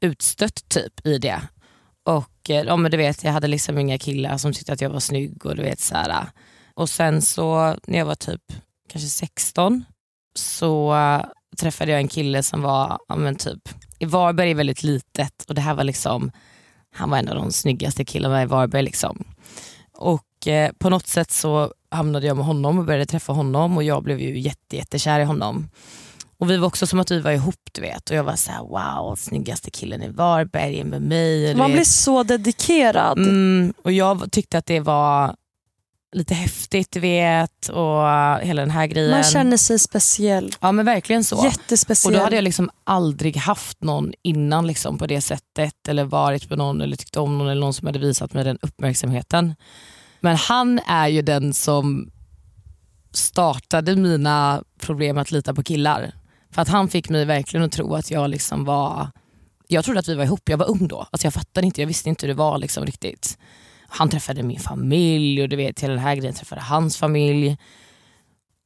utstött 0.00 0.68
typ 0.68 1.06
i 1.06 1.18
det. 1.18 1.40
Och 2.04 2.39
saker. 2.50 2.68
ja, 2.68 2.76
men 2.76 2.90
du 2.90 2.96
vet, 2.96 3.24
jag 3.24 3.32
hade 3.32 3.48
liksom 3.48 3.78
inga 3.78 3.98
killar 3.98 4.38
som 4.38 4.52
tyckte 4.52 4.72
att 4.72 4.80
jag 4.80 4.90
var 4.90 5.00
snygg 5.00 5.46
och 5.46 5.56
du 5.56 5.62
vet 5.62 5.80
så 5.80 5.94
här. 5.94 6.26
Och 6.74 6.88
sen 6.88 7.22
så 7.22 7.76
när 7.86 7.98
jag 7.98 8.06
var 8.06 8.14
typ 8.14 8.42
kanske 8.88 9.08
16 9.08 9.84
så 10.34 10.94
träffade 11.56 11.90
jag 11.90 12.00
en 12.00 12.08
kille 12.08 12.42
som 12.42 12.62
var, 12.62 12.98
ja, 13.08 13.16
men 13.16 13.36
typ, 13.36 13.68
i 13.98 14.04
Varberg 14.04 14.50
är 14.50 14.54
väldigt 14.54 14.82
litet 14.82 15.44
och 15.48 15.54
det 15.54 15.60
här 15.60 15.74
var 15.74 15.84
liksom, 15.84 16.30
han 16.94 17.10
var 17.10 17.18
en 17.18 17.28
av 17.28 17.34
de 17.34 17.52
snyggaste 17.52 18.04
killarna 18.04 18.42
i 18.42 18.46
Varberg. 18.46 18.82
Liksom. 18.82 19.24
Och 19.92 20.46
eh, 20.46 20.72
på 20.78 20.90
något 20.90 21.06
sätt 21.06 21.30
så 21.30 21.72
hamnade 21.90 22.26
jag 22.26 22.36
med 22.36 22.46
honom 22.46 22.78
och 22.78 22.84
började 22.84 23.06
träffa 23.06 23.32
honom 23.32 23.76
och 23.76 23.82
jag 23.82 24.02
blev 24.02 24.20
ju 24.20 24.38
jätte, 24.38 24.76
jättekär 24.76 25.20
i 25.20 25.24
honom. 25.24 25.68
Och 26.40 26.50
vi 26.50 26.56
var 26.56 26.66
också 26.66 26.86
som 26.86 27.00
att 27.00 27.10
vi 27.10 27.20
var 27.20 27.30
ihop 27.30 27.68
du 27.72 27.80
vet 27.80 28.10
och 28.10 28.16
jag 28.16 28.24
var 28.24 28.36
så 28.36 28.50
här: 28.50 28.60
wow, 28.60 29.16
snyggaste 29.16 29.70
killen 29.70 30.02
i 30.02 30.08
Varberg 30.08 30.80
är 30.80 30.84
med 30.84 31.02
mig. 31.02 31.54
Man 31.54 31.66
vet. 31.66 31.76
blir 31.76 31.84
så 31.84 32.22
dedikerad. 32.22 33.18
Mm, 33.18 33.74
och 33.82 33.92
jag 33.92 34.32
tyckte 34.32 34.58
att 34.58 34.66
det 34.66 34.80
var 34.80 35.34
lite 36.12 36.34
häftigt 36.34 36.90
du 36.90 37.00
vet 37.00 37.68
och 37.68 38.04
hela 38.42 38.62
den 38.62 38.70
här 38.70 38.86
grejen. 38.86 39.10
Man 39.10 39.24
känner 39.24 39.56
sig 39.56 39.78
speciell. 39.78 40.52
Ja 40.60 40.72
men 40.72 40.86
verkligen 40.86 41.24
så. 41.24 41.38
Och 41.38 41.44
Jättespeciell. 41.44 42.14
då 42.14 42.20
hade 42.20 42.36
jag 42.36 42.44
liksom 42.44 42.70
aldrig 42.84 43.36
haft 43.36 43.82
någon 43.82 44.12
innan 44.22 44.66
liksom 44.66 44.98
på 44.98 45.06
det 45.06 45.20
sättet 45.20 45.88
eller 45.88 46.04
varit 46.04 46.48
med 46.48 46.58
någon 46.58 46.80
eller 46.80 46.96
tyckt 46.96 47.16
om 47.16 47.38
någon 47.38 47.48
eller 47.48 47.60
någon 47.60 47.74
som 47.74 47.86
hade 47.86 47.98
visat 47.98 48.32
mig 48.32 48.44
den 48.44 48.58
uppmärksamheten. 48.62 49.54
Men 50.20 50.36
han 50.36 50.80
är 50.86 51.08
ju 51.08 51.22
den 51.22 51.54
som 51.54 52.10
startade 53.12 53.96
mina 53.96 54.62
problem 54.80 55.18
att 55.18 55.30
lita 55.30 55.54
på 55.54 55.62
killar. 55.62 56.12
För 56.50 56.62
att 56.62 56.68
han 56.68 56.88
fick 56.88 57.08
mig 57.08 57.24
verkligen 57.24 57.66
att 57.66 57.72
tro 57.72 57.94
att 57.94 58.10
jag 58.10 58.30
liksom 58.30 58.64
var 58.64 59.08
Jag 59.68 59.84
trodde 59.84 60.00
att 60.00 60.08
vi 60.08 60.14
var 60.14 60.24
ihop, 60.24 60.48
jag 60.48 60.58
var 60.58 60.70
ung 60.70 60.88
då. 60.88 61.06
Alltså 61.10 61.26
jag 61.26 61.34
fattade 61.34 61.66
inte, 61.66 61.80
jag 61.80 61.86
visste 61.86 62.08
inte 62.08 62.26
hur 62.26 62.34
det 62.34 62.38
var 62.38 62.58
liksom 62.58 62.86
riktigt. 62.86 63.38
Han 63.88 64.08
träffade 64.08 64.42
min 64.42 64.60
familj 64.60 65.42
och 65.42 65.48
du 65.48 65.56
vet 65.56 65.80
hela 65.80 65.94
den 65.94 66.02
här 66.02 66.16
grejen, 66.16 66.34
träffade 66.34 66.60
hans 66.60 66.96
familj. 66.96 67.58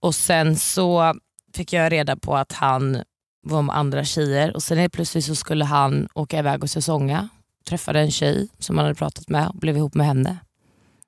Och 0.01 0.15
sen 0.15 0.57
så 0.57 1.15
fick 1.55 1.73
jag 1.73 1.93
reda 1.93 2.17
på 2.17 2.37
att 2.37 2.53
han 2.53 3.03
var 3.43 3.63
med 3.63 3.77
andra 3.77 4.05
tjejer 4.05 4.55
och 4.55 4.63
sen 4.63 4.79
helt 4.79 4.93
plötsligt 4.93 5.25
så 5.25 5.35
skulle 5.35 5.65
han 5.65 6.09
åka 6.15 6.39
iväg 6.39 6.63
och 6.63 6.71
säsonga. 6.71 7.29
Träffade 7.69 8.01
en 8.01 8.11
tjej 8.11 8.49
som 8.59 8.79
han 8.79 8.85
hade 8.85 8.95
pratat 8.95 9.29
med 9.29 9.49
och 9.49 9.55
blev 9.55 9.77
ihop 9.77 9.95
med 9.95 10.07
henne. 10.07 10.39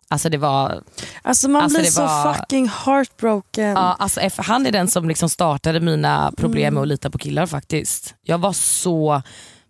Alltså 0.08 0.28
det 0.28 0.38
var... 0.38 0.82
Alltså 1.22 1.48
man 1.48 1.62
Alltså, 1.62 1.78
blir 1.78 1.90
så 1.90 2.02
var- 2.02 2.34
fucking 2.34 2.68
heartbroken. 2.68 3.68
Ja, 3.70 3.96
alltså, 3.98 4.20
han 4.36 4.66
är 4.66 4.72
den 4.72 4.88
som 4.88 5.08
liksom 5.08 5.28
startade 5.28 5.80
mina 5.80 6.32
problem 6.36 6.74
med 6.74 6.80
att 6.82 6.88
lita 6.88 7.10
på 7.10 7.18
killar 7.18 7.46
faktiskt. 7.46 8.14
Jag 8.22 8.38
var 8.38 8.52
så 8.52 9.22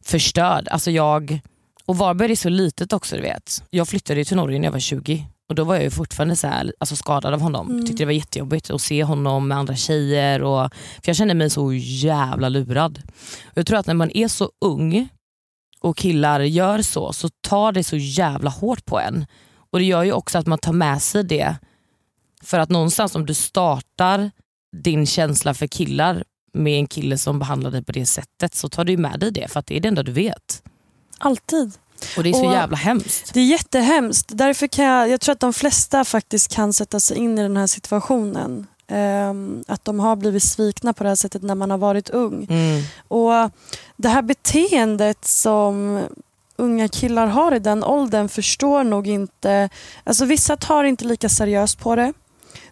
förstörd. 0.05 0.69
Alltså 0.69 0.91
jag, 0.91 1.41
och 1.87 1.99
Varberg 1.99 2.33
är 2.33 2.37
så 2.37 2.49
litet 2.49 2.93
också 2.93 3.17
du 3.17 3.23
vet. 3.23 3.63
Jag 3.71 3.89
flyttade 3.89 4.25
till 4.25 4.37
Norge 4.37 4.59
när 4.59 4.67
jag 4.67 4.73
var 4.73 4.79
20 4.79 5.27
och 5.49 5.55
då 5.55 5.65
var 5.65 5.75
jag 5.75 5.85
ju 5.85 5.91
fortfarande 5.91 6.37
så 6.37 6.47
här, 6.47 6.73
alltså 6.81 6.97
skadad 6.97 7.35
av 7.35 7.41
honom. 7.41 7.71
Mm. 7.71 7.87
Tyckte 7.87 8.03
det 8.03 8.07
var 8.07 8.13
jättejobbigt 8.13 8.71
att 8.71 8.81
se 8.83 9.05
honom 9.05 9.49
med 9.49 9.59
andra 9.59 9.77
tjejer. 9.77 10.43
Och, 10.43 10.73
för 10.75 11.09
Jag 11.09 11.17
kände 11.17 11.35
mig 11.35 11.51
så 11.51 11.73
jävla 11.73 12.49
lurad. 12.49 13.03
Jag 13.55 13.67
tror 13.67 13.79
att 13.79 13.87
när 13.87 13.95
man 13.95 14.11
är 14.17 14.29
så 14.29 14.51
ung 14.61 15.09
och 15.81 15.97
killar 15.97 16.41
gör 16.41 16.83
så, 16.83 17.13
så 17.13 17.29
tar 17.41 17.73
det 17.73 17.85
så 17.85 17.97
jävla 17.97 18.51
hårt 18.51 18.85
på 18.85 19.01
en. 19.01 19.27
Och 19.71 19.79
Det 19.79 19.85
gör 19.85 20.03
ju 20.03 20.13
också 20.13 20.39
att 20.39 20.47
man 20.47 20.59
tar 20.59 20.73
med 20.73 21.03
sig 21.03 21.25
det. 21.25 21.57
För 22.43 22.59
att 22.59 22.71
någonstans 22.71 23.15
om 23.15 23.27
du 23.27 23.35
startar 23.35 24.31
din 24.77 25.07
känsla 25.07 25.55
för 25.55 25.67
killar 25.67 26.25
med 26.55 26.79
en 26.79 26.87
kille 26.87 27.19
som 27.19 27.39
behandlar 27.39 27.71
dig 27.71 27.85
på 27.85 27.93
det 27.93 28.07
sättet 28.07 28.55
så 28.55 28.69
tar 28.69 28.85
du 28.85 28.97
med 28.97 29.21
dig 29.21 29.31
det 29.31 29.49
för 29.49 29.61
att 29.61 29.67
det 29.67 29.77
är 29.77 29.81
det 29.81 29.89
enda 29.89 30.03
du 30.03 30.13
vet. 30.13 30.63
Alltid. 31.19 31.73
Och 32.17 32.23
det 32.23 32.29
är 32.29 32.33
så 32.33 32.47
Och- 32.47 32.53
jävla 32.53 32.77
hemskt. 32.77 33.35
Det 33.35 33.41
är 33.41 33.45
jättehemskt. 33.47 34.27
Därför 34.29 34.67
kan 34.67 34.85
jag, 34.85 35.09
jag 35.09 35.21
tror 35.21 35.33
att 35.33 35.41
de 35.41 35.53
flesta 35.53 36.05
faktiskt 36.05 36.55
kan 36.55 36.73
sätta 36.73 37.01
sig 37.01 37.17
in 37.17 37.39
i 37.39 37.43
den 37.43 37.57
här 37.57 37.67
situationen. 37.67 38.67
Ehm, 38.89 39.65
att 39.69 39.85
de 39.85 40.01
har 40.01 40.17
blivit 40.17 40.43
svikna 40.43 40.93
på 40.93 41.03
det 41.05 41.09
här 41.11 41.17
sättet 41.17 41.43
när 41.43 41.55
man 41.55 41.71
har 41.71 41.79
varit 41.79 42.11
ung. 42.11 42.47
Mm. 42.51 42.83
Och 43.09 43.51
Det 43.97 44.09
här 44.09 44.23
beteendet 44.23 45.25
som 45.25 46.01
unga 46.59 46.89
killar 46.89 47.27
har 47.27 47.55
i 47.55 47.59
den 47.59 47.85
åldern 47.85 48.29
förstår 48.29 48.85
nog 48.85 49.07
inte... 49.07 49.69
Alltså 50.05 50.25
vissa 50.25 50.57
tar 50.57 50.85
inte 50.85 51.05
lika 51.05 51.29
seriöst 51.29 51.79
på 51.79 51.97
det. 51.97 52.13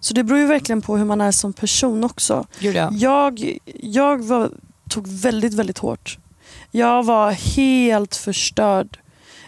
Så 0.01 0.15
det 0.15 0.25
beror 0.25 0.41
ju 0.41 0.47
verkligen 0.47 0.83
på 0.83 0.97
hur 0.97 1.05
man 1.05 1.21
är 1.21 1.33
som 1.33 1.53
person 1.53 2.05
också. 2.05 2.47
Ja. 2.59 2.89
Jag, 2.93 3.59
jag 3.83 4.25
var, 4.25 4.51
tog 4.91 5.09
väldigt, 5.09 5.55
väldigt 5.55 5.79
hårt. 5.79 6.19
Jag 6.71 7.03
var 7.03 7.31
helt 7.31 8.17
förstörd. 8.17 8.99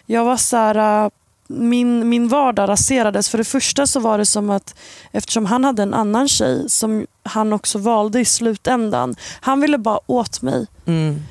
Jag 0.07 0.25
var 0.25 0.37
så 0.37 0.57
här, 0.57 1.11
min, 1.47 2.09
min 2.09 2.29
vardag 2.29 2.69
raserades. 2.69 3.29
För 3.29 3.39
det 3.39 3.45
första 3.45 3.87
så 3.87 4.01
var 4.01 4.19
det 4.19 4.27
som 4.27 4.51
att 4.51 4.75
eftersom 5.13 5.47
han 5.47 5.65
hade 5.65 5.83
en 5.83 5.95
annan 5.95 6.29
tjej 6.29 6.71
som 6.71 7.07
han 7.23 7.53
också 7.53 7.79
valde 7.79 8.21
i 8.21 8.25
slutändan. 8.25 9.17
Han 9.41 9.61
ville 9.61 9.79
bara 9.79 10.01
åt 10.07 10.43
mig. 10.43 10.67
Mm. 10.87 11.23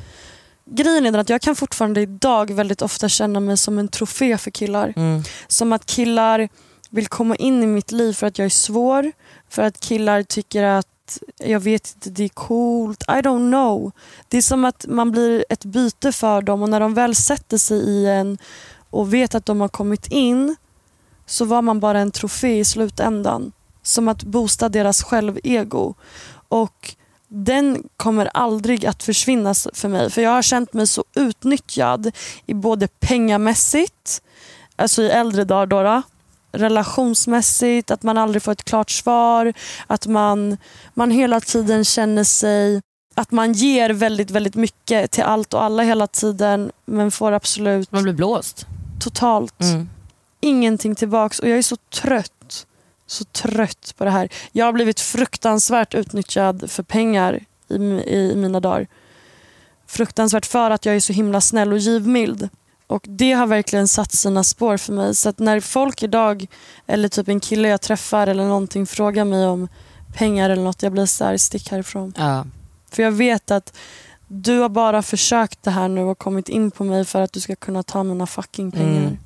Grejen 0.70 1.06
är 1.06 1.12
den 1.12 1.22
att 1.22 1.30
jag 1.30 1.42
kan 1.42 1.56
fortfarande 1.56 2.02
idag 2.02 2.52
väldigt 2.52 2.82
ofta 2.82 3.10
känna 3.10 3.40
mig 3.40 3.58
som 3.58 3.80
en 3.80 3.88
trofé 3.88 4.38
för 4.38 4.52
killar. 4.52 4.94
Mm. 4.96 5.24
Som 5.48 5.74
att 5.74 5.86
killar 5.86 6.50
vill 6.90 7.08
komma 7.08 7.36
in 7.36 7.64
i 7.64 7.68
mitt 7.68 7.92
liv 7.92 8.14
för 8.14 8.28
att 8.28 8.38
jag 8.38 8.46
är 8.46 8.50
svår. 8.50 9.12
För 9.50 9.62
att 9.62 9.80
killar 9.80 10.24
tycker 10.24 10.64
att, 10.64 11.20
jag 11.38 11.60
vet 11.60 11.94
inte, 11.96 12.10
det 12.10 12.24
är 12.24 12.30
coolt. 12.30 13.04
I 13.04 13.22
don't 13.22 13.52
know. 13.52 13.92
Det 14.28 14.38
är 14.38 14.42
som 14.42 14.66
att 14.66 14.86
man 14.88 15.12
blir 15.12 15.46
ett 15.50 15.66
byte 15.66 16.12
för 16.12 16.42
dem 16.42 16.62
och 16.62 16.70
när 16.70 16.80
de 16.80 16.94
väl 16.94 17.16
sätter 17.16 17.58
sig 17.58 17.78
i 17.78 18.08
en 18.08 18.38
och 18.90 19.14
vet 19.14 19.36
att 19.36 19.46
de 19.46 19.62
har 19.62 19.68
kommit 19.68 20.08
in 20.08 20.56
så 21.26 21.46
var 21.46 21.62
man 21.62 21.80
bara 21.80 22.00
en 22.00 22.12
trofé 22.12 22.60
i 22.60 22.66
slutändan. 22.66 23.52
Som 23.82 24.08
att 24.08 24.24
boosta 24.24 24.70
deras 24.70 25.04
självego. 25.04 25.94
Och 26.48 26.96
den 27.28 27.84
kommer 27.98 28.26
aldrig 28.34 28.86
att 28.86 29.04
försvinna 29.04 29.54
för 29.74 29.88
mig. 29.88 30.10
För 30.10 30.22
jag 30.22 30.30
har 30.32 30.42
känt 30.42 30.74
mig 30.74 30.88
så 30.88 31.04
utnyttjad 31.16 32.12
i 32.46 32.54
både 32.54 32.88
pengamässigt, 32.88 34.22
alltså 34.76 35.02
i 35.02 35.10
äldre 35.10 35.44
dagar 35.44 35.86
då, 35.86 36.02
relationsmässigt, 36.52 37.92
att 37.92 38.04
man 38.04 38.18
aldrig 38.18 38.44
får 38.44 38.52
ett 38.52 38.64
klart 38.64 38.90
svar, 38.90 39.54
att 39.88 40.08
man, 40.08 40.58
man 40.94 41.12
hela 41.12 41.40
tiden 41.40 41.86
känner 41.86 42.24
sig 42.24 42.82
att 43.16 43.32
man 43.32 43.54
ger 43.54 43.90
väldigt, 43.90 44.32
väldigt 44.32 44.56
mycket 44.56 45.12
till 45.12 45.24
allt 45.24 45.54
och 45.54 45.64
alla 45.64 45.84
hela 45.84 46.08
tiden 46.08 46.72
men 46.86 47.12
får 47.12 47.32
absolut 47.32 47.92
Man 47.92 48.04
blir 48.04 48.14
blåst. 48.14 48.66
totalt 49.00 49.62
Mm. 49.62 49.90
ingenting 50.42 50.96
tillbaks 50.96 51.40
och 51.40 51.50
jag 51.50 51.58
är 51.58 51.62
så 51.62 51.76
trött. 51.76 52.68
Så 53.08 53.24
trött 53.24 53.94
på 53.98 54.06
det 54.06 54.12
här. 54.12 54.30
Jag 54.52 54.66
har 54.66 54.74
blivit 54.74 55.00
fruktansvärt 55.00 55.94
utnyttjad 55.94 56.72
för 56.72 56.84
pengar 56.84 57.40
i, 57.68 57.76
i 57.76 58.34
mina 58.36 58.60
dagar. 58.60 58.88
Fruktansvärt 59.88 60.46
för 60.46 60.72
att 60.72 60.86
jag 60.86 60.96
är 60.96 61.00
så 61.00 61.14
himla 61.14 61.42
snäll 61.42 61.74
och 61.74 61.80
givmild. 61.80 62.50
Och 62.88 63.06
det 63.08 63.32
har 63.32 63.48
verkligen 63.48 63.88
satt 63.88 64.12
sina 64.12 64.44
spår 64.44 64.78
för 64.78 64.94
mig. 64.94 65.16
Så 65.16 65.30
att 65.30 65.40
när 65.40 65.60
folk 65.60 66.04
idag, 66.04 66.46
eller 66.88 67.10
typ 67.10 67.28
en 67.28 67.40
kille 67.40 67.68
jag 67.68 67.82
träffar 67.82 68.28
eller 68.28 68.46
någonting 68.46 68.86
frågar 68.86 69.26
mig 69.26 69.48
om 69.48 69.68
pengar 70.14 70.50
eller 70.50 70.64
något, 70.64 70.84
jag 70.84 70.92
blir 70.92 71.06
så 71.06 71.26
här, 71.26 71.38
stick 71.38 71.72
härifrån. 71.72 72.14
Ja. 72.18 72.46
För 72.92 73.04
jag 73.04 73.12
vet 73.12 73.52
att 73.52 73.78
du 74.28 74.60
har 74.60 74.70
bara 74.70 75.02
försökt 75.02 75.64
det 75.64 75.72
här 75.72 75.88
nu 75.88 76.02
och 76.02 76.18
kommit 76.18 76.50
in 76.50 76.72
på 76.72 76.84
mig 76.84 77.06
för 77.06 77.22
att 77.22 77.34
du 77.34 77.40
ska 77.40 77.56
kunna 77.56 77.84
ta 77.84 78.04
mina 78.04 78.28
fucking 78.28 78.72
pengar. 78.72 79.02
Mm. 79.02 79.18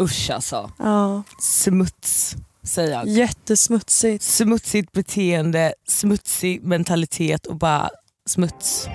Usch 0.00 0.30
alltså. 0.30 0.70
Ja, 0.78 1.22
Smuts 1.40 2.36
säger 2.66 2.90
jag. 2.92 3.08
jättesmutsigt. 3.08 4.24
Smutsigt 4.24 4.92
beteende, 4.92 5.74
smutsig 5.88 6.64
mentalitet 6.64 7.46
och 7.46 7.56
bara 7.56 7.90
smuts. 8.28 8.88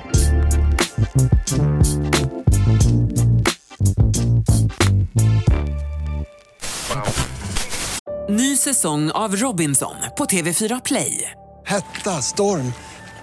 Ny 8.29 8.57
säsong 8.57 9.11
av 9.11 9.35
Robinson 9.35 9.95
på 10.17 10.25
TV4 10.25 10.81
Play. 10.85 11.31
Hetta, 11.65 12.21
storm, 12.21 12.73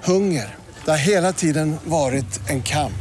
hunger. 0.05 0.57
Det 0.85 0.91
har 0.91 0.99
hela 0.99 1.33
tiden 1.33 1.77
varit 1.85 2.51
en 2.51 2.63
kamp. 2.63 2.93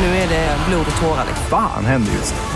Nu 0.00 0.06
är 0.06 0.28
det 0.28 0.56
blod 0.68 0.86
och 0.96 1.02
tårar. 1.02 1.26
Fan 1.50 1.84
händer 1.84 2.12
just 2.12 2.34
nu. 2.34 2.55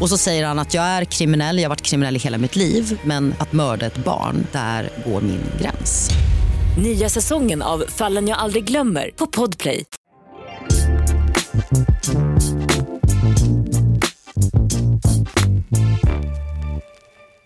Och 0.00 0.08
så 0.08 0.18
säger 0.18 0.46
han 0.46 0.58
att 0.58 0.74
jag 0.74 0.84
är 0.84 1.04
kriminell, 1.04 1.58
jag 1.58 1.64
har 1.64 1.68
varit 1.68 1.82
kriminell 1.82 2.16
i 2.16 2.18
hela 2.18 2.38
mitt 2.38 2.56
liv 2.56 3.00
men 3.04 3.34
att 3.38 3.52
mörda 3.52 3.86
ett 3.86 4.04
barn, 4.04 4.46
där 4.52 4.90
går 5.06 5.20
min 5.20 5.42
gräns. 5.60 6.10
Nya 6.78 7.08
säsongen 7.08 7.62
av 7.62 7.84
Fallen 7.88 8.28
jag 8.28 8.38
aldrig 8.38 8.64
glömmer 8.64 9.10
på 9.16 9.26
Podplay. 9.26 9.84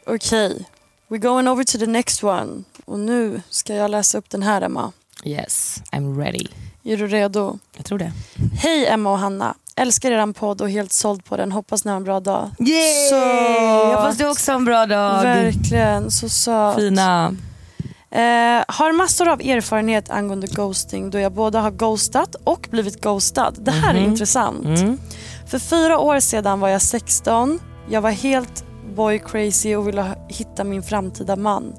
Okej, 0.07 0.65
we're 1.09 1.19
going 1.19 1.49
over 1.49 1.65
to 1.65 1.79
the 1.79 1.87
next 1.87 2.25
one. 2.25 2.65
Och 2.85 2.99
nu 2.99 3.43
ska 3.51 3.75
jag 3.75 3.91
läsa 3.91 4.19
upp 4.19 4.31
den 4.31 4.43
här 4.43 4.63
Emma. 4.63 4.93
Yes, 5.25 5.83
I'm 5.93 6.19
ready. 6.19 6.47
Är 6.91 6.97
du 6.97 7.07
redo? 7.07 7.59
Jag 7.77 7.85
tror 7.85 7.99
det. 7.99 8.13
Hej 8.59 8.87
Emma 8.87 9.13
och 9.13 9.19
Hanna. 9.19 9.55
Älskar 9.77 10.11
eran 10.11 10.35
podd 10.35 10.61
och 10.61 10.71
helt 10.71 10.93
såld 10.93 11.25
på 11.25 11.37
den. 11.37 11.53
Hoppas 11.53 11.85
ni 11.85 11.91
har 11.91 11.97
en 11.97 12.05
bra 12.05 12.21
dag. 12.21 12.51
Yay! 12.59 13.09
Så 13.11 13.17
Hoppas 13.87 14.19
du 14.19 14.29
också 14.29 14.53
har 14.53 14.57
en 14.57 14.65
bra 14.65 14.87
dag. 14.87 15.23
Verkligen, 15.23 16.11
så 16.11 16.29
söt. 16.29 16.77
Fina. 16.77 17.37
Eh, 18.11 18.65
har 18.69 18.93
massor 18.97 19.29
av 19.29 19.41
erfarenhet 19.41 20.11
angående 20.11 20.47
ghosting 20.47 21.11
då 21.11 21.19
jag 21.19 21.33
både 21.33 21.59
har 21.59 21.71
ghostat 21.71 22.35
och 22.45 22.69
blivit 22.71 23.01
ghostad. 23.01 23.55
Det 23.59 23.71
här 23.71 23.95
är 23.95 24.01
Mhm. 24.01 24.11
intressant. 24.11 24.65
Mm. 24.65 24.99
För 25.47 25.59
fyra 25.59 25.99
år 25.99 26.21
sedan 26.21 26.61
var 26.61 26.69
jag 26.69 26.83
16. 26.83 27.61
Jag 27.91 28.01
var 28.01 28.11
helt 28.11 28.65
boy 28.97 29.19
crazy 29.19 29.75
och 29.77 29.89
ville 29.89 30.07
hitta 30.29 30.65
min 30.65 30.83
framtida 30.83 31.37
man. 31.37 31.73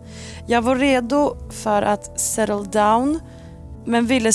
Jag 0.48 0.62
var 0.62 0.76
redo 0.76 1.36
för 1.64 1.82
att 1.82 2.20
settle 2.20 2.64
down 2.72 3.20
men 3.86 4.06
ville 4.08 4.32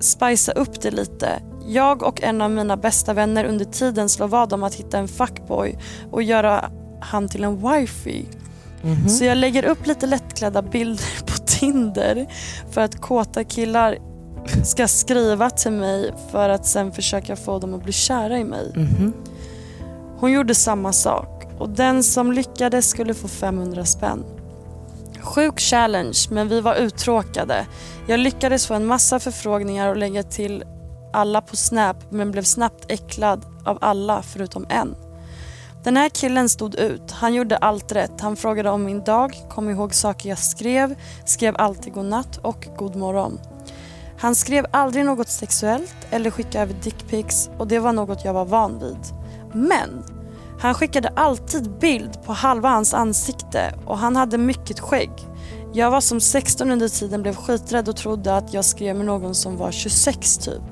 spicea 0.00 0.54
upp 0.54 0.80
det 0.80 0.90
lite. 0.90 1.42
Jag 1.66 2.02
och 2.02 2.22
en 2.22 2.42
av 2.42 2.50
mina 2.50 2.76
bästa 2.76 3.12
vänner 3.12 3.44
under 3.44 3.64
tiden 3.64 4.08
slår 4.08 4.28
vad 4.28 4.52
om 4.52 4.62
att 4.62 4.74
hitta 4.74 4.98
en 4.98 5.08
fuckboy 5.08 5.78
och 6.10 6.22
göra 6.22 6.70
han 7.00 7.28
till 7.28 7.44
en 7.44 7.56
wifey. 7.56 8.24
Mhm. 8.82 9.08
Så 9.08 9.24
jag 9.24 9.38
lägger 9.38 9.64
upp 9.64 9.86
lite 9.86 10.06
lättklädda 10.06 10.62
bilder 10.62 11.20
på 11.26 11.32
Tinder 11.46 12.26
för 12.70 12.80
att 12.80 13.00
kåta 13.00 13.44
killar 13.44 13.98
ska 14.64 14.88
skriva 14.88 15.50
till 15.50 15.72
mig 15.72 16.14
för 16.30 16.48
att 16.48 16.66
sen 16.66 16.92
försöka 16.92 17.36
få 17.36 17.58
dem 17.58 17.74
att 17.74 17.82
bli 17.82 17.92
kära 17.92 18.38
i 18.38 18.44
mig. 18.44 18.72
Mhm. 18.76 19.12
Hon 20.18 20.32
gjorde 20.32 20.54
samma 20.54 20.92
sak 20.92 21.46
och 21.58 21.68
den 21.68 22.02
som 22.02 22.32
lyckades 22.32 22.88
skulle 22.88 23.14
få 23.14 23.28
500 23.28 23.84
spänn. 23.84 24.24
Sjuk 25.22 25.60
challenge 25.60 26.18
men 26.30 26.48
vi 26.48 26.60
var 26.60 26.74
uttråkade. 26.74 27.66
Jag 28.06 28.20
lyckades 28.20 28.66
få 28.66 28.74
en 28.74 28.86
massa 28.86 29.20
förfrågningar 29.20 29.88
och 29.88 29.96
lägga 29.96 30.22
till 30.22 30.64
alla 31.12 31.40
på 31.40 31.56
Snap 31.56 31.96
men 32.10 32.30
blev 32.30 32.42
snabbt 32.42 32.84
äcklad 32.88 33.46
av 33.64 33.78
alla 33.80 34.22
förutom 34.22 34.66
en. 34.68 34.94
Den 35.84 35.96
här 35.96 36.08
killen 36.08 36.48
stod 36.48 36.74
ut. 36.74 37.10
Han 37.10 37.34
gjorde 37.34 37.56
allt 37.56 37.92
rätt. 37.92 38.20
Han 38.20 38.36
frågade 38.36 38.70
om 38.70 38.84
min 38.84 39.04
dag, 39.04 39.34
kom 39.50 39.70
ihåg 39.70 39.94
saker 39.94 40.28
jag 40.28 40.38
skrev, 40.38 40.94
skrev 41.24 41.54
alltid 41.58 41.92
godnatt 41.92 42.36
och 42.36 42.68
god 42.76 42.96
morgon. 42.96 43.38
Han 44.18 44.34
skrev 44.34 44.66
aldrig 44.70 45.04
något 45.04 45.28
sexuellt 45.28 45.96
eller 46.10 46.30
skickade 46.30 46.62
över 46.62 46.74
dickpics 46.82 47.50
och 47.58 47.66
det 47.66 47.78
var 47.78 47.92
något 47.92 48.24
jag 48.24 48.32
var 48.32 48.44
van 48.44 48.78
vid. 48.78 48.98
Men 49.52 50.04
han 50.60 50.74
skickade 50.74 51.08
alltid 51.16 51.70
bild 51.78 52.22
på 52.24 52.32
halva 52.32 52.68
hans 52.68 52.94
ansikte 52.94 53.74
och 53.86 53.98
han 53.98 54.16
hade 54.16 54.38
mycket 54.38 54.80
skägg. 54.80 55.10
Jag 55.72 55.90
var 55.90 56.00
som 56.00 56.20
16 56.20 56.70
under 56.70 56.88
tiden, 56.88 57.22
blev 57.22 57.34
skiträdd 57.34 57.88
och 57.88 57.96
trodde 57.96 58.36
att 58.36 58.54
jag 58.54 58.64
skrev 58.64 58.96
med 58.96 59.06
någon 59.06 59.34
som 59.34 59.56
var 59.56 59.70
26 59.70 60.38
typ. 60.38 60.62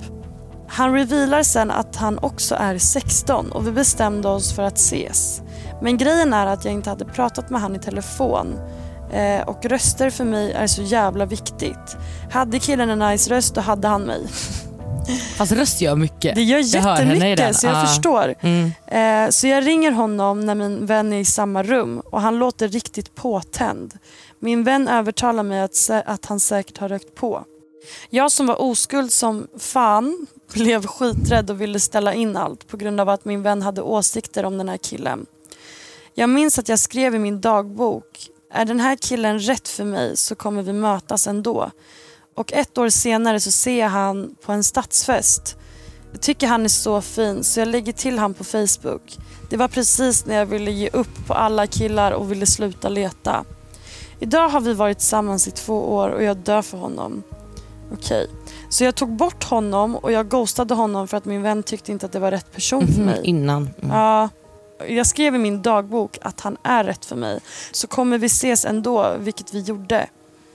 Han 0.68 0.94
revealar 0.94 1.42
sen 1.42 1.70
att 1.70 1.96
han 1.96 2.18
också 2.18 2.54
är 2.54 2.78
16 2.78 3.52
och 3.52 3.66
vi 3.66 3.72
bestämde 3.72 4.28
oss 4.28 4.52
för 4.52 4.62
att 4.62 4.78
ses. 4.78 5.42
Men 5.82 5.96
grejen 5.96 6.32
är 6.32 6.46
att 6.46 6.64
jag 6.64 6.74
inte 6.74 6.90
hade 6.90 7.04
pratat 7.04 7.50
med 7.50 7.60
han 7.60 7.76
i 7.76 7.78
telefon 7.78 8.58
eh, 9.12 9.48
och 9.48 9.64
röster 9.64 10.10
för 10.10 10.24
mig 10.24 10.52
är 10.52 10.66
så 10.66 10.82
jävla 10.82 11.26
viktigt. 11.26 11.96
Hade 12.30 12.58
killen 12.58 12.90
en 12.90 12.98
nice 12.98 13.34
röst 13.34 13.54
då 13.54 13.60
hade 13.60 13.88
han 13.88 14.02
mig. 14.02 14.26
Fast 15.36 15.52
röst 15.52 15.80
gör 15.80 15.96
mycket. 15.96 16.34
Det 16.34 16.42
gör 16.42 16.58
Jag 16.58 16.64
jättemycket 16.66 17.56
så 17.56 17.66
jag 17.66 17.76
Ah. 17.76 17.86
förstår. 17.86 18.34
Mm. 18.40 18.70
Eh, 18.86 19.30
så 19.30 19.46
jag 19.46 19.66
ringer 19.66 19.90
honom 19.90 20.40
när 20.46 20.54
min 20.54 20.86
vän 20.86 21.12
är 21.12 21.18
i 21.18 21.24
samma 21.24 21.62
rum 21.62 22.00
och 22.00 22.20
han 22.20 22.38
låter 22.38 22.68
riktigt 22.68 23.14
påtänd. 23.14 23.98
Min 24.38 24.64
vän 24.64 24.88
övertalar 24.88 25.42
mig 25.42 25.60
att, 25.60 25.90
att 26.06 26.26
han 26.26 26.40
säkert 26.40 26.78
har 26.78 26.88
rökt 26.88 27.14
på. 27.14 27.44
Jag 28.10 28.32
som 28.32 28.46
var 28.46 28.62
oskuld 28.62 29.12
som 29.12 29.46
fan 29.58 30.26
blev 30.52 30.86
skiträdd 30.86 31.50
och 31.50 31.60
ville 31.60 31.80
ställa 31.80 32.14
in 32.14 32.36
allt 32.36 32.68
på 32.68 32.76
grund 32.76 33.00
av 33.00 33.08
att 33.08 33.24
min 33.24 33.42
vän 33.42 33.62
hade 33.62 33.82
åsikter 33.82 34.44
om 34.44 34.58
den 34.58 34.68
här 34.68 34.76
killen. 34.76 35.26
Jag 36.14 36.30
minns 36.30 36.58
att 36.58 36.68
jag 36.68 36.78
skrev 36.78 37.14
i 37.14 37.18
min 37.18 37.40
dagbok, 37.40 38.28
är 38.52 38.64
den 38.64 38.80
här 38.80 38.96
killen 38.96 39.38
rätt 39.38 39.68
för 39.68 39.84
mig 39.84 40.16
så 40.16 40.34
kommer 40.34 40.62
vi 40.62 40.72
mötas 40.72 41.26
ändå. 41.26 41.70
Och 42.38 42.52
ett 42.52 42.78
år 42.78 42.88
senare 42.88 43.40
så 43.40 43.50
ser 43.50 43.80
jag 43.80 43.88
han 43.88 44.34
på 44.44 44.52
en 44.52 44.64
stadsfest. 44.64 45.56
Jag 46.12 46.20
tycker 46.20 46.46
han 46.46 46.64
är 46.64 46.68
så 46.68 47.00
fin 47.00 47.44
så 47.44 47.60
jag 47.60 47.68
lägger 47.68 47.92
till 47.92 48.18
han 48.18 48.34
på 48.34 48.44
Facebook. 48.44 49.18
Det 49.50 49.56
var 49.56 49.68
precis 49.68 50.26
när 50.26 50.34
jag 50.36 50.46
ville 50.46 50.70
ge 50.70 50.88
upp 50.92 51.26
på 51.26 51.34
alla 51.34 51.66
killar 51.66 52.12
och 52.12 52.32
ville 52.32 52.46
sluta 52.46 52.88
leta. 52.88 53.44
Idag 54.20 54.48
har 54.48 54.60
vi 54.60 54.72
varit 54.74 54.98
tillsammans 54.98 55.48
i 55.48 55.50
två 55.50 55.94
år 55.94 56.08
och 56.08 56.22
jag 56.22 56.36
dör 56.36 56.62
för 56.62 56.78
honom. 56.78 57.22
Okej, 57.92 58.30
så 58.68 58.84
jag 58.84 58.94
tog 58.94 59.16
bort 59.16 59.44
honom 59.44 59.96
och 59.96 60.12
jag 60.12 60.28
ghostade 60.28 60.74
honom 60.74 61.08
för 61.08 61.16
att 61.16 61.24
min 61.24 61.42
vän 61.42 61.62
tyckte 61.62 61.92
inte 61.92 62.06
att 62.06 62.12
det 62.12 62.18
var 62.18 62.30
rätt 62.30 62.52
person 62.52 62.86
för 62.86 62.92
Mhm, 63.00 63.04
mig. 63.06 63.20
Innan. 63.24 63.70
Mm. 63.82 63.96
Ja, 63.96 64.28
jag 64.88 65.06
skrev 65.06 65.34
i 65.34 65.38
min 65.38 65.62
dagbok 65.62 66.18
att 66.22 66.40
han 66.40 66.56
är 66.62 66.84
rätt 66.84 67.04
för 67.04 67.16
mig. 67.16 67.40
Så 67.72 67.86
kommer 67.86 68.18
vi 68.18 68.26
ses 68.26 68.64
ändå, 68.64 69.14
vilket 69.18 69.54
vi 69.54 69.60
gjorde. 69.60 70.06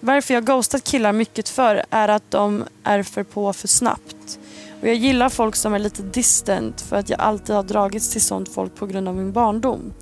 Varför 0.05 0.33
jag 0.33 0.45
ghostat 0.45 0.83
killar 0.83 1.13
mycket 1.13 1.49
för 1.49 1.83
är 1.89 2.07
att 2.07 2.31
de 2.31 2.63
är 2.83 3.03
för 3.03 3.23
på 3.23 3.53
för 3.53 3.67
snabbt. 3.67 4.39
Och 4.81 4.87
jag 4.87 4.95
gillar 4.95 5.29
folk 5.29 5.55
som 5.55 5.73
är 5.73 5.79
lite 5.79 6.01
distant 6.01 6.81
för 6.81 6.95
att 6.95 7.09
jag 7.09 7.19
alltid 7.19 7.55
har 7.55 7.63
dragits 7.63 8.09
till 8.09 8.21
sånt 8.21 8.53
folk 8.53 8.75
på 8.75 8.85
grund 8.85 9.07
av 9.07 9.15
min 9.15 9.31
barndom. 9.31 9.93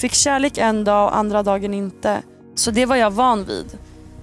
Fick 0.00 0.12
kärlek 0.12 0.58
en 0.58 0.84
dag 0.84 1.08
och 1.08 1.16
andra 1.16 1.42
dagen 1.42 1.74
inte. 1.74 2.22
Så 2.54 2.70
det 2.70 2.86
var 2.86 2.96
jag 2.96 3.10
van 3.10 3.44
vid. 3.44 3.78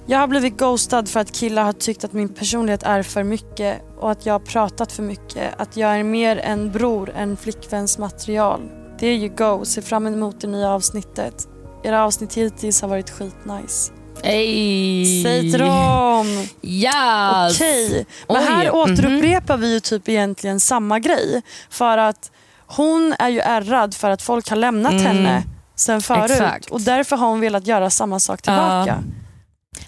Jag 0.05 0.19
har 0.19 0.27
blivit 0.27 0.57
ghostad 0.57 1.09
för 1.09 1.19
att 1.19 1.31
killar 1.31 1.63
har 1.63 1.73
tyckt 1.73 2.03
att 2.03 2.13
min 2.13 2.29
personlighet 2.29 2.83
är 2.83 3.03
för 3.03 3.23
mycket 3.23 3.81
och 3.99 4.11
att 4.11 4.25
jag 4.25 4.33
har 4.33 4.39
pratat 4.39 4.91
för 4.91 5.03
mycket. 5.03 5.53
Att 5.57 5.77
jag 5.77 5.99
är 5.99 6.03
mer 6.03 6.37
en 6.37 6.71
bror 6.71 7.11
än 7.15 7.37
flickväns 7.37 7.97
material. 7.97 8.61
Det 8.99 9.07
är 9.07 9.15
ju 9.15 9.29
go, 9.29 9.65
se 9.65 9.81
fram 9.81 10.07
emot 10.07 10.41
det 10.41 10.47
nya 10.47 10.69
avsnittet. 10.69 11.47
Era 11.83 12.03
avsnitt 12.03 12.33
hittills 12.33 12.81
har 12.81 12.89
varit 12.89 13.09
skitnice. 13.09 13.94
Ey. 14.23 15.51
Dem! 15.51 16.27
Yes. 16.61 17.55
Okej, 17.55 18.05
men 18.27 18.37
Oj, 18.37 18.43
här 18.47 18.65
mhm. 18.65 18.75
återupprepar 18.75 19.57
vi 19.57 19.73
ju 19.73 19.79
typ 19.79 20.09
egentligen 20.09 20.59
samma 20.59 20.99
grej. 20.99 21.41
För 21.69 21.97
att 21.97 22.31
hon 22.67 23.15
är 23.19 23.29
ju 23.29 23.39
ärrad 23.39 23.95
för 23.95 24.09
att 24.09 24.21
folk 24.21 24.49
har 24.49 24.57
lämnat 24.57 24.91
Mm. 24.91 25.05
henne 25.05 25.43
sen 25.75 26.01
förut. 26.01 26.31
Exakt. 26.31 26.71
Och 26.71 26.81
därför 26.81 27.15
har 27.15 27.27
hon 27.27 27.39
velat 27.39 27.67
göra 27.67 27.89
samma 27.89 28.19
sak 28.19 28.41
tillbaka. 28.41 28.85
Ja. 28.87 28.97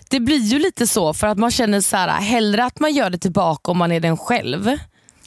Det 0.10 0.20
blir 0.20 0.40
ju 0.40 0.60
lite 0.60 0.88
så 0.88 1.14
för 1.14 1.28
att 1.28 1.38
man 1.38 1.52
känner 1.52 1.82
så 1.82 1.98
här, 1.98 2.08
hellre 2.08 2.66
att 2.66 2.80
man 2.80 2.94
gör 2.94 3.10
det 3.10 3.18
tillbaka 3.18 3.72
om 3.72 3.78
man 3.78 3.92
är 3.92 4.00
den 4.00 4.18
själv. 4.18 4.78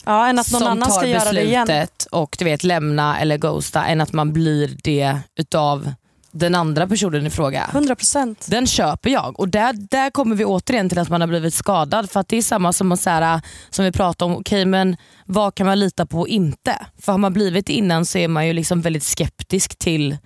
Ja, 0.05 0.27
än 0.27 0.39
att 0.39 0.51
någon 0.51 0.61
som 0.61 0.71
annan 0.71 0.89
tar 0.89 0.97
ska 0.97 1.07
göra 1.07 1.31
det 1.31 1.41
igen. 1.43 1.67
beslutet 1.67 2.07
och 2.11 2.35
du 2.39 2.45
vet, 2.45 2.63
lämna 2.63 3.19
eller 3.19 3.37
ghosta 3.37 3.85
än 3.85 4.01
att 4.01 4.13
man 4.13 4.33
blir 4.33 4.77
det 4.83 5.17
utav 5.39 5.93
den 6.31 6.55
andra 6.55 6.87
personen 6.87 7.27
i 7.27 7.29
fråga. 7.29 7.69
100%. 7.73 8.35
Den 8.45 8.67
köper 8.67 9.09
jag 9.09 9.39
och 9.39 9.49
där, 9.49 9.73
där 9.73 10.09
kommer 10.09 10.35
vi 10.35 10.45
återigen 10.45 10.89
till 10.89 10.99
att 10.99 11.09
man 11.09 11.21
har 11.21 11.27
blivit 11.27 11.53
skadad. 11.53 12.09
För 12.11 12.19
att 12.19 12.27
det 12.27 12.37
är 12.37 12.41
samma 12.41 12.73
som, 12.73 12.91
att 12.91 12.99
så 12.99 13.09
här, 13.09 13.41
som 13.69 13.85
vi 13.85 13.91
pratade 13.91 14.31
om, 14.33 14.39
okej 14.39 14.65
men 14.65 14.97
vad 15.25 15.55
kan 15.55 15.67
man 15.67 15.79
lita 15.79 16.05
på 16.05 16.19
och 16.19 16.27
inte? 16.27 16.85
För 17.01 17.11
har 17.11 17.19
man 17.19 17.33
blivit 17.33 17.65
det 17.65 17.73
innan 17.73 18.05
så 18.05 18.17
är 18.17 18.27
man 18.27 18.47
ju 18.47 18.53
liksom 18.53 18.81
väldigt 18.81 19.03
skeptisk 19.03 19.75
till 19.79 20.17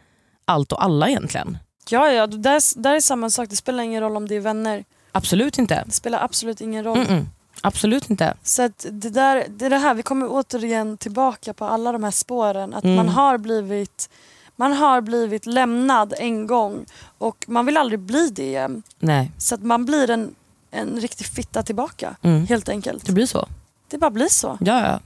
allt 0.45 0.71
och 0.71 0.83
alla 0.83 1.09
egentligen. 1.09 1.57
Ja, 1.89 2.11
ja, 2.11 2.27
där, 2.27 2.81
där 2.81 2.95
är 2.95 2.99
samma 2.99 3.29
sak. 3.29 3.49
Det 3.49 3.55
spelar 3.55 3.83
ingen 3.83 4.01
roll 4.01 4.17
om 4.17 4.27
det 4.27 4.35
är 4.35 4.39
vänner. 4.39 4.83
Absolut 5.11 5.57
inte. 5.57 5.83
Det 5.85 5.91
spelar 5.91 6.23
absolut 6.23 6.61
ingen 6.61 6.83
roll. 6.83 6.97
Mm-mm. 6.97 7.25
Absolut 7.61 8.09
inte. 8.09 8.33
Så 8.43 8.69
det, 8.91 9.09
där, 9.09 9.45
det 9.49 9.65
är 9.65 9.69
det 9.69 9.77
här, 9.77 9.93
vi 9.93 10.03
kommer 10.03 10.27
återigen 10.29 10.97
tillbaka 10.97 11.53
på 11.53 11.65
alla 11.65 11.91
de 11.91 12.03
här 12.03 12.11
spåren. 12.11 12.73
Att 12.73 12.83
Mm. 12.83 12.95
man, 12.95 13.09
har 13.09 13.37
blivit, 13.37 14.09
man 14.55 14.73
har 14.73 15.01
blivit 15.01 15.45
lämnad 15.45 16.13
en 16.19 16.47
gång 16.47 16.85
och 17.17 17.45
man 17.47 17.65
vill 17.65 17.77
aldrig 17.77 17.99
bli 17.99 18.29
det 18.29 18.43
igen. 18.43 18.83
Nej, 18.99 19.31
Så 19.37 19.55
att 19.55 19.61
man 19.63 19.85
blir 19.85 20.09
en, 20.09 20.35
en 20.71 21.01
riktig 21.01 21.27
fitta 21.27 21.63
tillbaka. 21.63 22.15
Mm. 22.21 22.47
Helt 22.47 22.69
enkelt. 22.69 23.05
det 23.05 23.11
blir 23.11 23.25
så. 23.25 23.47
Det 23.89 23.97
bara 23.97 24.11
blir 24.11 24.27
så. 24.27 24.57
Ja, 24.61 24.87
ja. 24.87 24.99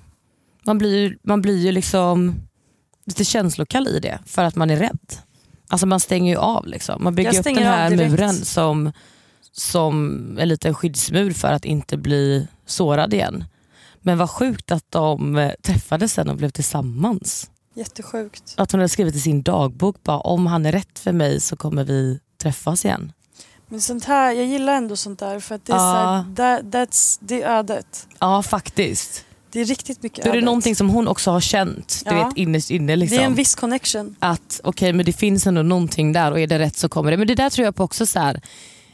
Man 0.63 0.77
blir 0.77 0.95
ju 0.97 1.17
man 1.23 1.41
blir 1.41 1.57
ju 1.57 1.71
liksom 1.71 2.35
lite 3.05 3.25
känslokall 3.25 3.87
i 3.87 3.99
det 3.99 4.19
för 4.25 4.43
att 4.43 4.55
man 4.55 4.69
är 4.69 4.77
rädd. 4.77 4.99
Alltså 5.67 5.87
man 5.87 5.99
stänger 5.99 6.33
ju 6.33 6.39
av. 6.39 6.67
Liksom. 6.67 7.03
Man 7.03 7.15
bygger 7.15 7.39
upp 7.39 7.43
den 7.43 7.57
här 7.57 7.89
muren 7.89 8.33
som, 8.33 8.91
som 9.51 10.37
en 10.39 10.47
liten 10.49 10.73
skyddsmur 10.73 11.31
för 11.31 11.47
att 11.53 11.65
inte 11.65 11.97
bli 11.97 12.47
sårad 12.65 13.13
igen. 13.13 13.43
Men 14.01 14.17
vad 14.17 14.29
sjukt 14.29 14.71
att 14.71 14.85
de 14.89 15.37
eh, 15.37 15.51
träffades 15.61 16.13
sen 16.13 16.29
och 16.29 16.35
blev 16.35 16.49
tillsammans. 16.49 17.49
Jättesjukt. 17.73 18.53
Att 18.57 18.71
hon 18.71 18.79
hade 18.79 18.89
skrivit 18.89 19.15
i 19.15 19.19
sin 19.19 19.41
dagbok 19.41 20.03
bara 20.03 20.19
om 20.19 20.47
han 20.47 20.65
är 20.65 20.71
rätt 20.71 20.99
för 20.99 21.11
mig 21.11 21.41
så 21.41 21.55
kommer 21.55 21.83
vi 21.83 22.19
träffas 22.41 22.85
igen. 22.85 23.11
Men 23.67 23.81
sånt 23.81 24.05
här, 24.05 24.31
jag 24.31 24.45
gillar 24.45 24.73
ändå 24.73 24.95
sånt 24.95 25.19
där 25.19 25.39
för 25.39 25.55
att 25.55 25.65
det 25.65 25.73
är, 25.73 25.77
Ja. 25.77 26.25
så 26.35 26.43
här, 26.43 26.61
that, 26.61 26.73
that's, 26.89 27.17
det 27.21 27.41
är 27.43 27.57
ödet. 27.59 28.07
Ja 28.19 28.43
faktiskt. 28.43 29.25
Det 29.51 29.59
är 29.61 29.65
riktigt 29.65 30.03
mycket 30.03 30.23
Då 30.23 30.29
är 30.29 30.33
det 30.33 30.37
ödet. 30.37 30.45
någonting 30.45 30.75
som 30.75 30.89
hon 30.89 31.07
också 31.07 31.31
har 31.31 31.39
känt 31.41 32.01
du 32.05 32.15
Ja. 32.15 32.25
vet, 32.27 32.37
innerst 32.37 32.71
inne. 32.71 32.95
Liksom. 32.95 33.17
Det 33.17 33.23
är 33.23 33.25
en 33.27 33.35
viss 33.35 33.55
connection. 33.55 34.15
att 34.19 34.61
okej 34.63 34.93
men 34.93 35.05
det 35.05 35.13
finns 35.13 35.47
ändå 35.47 35.61
någonting 35.61 36.13
där 36.13 36.31
och 36.31 36.39
är 36.39 36.47
det 36.47 36.59
rätt 36.59 36.77
så 36.77 36.89
kommer 36.89 37.11
det. 37.11 37.17
Men 37.17 37.27
det 37.27 37.35
där 37.35 37.49
tror 37.49 37.65
jag 37.65 37.75
på 37.75 37.83
också 37.83 38.05
så 38.05 38.19
här. 38.19 38.41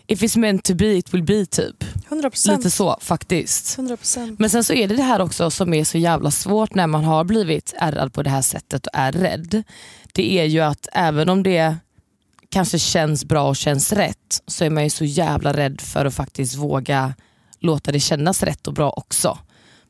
If 0.07 0.21
it's 0.21 0.37
meant 0.37 0.63
to 0.63 0.75
be 0.75 0.85
it 0.97 1.13
will 1.13 1.23
be 1.23 1.45
typ. 1.45 1.83
100%. 2.09 2.57
Lite 2.57 2.71
så 2.71 2.97
faktiskt. 3.01 3.77
100%. 3.77 4.35
Men 4.39 4.49
sen 4.49 4.63
så 4.63 4.73
är 4.73 4.87
det 4.87 4.95
det 4.95 5.03
här 5.03 5.21
också 5.21 5.51
som 5.51 5.73
är 5.73 5.83
så 5.83 5.97
jävla 5.97 6.31
svårt 6.31 6.75
när 6.75 6.87
man 6.87 7.03
har 7.03 7.23
blivit 7.23 7.73
ärrad 7.77 8.13
på 8.13 8.23
det 8.23 8.29
här 8.29 8.41
sättet 8.41 8.85
och 8.87 8.91
är 8.99 9.11
rädd. 9.11 9.63
Det 10.13 10.39
är 10.39 10.45
ju 10.45 10.59
att 10.59 10.87
även 10.93 11.29
om 11.29 11.43
det 11.43 11.75
kanske 12.49 12.79
känns 12.79 13.25
bra 13.25 13.47
och 13.49 13.55
känns 13.55 13.93
rätt 13.93 14.41
så 14.47 14.63
är 14.65 14.69
man 14.69 14.83
ju 14.83 14.89
så 14.89 15.05
jävla 15.05 15.53
rädd 15.53 15.81
för 15.81 16.05
att 16.05 16.13
faktiskt 16.13 16.55
våga 16.55 17.13
låta 17.59 17.91
det 17.91 17.99
kännas 17.99 18.43
rätt 18.43 18.67
och 18.67 18.73
bra 18.73 18.89
också. 18.89 19.37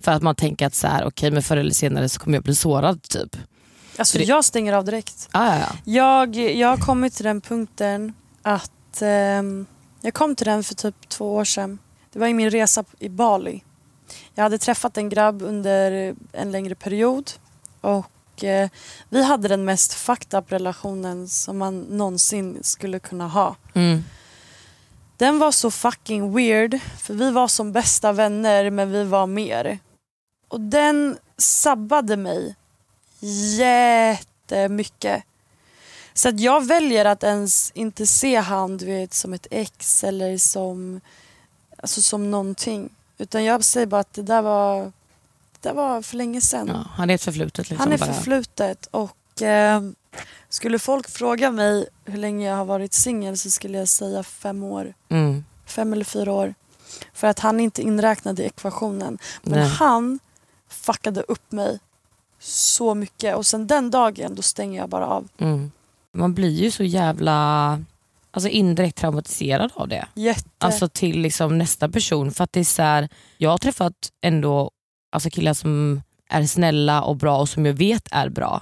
För 0.01 0.11
att 0.11 0.21
man 0.21 0.35
tänker 0.35 0.65
att 0.67 0.75
så 0.75 0.87
här, 0.87 1.05
okej 1.05 1.31
men 1.31 1.43
förr 1.43 1.57
eller 1.57 1.71
senare 1.71 2.09
så 2.09 2.19
kommer 2.19 2.37
jag 2.37 2.43
bli 2.43 2.55
sårad 2.55 3.01
typ. 3.03 3.37
Alltså 3.97 4.17
det- 4.17 4.23
jag 4.23 4.45
stänger 4.45 4.73
av 4.73 4.85
direkt. 4.85 5.27
Ah, 5.31 5.55
ja, 5.55 5.59
ja. 5.59 5.75
Jag, 5.93 6.35
jag 6.55 6.67
har 6.67 6.77
kommit 6.77 7.13
till 7.15 7.25
den 7.25 7.41
punkten 7.41 8.13
att 8.41 9.01
ehm, 9.01 9.65
jag 10.05 10.13
kom 10.13 10.35
till 10.35 10.45
den 10.45 10.63
för 10.63 10.75
typ 10.75 11.09
två 11.09 11.35
år 11.35 11.45
sedan. 11.45 11.79
Det 12.11 12.19
var 12.19 12.27
i 12.27 12.33
min 12.33 12.49
resa 12.49 12.83
i 12.99 13.09
Bali. 13.09 13.63
jag 14.33 14.43
hade 14.43 14.57
träffat 14.57 14.97
en 14.97 15.09
grabb 15.09 15.41
under 15.41 16.15
en 16.31 16.51
längre 16.51 16.75
period 16.75 17.31
och 17.81 18.43
eh, 18.43 18.69
vi 19.09 19.23
hade 19.23 19.47
den 19.47 19.65
mest 19.65 19.93
fucked 19.93 20.39
up 20.39 20.51
relationen 20.51 21.27
som 21.27 21.57
man 21.57 21.79
någonsin 21.81 22.59
skulle 22.61 22.99
kunna 22.99 23.27
ha. 23.27 23.55
Mm. 23.73 24.03
Den 25.17 25.39
var 25.39 25.51
så 25.51 25.71
fucking 25.71 26.33
weird 26.33 26.79
för 26.99 27.13
vi 27.13 27.31
var 27.31 27.47
som 27.47 27.71
bästa 27.71 28.11
vänner 28.11 28.69
men 28.69 28.91
vi 28.91 29.03
var 29.03 29.27
mer. 29.27 29.79
Och 30.47 30.61
den 30.61 31.17
sabbade 31.37 32.17
mig 32.17 32.55
jättemycket. 33.59 35.23
Så 36.17 36.29
att 36.29 36.39
jag 36.39 36.65
väljer 36.65 37.05
att 37.05 37.23
ens 37.23 37.71
inte 37.75 38.05
se 38.07 38.35
han 38.35 38.77
du 38.77 38.85
vet, 38.85 39.13
som 39.13 39.33
ett 39.33 39.47
ex 39.51 40.03
eller 40.03 40.37
som, 40.37 41.01
alltså 41.77 42.01
som 42.01 42.31
någonting. 42.31 42.89
Utan 43.17 43.43
jag 43.43 43.63
säger 43.63 43.87
bara 43.87 44.01
att 44.01 44.13
det 44.13 44.21
där 44.21 44.41
var, 44.41 44.83
det 45.51 45.69
där 45.69 45.73
var 45.73 46.01
för 46.01 46.17
länge 46.17 46.41
sedan. 46.41 46.67
Ja, 46.73 46.85
han 46.95 47.09
är 47.09 47.15
ett 47.15 47.23
förflutet. 47.23 47.69
Liksom, 47.69 47.77
han 47.77 47.93
är 47.93 47.97
bara. 47.97 48.13
förflutet 48.13 48.87
och 48.91 49.41
eh, 49.41 49.81
skulle 50.49 50.79
folk 50.79 51.09
fråga 51.09 51.51
mig 51.51 51.87
hur 52.05 52.17
länge 52.17 52.49
jag 52.49 52.55
har 52.55 52.65
varit 52.65 52.93
singel 52.93 53.37
så 53.37 53.51
skulle 53.51 53.77
jag 53.77 53.87
säga 53.87 54.23
fem 54.23 54.63
år. 54.63 54.93
Mm. 55.09 55.45
Fem 55.65 55.93
eller 55.93 56.05
fyra 56.05 56.31
år. 56.33 56.53
För 57.13 57.27
att 57.27 57.39
han 57.39 57.59
är 57.59 57.63
inte 57.63 57.81
inräknad 57.81 58.39
i 58.39 58.43
ekvationen. 58.43 59.17
Men 59.41 59.59
Nej. 59.59 59.69
han 59.69 60.19
fuckade 60.69 61.21
upp 61.21 61.51
mig 61.51 61.79
så 62.39 62.95
mycket 62.95 63.35
och 63.35 63.45
sen 63.45 63.67
den 63.67 63.91
dagen 63.91 64.35
då 64.35 64.41
stänger 64.41 64.79
jag 64.79 64.89
bara 64.89 65.07
av. 65.07 65.27
Mm. 65.37 65.71
Man 66.15 66.33
blir 66.33 66.63
ju 66.63 66.71
så 66.71 66.83
jävla 66.83 67.79
alltså 68.31 68.49
indirekt 68.49 68.97
traumatiserad 68.97 69.71
av 69.75 69.87
det. 69.87 70.05
Jätte. 70.13 70.49
Alltså 70.57 70.87
till 70.87 71.19
liksom 71.21 71.57
nästa 71.57 71.89
person. 71.89 72.31
För 72.31 72.43
att 72.43 72.53
det 72.53 72.59
är 72.59 72.63
så 72.63 72.81
här, 72.81 73.09
Jag 73.37 73.49
har 73.49 73.57
träffat 73.57 73.93
ändå 74.21 74.71
alltså 75.11 75.29
killar 75.29 75.53
som 75.53 76.01
är 76.29 76.43
snälla 76.43 77.01
och 77.01 77.15
bra 77.15 77.37
och 77.39 77.49
som 77.49 77.65
jag 77.65 77.73
vet 77.73 78.07
är 78.11 78.29
bra. 78.29 78.61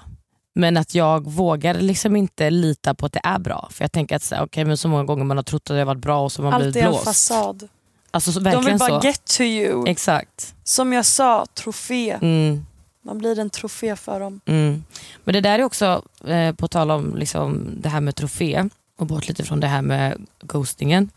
Men 0.55 0.77
att 0.77 0.95
jag 0.95 1.31
vågar 1.31 1.73
liksom 1.73 2.15
inte 2.15 2.49
lita 2.49 2.93
på 2.93 3.05
att 3.05 3.13
det 3.13 3.21
är 3.23 3.39
bra. 3.39 3.67
För 3.71 3.83
jag 3.83 3.91
tänker 3.91 4.15
att 4.15 4.23
så, 4.23 4.35
här, 4.35 4.43
okay, 4.43 4.65
men 4.65 4.77
så 4.77 4.87
många 4.87 5.03
gånger 5.03 5.23
man 5.23 5.37
har 5.37 5.43
trott 5.43 5.61
att 5.61 5.67
det 5.75 5.77
har 5.77 5.85
varit 5.85 6.01
bra 6.01 6.21
och 6.21 6.31
så 6.31 6.41
har 6.41 6.51
man 6.51 6.53
Allt 6.53 6.63
blivit 6.63 6.75
är 6.75 6.81
en 6.85 6.89
blåst. 6.89 7.03
fasad. 7.05 7.69
Alltså, 8.11 8.31
så, 8.31 8.39
De 8.39 8.65
vill 8.65 8.77
bara 8.77 9.01
så. 9.01 9.07
get 9.07 9.25
to 9.25 9.41
you. 9.43 9.87
Exakt. 9.87 10.55
Som 10.63 10.93
jag 10.93 11.05
sa, 11.05 11.45
trofé. 11.53 12.17
Mm. 12.21 12.65
Man 13.05 13.17
blir 13.17 13.39
en 13.39 13.49
trofé 13.49 13.95
för 13.95 14.19
dem. 14.19 14.41
Mm. 14.45 14.83
Men 15.23 15.33
det 15.33 15.41
där 15.41 15.59
är 15.59 15.63
också, 15.63 16.03
eh, 16.25 16.55
på 16.55 16.67
tal 16.67 16.91
om 16.91 17.15
liksom, 17.15 17.67
det 17.77 17.89
här 17.89 18.01
med 18.01 18.15
trofé 18.15 18.69
och 18.97 19.05
bort 19.05 19.27
lite 19.27 19.43
från 19.43 19.59
det 19.59 19.67
här 19.67 19.81
med 19.81 20.25
ghostingen. 20.41 21.09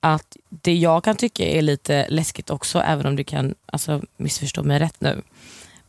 Att 0.00 0.36
det 0.48 0.74
jag 0.74 1.04
kan 1.04 1.16
tycka 1.16 1.44
är 1.46 1.62
lite 1.62 2.06
läskigt 2.08 2.50
också, 2.50 2.78
även 2.78 3.06
om 3.06 3.16
du 3.16 3.24
kan 3.24 3.54
alltså, 3.66 4.02
missförstå 4.16 4.62
mig 4.62 4.78
rätt 4.78 5.00
nu. 5.00 5.22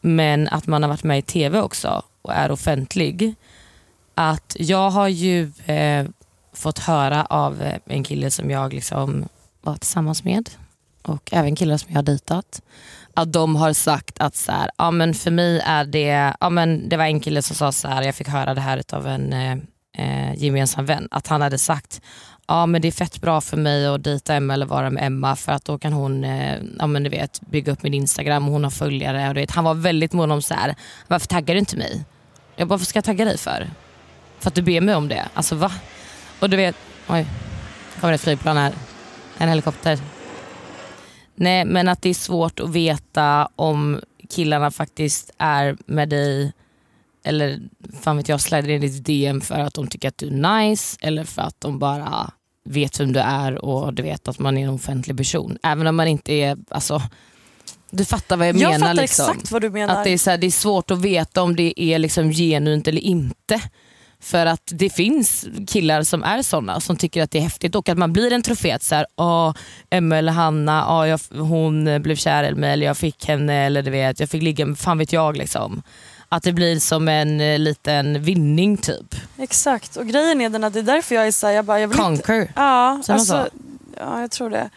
Men 0.01 0.47
att 0.47 0.67
man 0.67 0.83
har 0.83 0.89
varit 0.89 1.03
med 1.03 1.19
i 1.19 1.21
TV 1.21 1.61
också 1.61 2.03
och 2.21 2.33
är 2.33 2.51
offentlig. 2.51 3.35
Att 4.15 4.55
jag 4.59 4.89
har 4.89 5.07
ju 5.07 5.51
eh, 5.65 6.07
fått 6.53 6.79
höra 6.79 7.25
av 7.25 7.61
eh, 7.61 7.79
en 7.85 8.03
kille 8.03 8.31
som 8.31 8.49
jag 8.49 8.73
liksom 8.73 9.25
var 9.61 9.75
tillsammans 9.75 10.23
med 10.23 10.49
och 11.01 11.29
även 11.31 11.55
killar 11.55 11.77
som 11.77 11.89
jag 11.91 11.97
har 11.97 12.03
dejtat 12.03 12.61
att 13.13 13.33
de 13.33 13.55
har 13.55 13.73
sagt 13.73 14.19
att 14.19 14.35
så 14.35 14.51
här, 14.51 14.69
ja, 14.77 14.91
men 14.91 15.13
för 15.13 15.31
mig 15.31 15.61
är 15.65 15.85
det, 15.85 16.33
ja, 16.39 16.49
men 16.49 16.89
det 16.89 16.97
var 16.97 17.05
en 17.05 17.19
kille 17.19 17.41
som 17.41 17.55
sa 17.55 17.71
så 17.71 17.87
här, 17.87 18.03
jag 18.03 18.15
fick 18.15 18.27
höra 18.27 18.53
det 18.53 18.61
här 18.61 18.83
av 18.91 19.07
en 19.07 19.33
eh, 19.33 19.57
eh, 19.97 20.33
gemensam 20.35 20.85
vän, 20.85 21.07
att 21.11 21.27
han 21.27 21.41
hade 21.41 21.57
sagt 21.57 22.01
ja 22.51 22.65
men 22.65 22.81
det 22.81 22.87
är 22.87 22.91
fett 22.91 23.21
bra 23.21 23.41
för 23.41 23.57
mig 23.57 23.87
att 23.87 24.03
dejta 24.03 24.35
Emma 24.35 24.53
eller 24.53 24.65
vara 24.65 24.89
med 24.89 25.05
Emma 25.05 25.35
för 25.35 25.51
att 25.51 25.65
då 25.65 25.77
kan 25.77 25.93
hon 25.93 26.23
eh, 26.23 26.57
ja, 26.79 26.87
men 26.87 27.03
du 27.03 27.09
vet, 27.09 27.41
bygga 27.41 27.71
upp 27.71 27.83
min 27.83 27.93
Instagram 27.93 28.45
och 28.45 28.51
hon 28.51 28.63
har 28.63 28.71
följare. 28.71 29.27
Och 29.27 29.33
du 29.33 29.41
vet, 29.41 29.51
han 29.51 29.63
var 29.63 29.73
väldigt 29.73 30.13
mån 30.13 30.31
om 30.31 30.41
så 30.41 30.53
här, 30.53 30.75
varför 31.07 31.27
taggar 31.27 31.55
du 31.55 31.59
inte 31.59 31.77
mig? 31.77 32.03
Jag 32.55 32.67
bara, 32.67 32.73
varför 32.73 32.85
ska 32.85 32.97
jag 32.97 33.05
tagga 33.05 33.25
dig 33.25 33.37
för? 33.37 33.69
För 34.39 34.47
att 34.47 34.55
du 34.55 34.61
ber 34.61 34.81
mig 34.81 34.95
om 34.95 35.07
det. 35.07 35.27
Alltså 35.33 35.55
va? 35.55 35.71
Och 36.39 36.49
du 36.49 36.57
vet, 36.57 36.75
oj, 37.07 37.25
kommer 37.99 38.13
ett 38.13 38.21
flygplan 38.21 38.57
här. 38.57 38.73
En 39.37 39.49
helikopter. 39.49 39.99
Nej 41.35 41.65
men 41.65 41.87
att 41.87 42.01
det 42.01 42.09
är 42.09 42.13
svårt 42.13 42.59
att 42.59 42.69
veta 42.69 43.49
om 43.55 44.01
killarna 44.29 44.71
faktiskt 44.71 45.31
är 45.37 45.77
med 45.85 46.09
dig 46.09 46.53
eller 47.23 47.59
fan 48.01 48.17
vet 48.17 48.29
jag 48.29 48.41
slider 48.41 48.69
in 48.69 48.83
i 48.83 48.87
ditt 48.87 49.05
DM 49.05 49.41
för 49.41 49.59
att 49.59 49.73
de 49.73 49.87
tycker 49.87 50.07
att 50.07 50.17
du 50.17 50.27
är 50.27 50.59
nice 50.61 50.97
eller 51.01 51.23
för 51.23 51.41
att 51.41 51.61
de 51.61 51.79
bara 51.79 52.31
vet 52.63 52.99
vem 52.99 53.13
du 53.13 53.19
är 53.19 53.65
och 53.65 53.93
du 53.93 54.03
vet 54.03 54.27
att 54.27 54.39
man 54.39 54.57
är 54.57 54.63
en 54.63 54.69
offentlig 54.69 55.17
person. 55.17 55.57
Även 55.63 55.87
om 55.87 55.95
man 55.95 56.07
inte 56.07 56.33
är, 56.33 56.57
alltså 56.69 57.01
du 57.89 58.05
fattar 58.05 58.37
vad 58.37 58.47
jag, 58.47 58.55
Jag 58.55 58.71
menar. 58.71 58.79
fattar 58.87 59.01
liksom. 59.01 59.29
exakt 59.29 59.51
vad 59.51 59.61
du 59.61 59.69
menar. 59.69 59.97
Att 59.97 60.03
det, 60.03 60.09
är 60.09 60.17
så 60.17 60.29
här, 60.29 60.37
det 60.37 60.47
är 60.47 60.51
svårt 60.51 60.91
att 60.91 61.01
veta 61.01 61.41
om 61.41 61.55
det 61.55 61.81
är 61.81 61.99
liksom 61.99 62.31
genuint 62.31 62.87
eller 62.87 63.01
inte. 63.01 63.61
För 64.21 64.45
att 64.45 64.61
det 64.65 64.89
finns 64.89 65.45
killar 65.67 66.03
som 66.03 66.23
är 66.23 66.41
såna 66.41 66.79
som 66.79 66.97
tycker 66.97 67.23
att 67.23 67.31
det 67.31 67.37
är 67.37 67.43
häftigt 67.43 67.75
och 67.75 67.89
att 67.89 67.97
man 67.97 68.13
blir 68.13 68.33
en 68.33 68.41
trofé. 68.41 68.77
Så 68.81 68.95
här, 68.95 69.05
Åh, 69.15 69.53
Emma 69.89 70.17
eller 70.17 70.31
Hanna, 70.31 70.99
åh, 70.99 71.07
jag, 71.07 71.19
hon 71.29 72.01
blev 72.01 72.15
kär 72.15 72.43
i 72.43 72.55
mig 72.55 72.73
eller 72.73 72.85
jag 72.85 72.97
fick 72.97 73.25
henne 73.27 73.65
eller 73.65 73.81
du 73.81 73.91
vet, 73.91 74.19
jag 74.19 74.29
fick 74.29 74.43
ligga 74.43 74.65
med, 74.65 74.79
fan 74.79 74.97
vet 74.97 75.13
jag. 75.13 75.37
Liksom. 75.37 75.83
Att 76.29 76.43
det 76.43 76.53
blir 76.53 76.79
som 76.79 77.07
en 77.07 77.41
eh, 77.41 77.59
liten 77.59 78.21
vinning 78.23 78.77
typ. 78.77 79.15
Exakt 79.37 79.95
och 79.95 80.07
grejen 80.07 80.41
är 80.41 80.49
den 80.49 80.63
att 80.63 80.73
det 80.73 80.79
är 80.79 80.83
därför 80.83 81.15
jag 81.15 81.27
är 81.27 81.31
såhär, 81.31 81.53
jag 81.53 81.65
bara, 81.65 81.79
jag 81.79 81.87
vill 81.87 81.99
inte... 81.99 82.23
Conquer. 82.23 82.51
Ja, 82.55 83.01
alltså, 83.07 83.19
så? 83.19 83.47
ja, 83.99 84.21
jag 84.21 84.31
tror 84.31 84.49
det. 84.49 84.69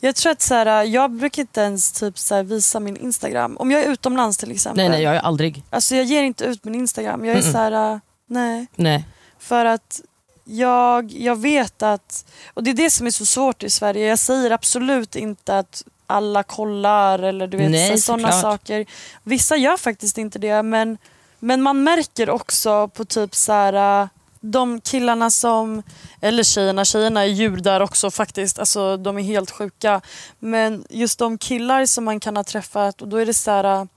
Jag 0.00 0.16
tror 0.16 0.32
att 0.32 0.42
så 0.42 0.54
här, 0.54 0.84
jag 0.84 1.10
brukar 1.10 1.42
inte 1.42 1.60
ens 1.60 1.92
typ 1.92 2.18
så 2.18 2.42
visa 2.42 2.80
min 2.80 2.96
Instagram. 2.96 3.56
Om 3.56 3.70
jag 3.70 3.84
är 3.84 3.92
utomlands 3.92 4.36
till 4.38 4.50
exempel. 4.50 4.76
Nej 4.76 4.88
nej 4.88 5.02
jag 5.02 5.16
är 5.16 5.20
aldrig. 5.20 5.62
Alltså 5.70 5.96
jag 5.96 6.04
ger 6.04 6.22
inte 6.22 6.44
ut 6.44 6.64
min 6.64 6.74
Instagram. 6.74 7.24
Jag 7.24 7.36
är 7.36 7.40
Mm-mm. 7.42 7.52
så 7.52 7.58
här, 7.58 7.92
äh, 7.92 7.98
nej. 8.30 8.66
Nej. 8.76 9.04
För 9.38 9.64
att 9.64 10.00
jag, 10.44 11.12
jag 11.12 11.40
vet 11.40 11.82
att, 11.82 12.24
och 12.54 12.64
det 12.64 12.70
är 12.70 12.74
det 12.74 12.90
som 12.90 13.06
är 13.06 13.10
så 13.10 13.26
svårt 13.26 13.62
i 13.62 13.70
Sverige. 13.70 14.06
Jag 14.06 14.18
säger 14.18 14.50
absolut 14.50 15.16
inte 15.16 15.58
att 15.58 15.84
alla 16.06 16.42
kollar 16.42 17.18
eller 17.18 17.46
du 17.46 17.56
vet 17.56 17.70
Nej, 17.70 17.98
sådana 17.98 18.32
såklart. 18.32 18.42
saker. 18.42 18.86
Vissa 19.22 19.56
gör 19.56 19.76
faktiskt 19.76 20.18
inte 20.18 20.38
det 20.38 20.62
men, 20.62 20.98
men 21.38 21.62
man 21.62 21.82
märker 21.82 22.30
också 22.30 22.88
på 22.88 23.04
typ 23.04 23.34
så 23.34 23.52
här 23.52 24.08
de 24.40 24.80
killarna 24.80 25.30
som, 25.30 25.82
eller 26.20 26.42
tjejerna, 26.42 26.84
tjejerna 26.84 27.20
är 27.20 27.26
djur 27.26 27.56
där 27.56 27.80
också 27.80 28.10
faktiskt, 28.10 28.58
alltså 28.58 28.96
de 28.96 29.18
är 29.18 29.22
helt 29.22 29.50
sjuka. 29.50 30.00
Men 30.38 30.84
just 30.90 31.18
de 31.18 31.38
killar 31.38 31.86
som 31.86 32.04
man 32.04 32.20
kan 32.20 32.36
ha 32.36 32.44
träffat 32.44 33.02
och 33.02 33.08
då 33.08 33.16
är 33.16 33.26
det 33.26 33.34
så 33.34 33.50
här 33.50 33.88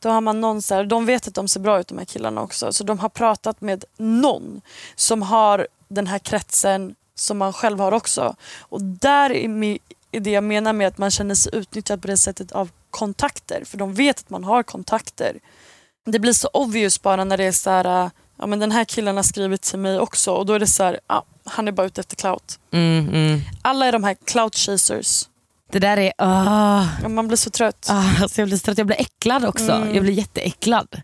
då 0.00 0.08
har 0.08 0.20
man 0.20 0.40
någon 0.40 0.62
så 0.62 0.74
här, 0.74 0.84
de 0.84 1.06
vet 1.06 1.28
att 1.28 1.34
de 1.34 1.48
ser 1.48 1.60
bra 1.60 1.80
ut 1.80 1.88
de 1.88 1.98
här 1.98 2.04
killarna 2.04 2.42
också. 2.42 2.72
Så 2.72 2.84
de 2.84 2.98
har 2.98 3.08
pratat 3.08 3.60
med 3.60 3.84
någon 3.96 4.60
som 4.94 5.22
har 5.22 5.66
den 5.88 6.06
här 6.06 6.18
kretsen 6.18 6.94
som 7.14 7.38
man 7.38 7.52
själv 7.52 7.80
har 7.80 7.92
också. 7.92 8.36
Och 8.58 8.82
där 8.82 9.30
är 9.30 9.78
det 10.10 10.30
jag 10.30 10.44
menar 10.44 10.72
med 10.72 10.88
att 10.88 10.98
man 10.98 11.10
känner 11.10 11.34
sig 11.34 11.54
utnyttjad 11.54 12.02
på 12.02 12.08
det 12.08 12.16
sättet 12.16 12.52
av 12.52 12.70
kontakter. 12.90 13.64
För 13.64 13.78
de 13.78 13.94
vet 13.94 14.18
att 14.18 14.30
man 14.30 14.44
har 14.44 14.62
kontakter. 14.62 15.36
Det 16.06 16.18
blir 16.18 16.32
så 16.32 16.48
obvious 16.52 17.02
bara 17.02 17.24
när 17.24 17.36
det 17.36 17.44
är 17.44 17.52
så 17.52 17.70
här, 17.70 18.04
äh, 18.04 18.10
ja 18.36 18.46
men 18.46 18.58
den 18.58 18.72
här 18.72 18.84
killen 18.84 19.16
har 19.16 19.22
skrivit 19.22 19.62
till 19.62 19.78
mig 19.78 19.98
också 19.98 20.32
och 20.32 20.46
då 20.46 20.52
är 20.52 20.58
det 20.58 20.66
så 20.66 20.82
här, 20.82 21.00
ja, 21.06 21.24
han 21.44 21.68
är 21.68 21.72
bara 21.72 21.86
ute 21.86 22.00
efter 22.00 22.16
clout. 22.16 22.58
Mm, 22.70 23.08
mm. 23.08 23.40
Alla 23.62 23.86
är 23.86 23.92
de 23.92 24.04
här 24.04 24.16
clout 24.24 24.56
chasers. 24.56 25.29
Det 25.72 25.78
där 25.78 25.96
är... 25.96 26.12
ah. 26.18 26.86
Ja, 27.02 27.08
Man 27.08 27.28
blir 27.28 27.36
så 27.36 27.50
trött. 27.50 27.86
Ah, 27.90 28.22
alltså 28.22 28.40
jag 28.40 28.48
blir 28.48 28.58
trött. 28.58 28.78
Jag 28.78 28.86
blir 28.86 29.00
äcklad 29.00 29.44
också. 29.44 29.72
Mm. 29.72 29.94
Jag 29.94 30.02
blir 30.02 30.12
jätteäcklad 30.14 31.02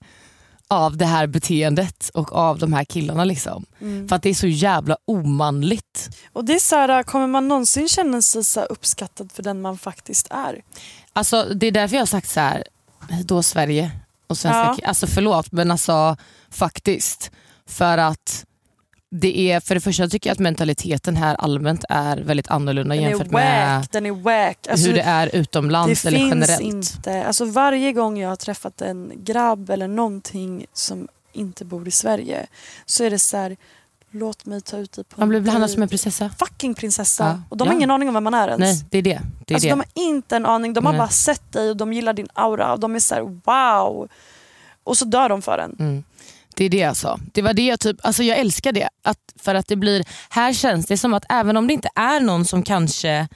av 0.68 0.96
det 0.96 1.06
här 1.06 1.26
beteendet 1.26 2.10
och 2.14 2.32
av 2.32 2.58
de 2.58 2.72
här 2.72 2.84
killarna. 2.84 3.24
Liksom. 3.24 3.64
Mm. 3.80 4.08
För 4.08 4.16
att 4.16 4.22
det 4.22 4.28
är 4.30 4.34
så 4.34 4.46
jävla 4.46 4.96
omanligt. 5.04 6.08
Och 6.32 6.44
det 6.44 6.54
är 6.54 6.58
så 6.58 6.76
här, 6.76 7.02
kommer 7.02 7.26
man 7.26 7.48
någonsin 7.48 7.88
känna 7.88 8.22
sig 8.22 8.44
så 8.44 8.60
uppskattad 8.60 9.32
för 9.32 9.42
den 9.42 9.60
man 9.60 9.78
faktiskt 9.78 10.26
är? 10.30 10.62
Alltså, 11.12 11.44
det 11.54 11.66
är 11.66 11.72
därför 11.72 11.96
jag 11.96 12.00
har 12.00 12.06
sagt 12.06 12.28
så 12.28 12.40
här, 12.40 12.64
då 13.24 13.42
Sverige 13.42 13.90
och 14.26 14.38
svenska 14.38 14.74
Ja. 14.82 14.88
Alltså 14.88 15.06
förlåt 15.06 15.52
men 15.52 15.70
alltså 15.70 16.16
faktiskt. 16.50 17.30
För 17.68 17.98
att 17.98 18.44
det 19.10 19.50
är, 19.52 19.60
för 19.60 19.74
det 19.74 19.80
första 19.80 20.08
tycker 20.08 20.30
jag 20.30 20.32
att 20.34 20.38
mentaliteten 20.38 21.16
här 21.16 21.34
allmänt 21.34 21.84
är 21.88 22.16
väldigt 22.16 22.48
annorlunda 22.48 22.94
Den 22.94 23.04
jämfört 23.04 23.26
wack, 23.26 23.32
med 23.32 23.86
den 23.92 24.06
är 24.06 24.10
wack. 24.10 24.66
Alltså, 24.70 24.86
hur 24.86 24.94
det 24.94 25.02
är 25.02 25.36
utomlands 25.36 26.02
det 26.02 26.08
eller 26.08 26.18
finns 26.18 26.30
generellt. 26.32 26.60
inte. 26.96 27.26
Alltså 27.26 27.44
varje 27.44 27.92
gång 27.92 28.18
jag 28.18 28.28
har 28.28 28.36
träffat 28.36 28.80
en 28.80 29.12
grabb 29.16 29.70
eller 29.70 29.88
någonting 29.88 30.66
som 30.72 31.08
inte 31.32 31.64
bor 31.64 31.88
i 31.88 31.90
Sverige 31.90 32.46
så 32.86 33.04
är 33.04 33.10
det 33.10 33.18
så 33.18 33.36
här, 33.36 33.56
låt 34.10 34.46
mig 34.46 34.60
ta 34.60 34.76
ut 34.76 34.92
dig 34.92 35.04
på 35.04 35.20
Man 35.20 35.28
blir 35.28 35.40
behandlad 35.40 35.70
som 35.70 35.82
en 35.82 35.88
prinsessa. 35.88 36.30
Fucking 36.38 36.74
prinsessa. 36.74 37.24
Ja. 37.24 37.42
Och 37.48 37.56
de 37.56 37.68
har 37.68 37.74
Ja. 37.74 37.78
ingen 37.78 37.90
aning 37.90 38.08
om 38.08 38.14
vem 38.14 38.24
man 38.24 38.34
är 38.34 38.48
ens. 38.48 38.60
Nej, 38.60 38.86
det 38.90 38.98
är 38.98 39.02
det. 39.02 39.20
det, 39.46 39.52
är 39.52 39.54
alltså, 39.54 39.68
det. 39.68 39.72
De 39.72 39.78
har 39.78 40.08
inte 40.10 40.36
en 40.36 40.46
aning. 40.46 40.72
De 40.72 40.86
har 40.86 40.92
Nej. 40.92 40.98
bara 40.98 41.08
sett 41.08 41.52
dig 41.52 41.70
och 41.70 41.76
de 41.76 41.92
gillar 41.92 42.12
din 42.12 42.28
aura 42.34 42.72
och 42.72 42.80
de 42.80 42.94
är 42.94 42.98
så 42.98 43.14
här: 43.14 43.22
wow. 43.22 44.08
Och 44.84 44.96
så 44.98 45.04
dör 45.04 45.28
de 45.28 45.42
för 45.42 45.58
en. 45.58 45.76
Mm. 45.78 46.04
Det 46.56 46.64
är 46.64 46.70
det 46.70 46.84
alltså. 46.84 47.20
Det 47.32 47.42
var 47.42 47.54
det 47.54 47.66
jag 47.66 47.80
typ, 47.80 47.96
alltså 48.02 48.22
jag 48.22 48.38
älskar 48.38 48.72
det. 48.72 48.88
Att, 49.04 49.18
för 49.36 49.54
att 49.54 49.68
det 49.68 49.76
blir, 49.76 50.04
här 50.28 50.52
känns 50.52 50.86
det 50.86 50.96
som 50.96 51.14
att 51.14 51.24
även 51.28 51.56
om 51.56 51.66
det 51.66 51.72
inte 51.72 51.88
är 51.94 52.20
någon 52.20 52.44
som 52.44 52.62
kanske 52.62 53.28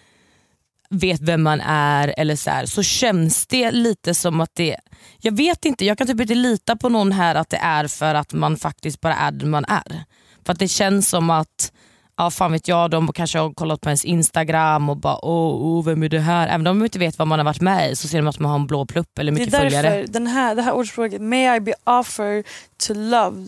vet 0.90 1.20
vem 1.20 1.42
man 1.42 1.60
är 1.60 2.14
eller 2.16 2.36
så, 2.36 2.50
här, 2.50 2.66
så 2.66 2.82
känns 2.82 3.46
det 3.46 3.70
lite 3.70 4.14
som 4.14 4.40
att 4.40 4.54
det, 4.54 4.76
jag 5.18 5.36
vet 5.36 5.64
inte, 5.64 5.84
jag 5.84 5.98
kan 5.98 6.06
typ 6.06 6.20
inte 6.20 6.34
lita 6.34 6.76
på 6.76 6.88
någon 6.88 7.12
här 7.12 7.34
att 7.34 7.50
det 7.50 7.56
är 7.56 7.88
för 7.88 8.14
att 8.14 8.32
man 8.32 8.56
faktiskt 8.56 9.00
bara 9.00 9.14
är 9.14 9.30
den 9.30 9.50
man 9.50 9.64
är. 9.64 10.04
För 10.44 10.52
att 10.52 10.58
det 10.58 10.68
känns 10.68 11.08
som 11.08 11.30
att 11.30 11.72
ja 12.20 12.30
fan 12.30 12.52
vet 12.52 12.68
jag, 12.68 12.90
de 12.90 13.12
kanske 13.12 13.38
har 13.38 13.52
kollat 13.52 13.80
på 13.80 13.88
ens 13.88 14.04
instagram 14.04 14.88
och 14.90 14.96
bara 14.96 15.24
åh, 15.24 15.78
oh, 15.80 15.84
vem 15.84 16.02
är 16.02 16.08
det 16.08 16.20
här? 16.20 16.48
Även 16.48 16.66
om 16.66 16.78
de 16.78 16.84
inte 16.84 16.98
vet 16.98 17.18
vad 17.18 17.28
man 17.28 17.38
har 17.38 17.44
varit 17.44 17.60
med 17.60 17.90
i 17.92 17.96
så 17.96 18.08
ser 18.08 18.18
de 18.18 18.26
att 18.28 18.38
man 18.38 18.50
har 18.50 18.58
en 18.58 18.66
blå 18.66 18.86
plupp 18.86 19.18
eller 19.18 19.32
mycket 19.32 19.50
det 19.50 19.56
är 19.56 19.60
följare. 19.60 19.90
därför 19.90 20.12
den 20.12 20.26
här, 20.26 20.54
det 20.54 20.62
här 20.62 20.72
ordspråket, 20.72 21.20
may 21.22 21.56
I 21.56 21.60
be 21.60 21.74
offered 21.84 22.44
to 22.86 22.94
love 22.94 23.46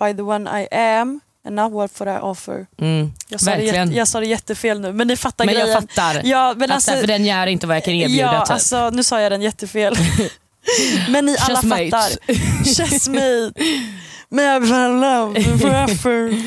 by 0.00 0.14
the 0.16 0.22
one 0.22 0.62
I 0.62 0.74
am 0.76 1.20
and 1.46 1.56
not 1.56 1.72
what 1.72 1.92
for 1.92 2.08
I 2.08 2.18
offer. 2.20 2.66
Mm, 2.80 3.12
Jag 3.28 3.40
sa, 3.40 3.50
det, 3.50 3.56
verkligen. 3.56 3.86
jätte- 3.88 3.98
jag 3.98 4.08
sa 4.08 4.20
det 4.20 4.26
jättefel 4.26 4.80
nu 4.80 4.92
men 4.92 5.08
ni 5.08 5.16
fattar 5.16 5.44
men 5.44 5.54
grejen. 5.54 5.70
jag 5.70 5.80
fattar. 5.82 6.20
Ja, 6.24 6.54
men 6.56 6.70
alltså, 6.72 6.92
för 6.92 7.06
den 7.06 7.24
gör 7.24 7.46
inte 7.46 7.66
vad 7.66 7.76
jag 7.76 7.84
kan 7.84 7.94
erbjuda. 7.94 8.22
ja, 8.22 8.40
typ. 8.44 8.50
alltså, 8.50 8.90
nu 8.90 9.02
sa 9.02 9.20
jag 9.20 9.32
den 9.32 9.42
jättefel. 9.42 9.96
men 11.08 11.26
ni 11.26 11.36
alla 11.40 11.54
Chessmate. 11.56 11.90
fattar. 11.90 12.64
Chessmate. 12.74 13.52
May 14.28 14.56
I 14.56 14.60
be 14.60 14.88
loved 14.88 15.60
forever. 15.60 16.42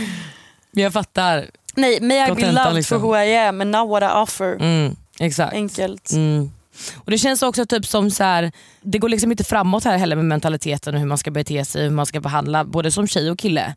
Jag 0.76 0.94
fattar. 0.94 1.50
Nej, 1.76 2.02
may 2.02 2.32
I 2.32 2.36
be 2.36 2.52
loved 2.52 2.76
liksom. 2.76 3.00
for 3.00 3.08
who 3.08 3.18
I 3.18 3.36
am 3.36 3.62
and 3.62 3.72
not 3.72 3.90
what 3.90 4.04
I 4.04 4.06
offer. 4.06 4.58
Mm, 4.62 4.96
exakt. 5.20 5.54
Enkelt. 5.54 6.12
Mm. 6.12 6.52
Och 6.96 7.12
Det 7.12 7.18
känns 7.18 7.44
också 7.44 7.66
typ 7.66 7.86
som 7.86 8.12
så 8.12 8.24
här, 8.24 8.52
det 8.82 8.98
går 8.98 9.10
liksom 9.10 9.32
inte 9.32 9.44
framåt 9.44 9.84
här 9.84 9.98
heller 9.98 10.16
med 10.16 10.26
mentaliteten 10.26 10.94
och 10.94 11.00
hur 11.00 11.08
man 11.08 11.18
ska 11.18 11.32
bete 11.32 11.66
sig, 11.66 11.84
hur 11.84 11.90
man 11.90 12.06
ska 12.06 12.20
behandla 12.20 12.66
både 12.66 12.92
som 12.92 13.08
tjej 13.08 13.32
och 13.32 13.40
kille. 13.40 13.76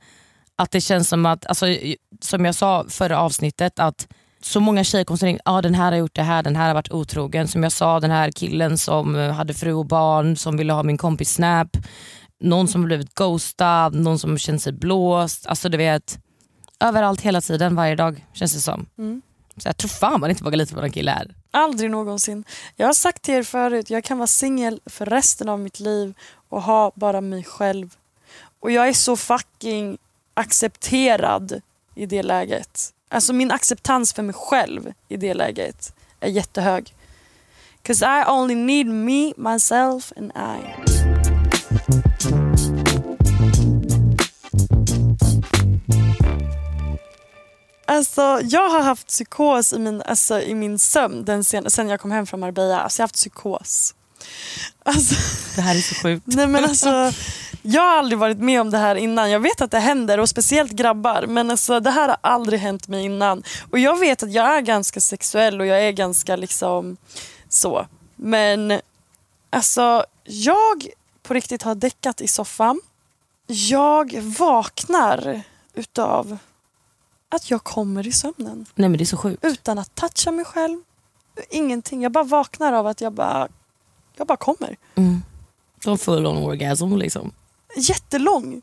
Att 0.56 0.70
det 0.70 0.80
känns 0.80 1.08
som 1.08 1.26
att, 1.26 1.46
alltså, 1.46 1.66
som 2.20 2.44
jag 2.44 2.54
sa 2.54 2.84
förra 2.88 3.20
avsnittet, 3.20 3.78
att 3.78 4.06
så 4.42 4.60
många 4.60 4.84
tjejer 4.84 5.04
kommer 5.04 5.18
säga 5.18 5.38
ah, 5.44 5.62
den 5.62 5.74
här 5.74 5.92
har 5.92 5.98
gjort 5.98 6.14
det 6.14 6.22
här, 6.22 6.42
den 6.42 6.56
här 6.56 6.66
har 6.66 6.74
varit 6.74 6.92
otrogen. 6.92 7.48
Som 7.48 7.62
jag 7.62 7.72
sa, 7.72 8.00
den 8.00 8.10
här 8.10 8.30
killen 8.30 8.78
som 8.78 9.16
eh, 9.16 9.32
hade 9.32 9.54
fru 9.54 9.72
och 9.72 9.86
barn, 9.86 10.36
som 10.36 10.56
ville 10.56 10.72
ha 10.72 10.82
min 10.82 10.98
kompis 10.98 11.34
snap. 11.34 11.76
Någon 12.40 12.68
som 12.68 12.84
blivit 12.84 13.14
ghostad, 13.14 13.94
någon 13.94 14.18
som 14.18 14.38
känt 14.38 14.62
sig 14.62 14.72
blåst. 14.72 15.46
Alltså 15.46 15.68
du 15.68 15.78
vet, 15.78 16.18
överallt 16.80 17.20
hela 17.20 17.40
tiden, 17.40 17.74
varje 17.74 17.94
dag 17.94 18.26
känns 18.32 18.52
det 18.52 18.60
som. 18.60 18.86
Mm. 18.98 19.22
Så 19.56 19.68
jag 19.68 19.76
tror 19.76 19.88
fan 19.88 20.20
man 20.20 20.30
inte 20.30 20.44
vågar 20.44 20.56
lita 20.56 20.74
på 20.74 20.80
en 20.80 20.92
kille 20.92 21.10
här. 21.10 21.34
Aldrig 21.50 21.90
någonsin. 21.90 22.44
Jag 22.76 22.86
har 22.86 22.94
sagt 22.94 23.22
till 23.22 23.34
er 23.34 23.42
förut, 23.42 23.90
jag 23.90 24.04
kan 24.04 24.18
vara 24.18 24.26
singel 24.26 24.80
för 24.86 25.06
resten 25.06 25.48
av 25.48 25.60
mitt 25.60 25.80
liv 25.80 26.14
och 26.48 26.62
ha 26.62 26.92
bara 26.94 27.20
mig 27.20 27.44
själv. 27.44 27.96
Och 28.60 28.70
jag 28.70 28.88
är 28.88 28.92
så 28.92 29.16
fucking 29.16 29.98
accepterad 30.34 31.60
i 31.94 32.06
det 32.06 32.22
läget. 32.22 32.94
Alltså 33.08 33.32
min 33.32 33.50
acceptans 33.50 34.12
för 34.12 34.22
mig 34.22 34.34
själv 34.34 34.92
i 35.08 35.16
det 35.16 35.34
läget 35.34 35.94
är 36.20 36.28
jättehög. 36.28 36.94
Cause 37.82 38.06
I 38.06 38.30
only 38.30 38.54
need 38.54 38.86
me, 38.86 39.32
myself 39.36 40.12
and 40.16 40.32
I. 40.36 41.07
Alltså, 47.90 48.40
jag 48.44 48.68
har 48.68 48.80
haft 48.80 49.06
psykos 49.06 49.72
i 49.72 49.78
min, 49.78 50.02
alltså, 50.02 50.40
i 50.40 50.54
min 50.54 50.78
sömn 50.78 51.24
den 51.24 51.44
sen, 51.44 51.70
sen 51.70 51.88
jag 51.88 52.00
kom 52.00 52.10
hem 52.10 52.26
från 52.26 52.40
Marbella. 52.40 52.80
Alltså, 52.80 53.00
jag 53.00 53.02
har 53.02 53.08
haft 53.08 53.14
psykos. 53.14 53.94
Alltså, 54.82 55.14
Det 55.56 55.60
här 55.60 55.74
är 55.74 55.80
så 55.80 55.94
sjukt. 55.94 56.22
nej, 56.26 56.46
men 56.46 56.64
alltså, 56.64 57.12
jag 57.62 57.82
har 57.82 57.96
aldrig 57.98 58.18
varit 58.18 58.38
med 58.38 58.60
om 58.60 58.70
det 58.70 58.78
här 58.78 58.94
innan. 58.94 59.30
Jag 59.30 59.40
vet 59.40 59.60
att 59.60 59.70
det 59.70 59.78
händer 59.78 60.20
och 60.20 60.28
speciellt 60.28 60.72
grabbar. 60.72 61.26
Men 61.28 61.50
alltså, 61.50 61.80
det 61.80 61.90
här 61.90 62.08
har 62.08 62.16
aldrig 62.20 62.60
hänt 62.60 62.88
mig 62.88 63.04
innan. 63.04 63.42
Och 63.70 63.78
jag 63.78 63.98
vet 63.98 64.22
att 64.22 64.32
jag 64.32 64.56
är 64.56 64.60
ganska 64.60 65.00
sexuell 65.00 65.60
och 65.60 65.66
jag 65.66 65.82
är 65.82 65.92
ganska 65.92 66.36
liksom 66.36 66.96
så. 67.48 67.86
Men 68.16 68.80
alltså, 69.50 70.04
jag 70.24 70.86
på 71.22 71.34
riktigt 71.34 71.62
har 71.62 71.74
däckat 71.74 72.20
i 72.20 72.28
soffan. 72.28 72.80
Jag 73.46 74.20
vaknar 74.20 75.42
utav 75.74 76.38
att 77.28 77.50
jag 77.50 77.64
kommer 77.64 78.06
i 78.06 78.12
sömnen. 78.12 78.66
Nej 78.74 78.88
men 78.88 78.98
det 78.98 79.04
är 79.04 79.06
så 79.06 79.16
sjukt. 79.16 79.44
Utan 79.44 79.78
att 79.78 79.94
toucha 79.94 80.30
mig 80.30 80.44
själv. 80.44 80.80
Ingenting. 81.50 82.02
Jag 82.02 82.12
bara 82.12 82.24
vaknar 82.24 82.72
av 82.72 82.86
att 82.86 83.00
jag 83.00 83.12
bara, 83.12 83.48
jag 84.16 84.26
bara 84.26 84.36
kommer. 84.36 84.76
Mm. 84.94 85.22
Som 85.84 85.98
full 85.98 86.26
on 86.26 86.36
orgasm 86.36 86.96
liksom. 86.96 87.32
Jättelång. 87.76 88.62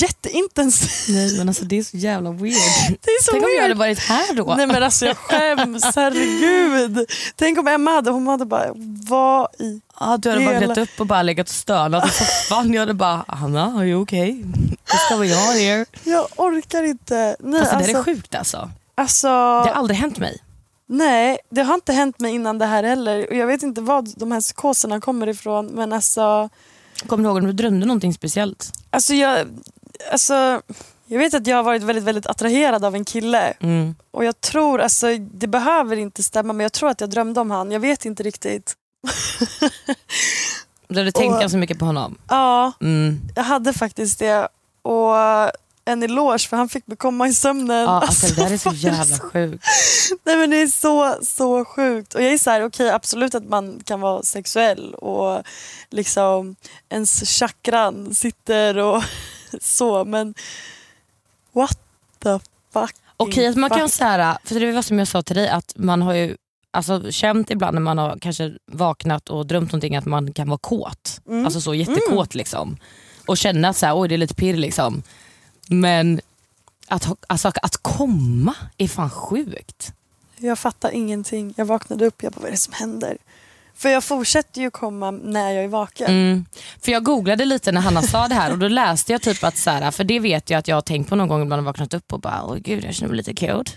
Jätteintensiv. 0.00 1.14
Nej 1.16 1.38
men 1.38 1.48
alltså 1.48 1.64
det 1.64 1.78
är 1.78 1.82
så 1.82 1.96
jävla 1.96 2.30
weird. 2.30 2.52
Det 3.02 3.10
är 3.10 3.22
så 3.22 3.32
Tänk 3.32 3.44
om 3.44 3.50
jag 3.50 3.56
weird. 3.56 3.62
hade 3.62 3.74
varit 3.74 3.98
här 3.98 4.34
då. 4.34 4.54
Nej 4.56 4.66
men 4.66 4.82
alltså 4.82 5.06
jag 5.06 5.16
skäms, 5.16 5.84
herregud. 5.96 7.10
Tänk 7.36 7.58
om 7.58 7.68
Emma 7.68 7.90
hade, 7.90 8.10
hon 8.10 8.26
hade 8.26 8.44
bara, 8.44 8.66
vad 9.08 9.48
i 9.58 9.80
Ja, 10.00 10.16
du 10.16 10.28
hade 10.30 10.40
hela- 10.42 10.58
vaknat 10.66 10.78
upp 10.78 11.00
och 11.00 11.06
bara 11.06 11.22
legat 11.22 11.48
och 11.48 11.54
stönat 11.54 12.06
i 12.06 12.10
soffan. 12.10 12.72
Jag 12.72 12.80
hade 12.80 12.94
bara, 12.94 13.24
Anna, 13.28 13.64
are 13.78 13.86
you 13.86 14.02
okay? 14.02 14.30
What's 14.86 15.16
going 15.16 15.30
on 15.32 15.38
here? 15.58 15.84
Jag 16.04 16.26
orkar 16.36 16.82
inte. 16.82 17.36
Nej, 17.40 17.60
Alltså, 17.60 17.76
alltså, 17.76 17.92
det 17.92 17.98
är 17.98 18.02
sjukt 18.02 18.34
alltså. 18.34 18.70
alltså, 18.94 19.26
Det 19.28 19.32
har 19.32 19.72
aldrig 19.72 19.98
hänt 19.98 20.18
mig. 20.18 20.38
Nej, 20.88 21.38
det 21.50 21.62
har 21.62 21.74
inte 21.74 21.92
hänt 21.92 22.20
mig 22.20 22.34
innan 22.34 22.58
det 22.58 22.66
här 22.66 22.82
heller. 22.82 23.26
Och 23.30 23.36
jag 23.36 23.46
vet 23.46 23.62
inte 23.62 23.80
var 23.80 24.04
de 24.16 24.32
här 24.32 24.40
psykoserna 24.40 25.00
kommer 25.00 25.26
ifrån. 25.26 25.66
Men 25.66 25.92
alltså, 25.92 26.48
Kommer 27.06 27.24
du 27.24 27.28
ihåg 27.28 27.36
om 27.38 27.46
du 27.46 27.52
drömde 27.52 27.86
någonting 27.86 28.14
speciellt? 28.14 28.72
alltså, 28.90 29.14
jag, 29.14 29.46
alltså, 30.12 30.62
jag 31.06 31.18
vet 31.18 31.34
att 31.34 31.46
jag 31.46 31.56
har 31.56 31.62
varit 31.62 31.82
väldigt, 31.82 32.04
väldigt 32.04 32.26
attraherad 32.26 32.84
av 32.84 32.94
en 32.94 33.04
kille. 33.04 33.52
Mm. 33.60 33.94
Och 34.10 34.24
jag 34.24 34.40
tror, 34.40 34.80
alltså, 34.80 35.06
det 35.18 35.46
behöver 35.46 35.96
inte 35.96 36.22
stämma 36.22 36.52
men 36.52 36.64
jag 36.64 36.72
tror 36.72 36.88
att 36.88 37.00
jag 37.00 37.10
drömde 37.10 37.40
om 37.40 37.50
han. 37.50 37.70
Jag 37.72 37.80
vet 37.80 38.04
inte 38.04 38.22
riktigt. 38.22 38.74
Du 40.88 40.98
hade 40.98 41.12
tänkt 41.12 41.40
ganska 41.40 41.58
mycket 41.58 41.78
på 41.78 41.84
honom? 41.84 42.18
Ja, 42.28 42.72
Mm. 42.80 43.20
jag 43.34 43.42
hade 43.42 43.72
faktiskt 43.72 44.18
det. 44.18 44.48
Och 44.82 45.14
en 45.84 46.02
eloge 46.02 46.48
för 46.48 46.56
han 46.56 46.68
fick 46.68 46.86
mig 46.86 46.96
komma 46.96 47.28
i 47.28 47.34
sömnen. 47.34 47.82
Ja, 47.82 48.00
alltså, 48.00 48.26
det 48.34 48.42
där 48.44 48.52
är 48.52 48.58
så 48.58 48.72
jävla 48.72 49.18
sjukt. 49.18 49.64
Nej 50.24 50.36
men 50.36 50.50
det 50.50 50.56
är 50.56 50.66
så, 50.66 51.16
så 51.22 51.64
sjukt. 51.64 52.14
Och 52.14 52.22
jag 52.22 52.32
är 52.32 52.38
så 52.38 52.50
här, 52.50 52.64
okej 52.64 52.90
absolut 52.90 53.34
att 53.34 53.48
man 53.48 53.80
kan 53.84 54.00
vara 54.00 54.22
sexuell 54.22 54.94
och 54.94 55.42
liksom 55.90 56.56
ens 56.88 57.38
chakran 57.38 58.14
sitter 58.14 58.76
och 58.78 59.02
så 59.60 60.04
men 60.04 60.34
what 61.52 61.78
the 62.18 62.38
fuck. 62.72 62.94
Okej, 63.16 63.46
att 63.46 63.56
man 63.56 63.70
kan 63.70 63.88
säga, 63.88 64.38
för 64.44 64.60
det 64.60 64.72
var 64.72 64.82
som 64.82 64.98
jag 64.98 65.08
sa 65.08 65.22
till 65.22 65.36
dig, 65.36 65.48
att 65.48 65.72
man 65.76 66.02
har 66.02 66.14
ju 66.14 66.36
alltså, 66.70 67.12
känt 67.12 67.50
ibland 67.50 67.74
när 67.74 67.80
man 67.80 67.98
har 67.98 68.18
kanske 68.20 68.52
vaknat 68.66 69.28
och 69.28 69.46
drömt 69.46 69.72
någonting 69.72 69.96
att 69.96 70.06
man 70.06 70.32
kan 70.32 70.48
vara 70.48 70.58
kåt. 70.58 71.20
Mm. 71.28 71.44
Alltså 71.44 71.60
så 71.60 71.74
jättekåt 71.74 72.34
liksom. 72.34 72.76
Och 73.26 73.38
känna 73.38 73.68
att 73.68 73.76
så 73.76 73.86
här, 73.86 74.00
oj 74.00 74.08
det 74.08 74.14
är 74.14 74.18
lite 74.18 74.34
pirr 74.34 74.56
liksom. 74.56 75.02
Men 75.68 76.20
att, 76.88 77.08
alltså, 77.26 77.48
att 77.48 77.76
komma 77.76 78.54
är 78.76 78.88
fan 78.88 79.10
sjukt. 79.10 79.92
Jag 80.36 80.58
fattar 80.58 80.90
ingenting. 80.90 81.54
Jag 81.56 81.64
vaknade 81.66 82.06
upp 82.06 82.22
jag 82.22 82.32
bara 82.32 82.40
vad 82.40 82.48
är 82.48 82.52
det 82.52 82.56
som 82.56 82.72
händer? 82.72 83.18
För 83.76 83.88
jag 83.88 84.04
fortsätter 84.04 84.60
ju 84.60 84.70
komma 84.70 85.10
när 85.10 85.50
jag 85.50 85.64
är 85.64 85.68
vaken. 85.68 86.06
Mm. 86.06 86.44
För 86.80 86.92
jag 86.92 87.04
googlade 87.04 87.44
lite 87.44 87.72
när 87.72 87.80
Hanna 87.80 88.02
sa 88.02 88.28
det 88.28 88.34
här 88.34 88.52
och 88.52 88.58
då 88.58 88.68
läste 88.68 89.12
jag 89.12 89.22
typ 89.22 89.44
att, 89.44 89.56
så 89.56 89.70
här, 89.70 89.90
för 89.90 90.04
det 90.04 90.20
vet 90.20 90.50
jag 90.50 90.58
att 90.58 90.68
jag 90.68 90.76
har 90.76 90.82
tänkt 90.82 91.08
på 91.08 91.16
någon 91.16 91.28
gång 91.28 91.42
ibland 91.42 91.60
och 91.60 91.66
vaknat 91.66 91.94
upp 91.94 92.12
och 92.12 92.20
bara, 92.20 92.42
åh 92.44 92.56
gud 92.56 92.84
jag 92.84 92.94
känner 92.94 93.08
mig 93.08 93.16
lite 93.16 93.46
cold. 93.46 93.70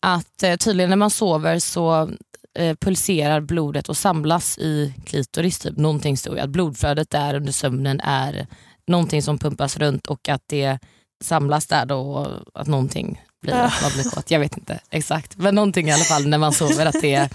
Att 0.00 0.42
eh, 0.42 0.56
tydligen 0.56 0.90
när 0.90 0.96
man 0.96 1.10
sover 1.10 1.58
så 1.58 2.10
eh, 2.58 2.76
pulserar 2.80 3.40
blodet 3.40 3.88
och 3.88 3.96
samlas 3.96 4.58
i 4.58 4.94
klitoris. 5.06 5.58
Typ. 5.58 5.76
Någonting 5.76 6.16
stod 6.16 6.38
att 6.38 6.50
blodflödet 6.50 7.10
där 7.10 7.34
under 7.34 7.52
sömnen 7.52 8.00
är 8.00 8.46
någonting 8.86 9.22
som 9.22 9.38
pumpas 9.38 9.76
runt 9.76 10.06
och 10.06 10.28
att 10.28 10.42
det 10.46 10.78
samlas 11.24 11.66
där 11.66 11.86
då 11.86 12.00
och 12.00 12.60
att 12.60 12.66
någonting 12.66 13.20
blir, 13.42 13.54
att 13.54 13.82
man 13.82 13.90
blir 13.94 14.04
kåt. 14.10 14.30
Jag 14.30 14.40
vet 14.40 14.56
inte 14.56 14.80
exakt. 14.90 15.36
Men 15.36 15.54
någonting 15.54 15.88
i 15.88 15.92
alla 15.92 16.04
fall 16.04 16.26
när 16.26 16.38
man 16.38 16.52
sover 16.52 16.86
att 16.86 17.00
det, 17.00 17.28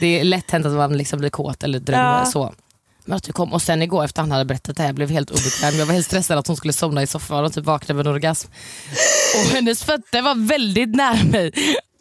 det 0.00 0.20
är 0.20 0.24
lätt 0.24 0.50
hänt 0.50 0.66
att 0.66 0.72
man 0.72 0.96
liksom 0.98 1.18
blir 1.18 1.30
kåt 1.30 1.62
eller 1.62 1.78
drömmer 1.78 2.18
Ja. 2.18 2.26
så. 2.26 2.54
Men 3.04 3.16
att 3.16 3.22
du 3.22 3.32
kom, 3.32 3.52
och 3.52 3.62
sen 3.62 3.82
igår 3.82 4.04
efter 4.04 4.22
han 4.22 4.30
hade 4.32 4.44
berättat 4.44 4.76
det 4.76 4.82
här, 4.82 4.88
jag 4.88 4.94
blev 4.96 5.10
helt 5.10 5.30
obekväm. 5.30 5.74
Jag 5.78 5.86
var 5.86 5.94
helt 5.94 6.06
stressad 6.06 6.38
att 6.38 6.46
hon 6.46 6.56
skulle 6.56 6.72
somna 6.72 7.02
i 7.02 7.06
soffan 7.06 7.44
och 7.44 7.52
typ 7.52 7.64
vakna 7.64 7.94
med 7.94 8.06
en 8.06 8.12
orgasm. 8.12 8.48
Och 9.34 9.50
hennes 9.54 9.84
fötter 9.84 10.22
var 10.22 10.48
väldigt 10.48 10.94
nära 10.96 11.24
mig. 11.24 11.52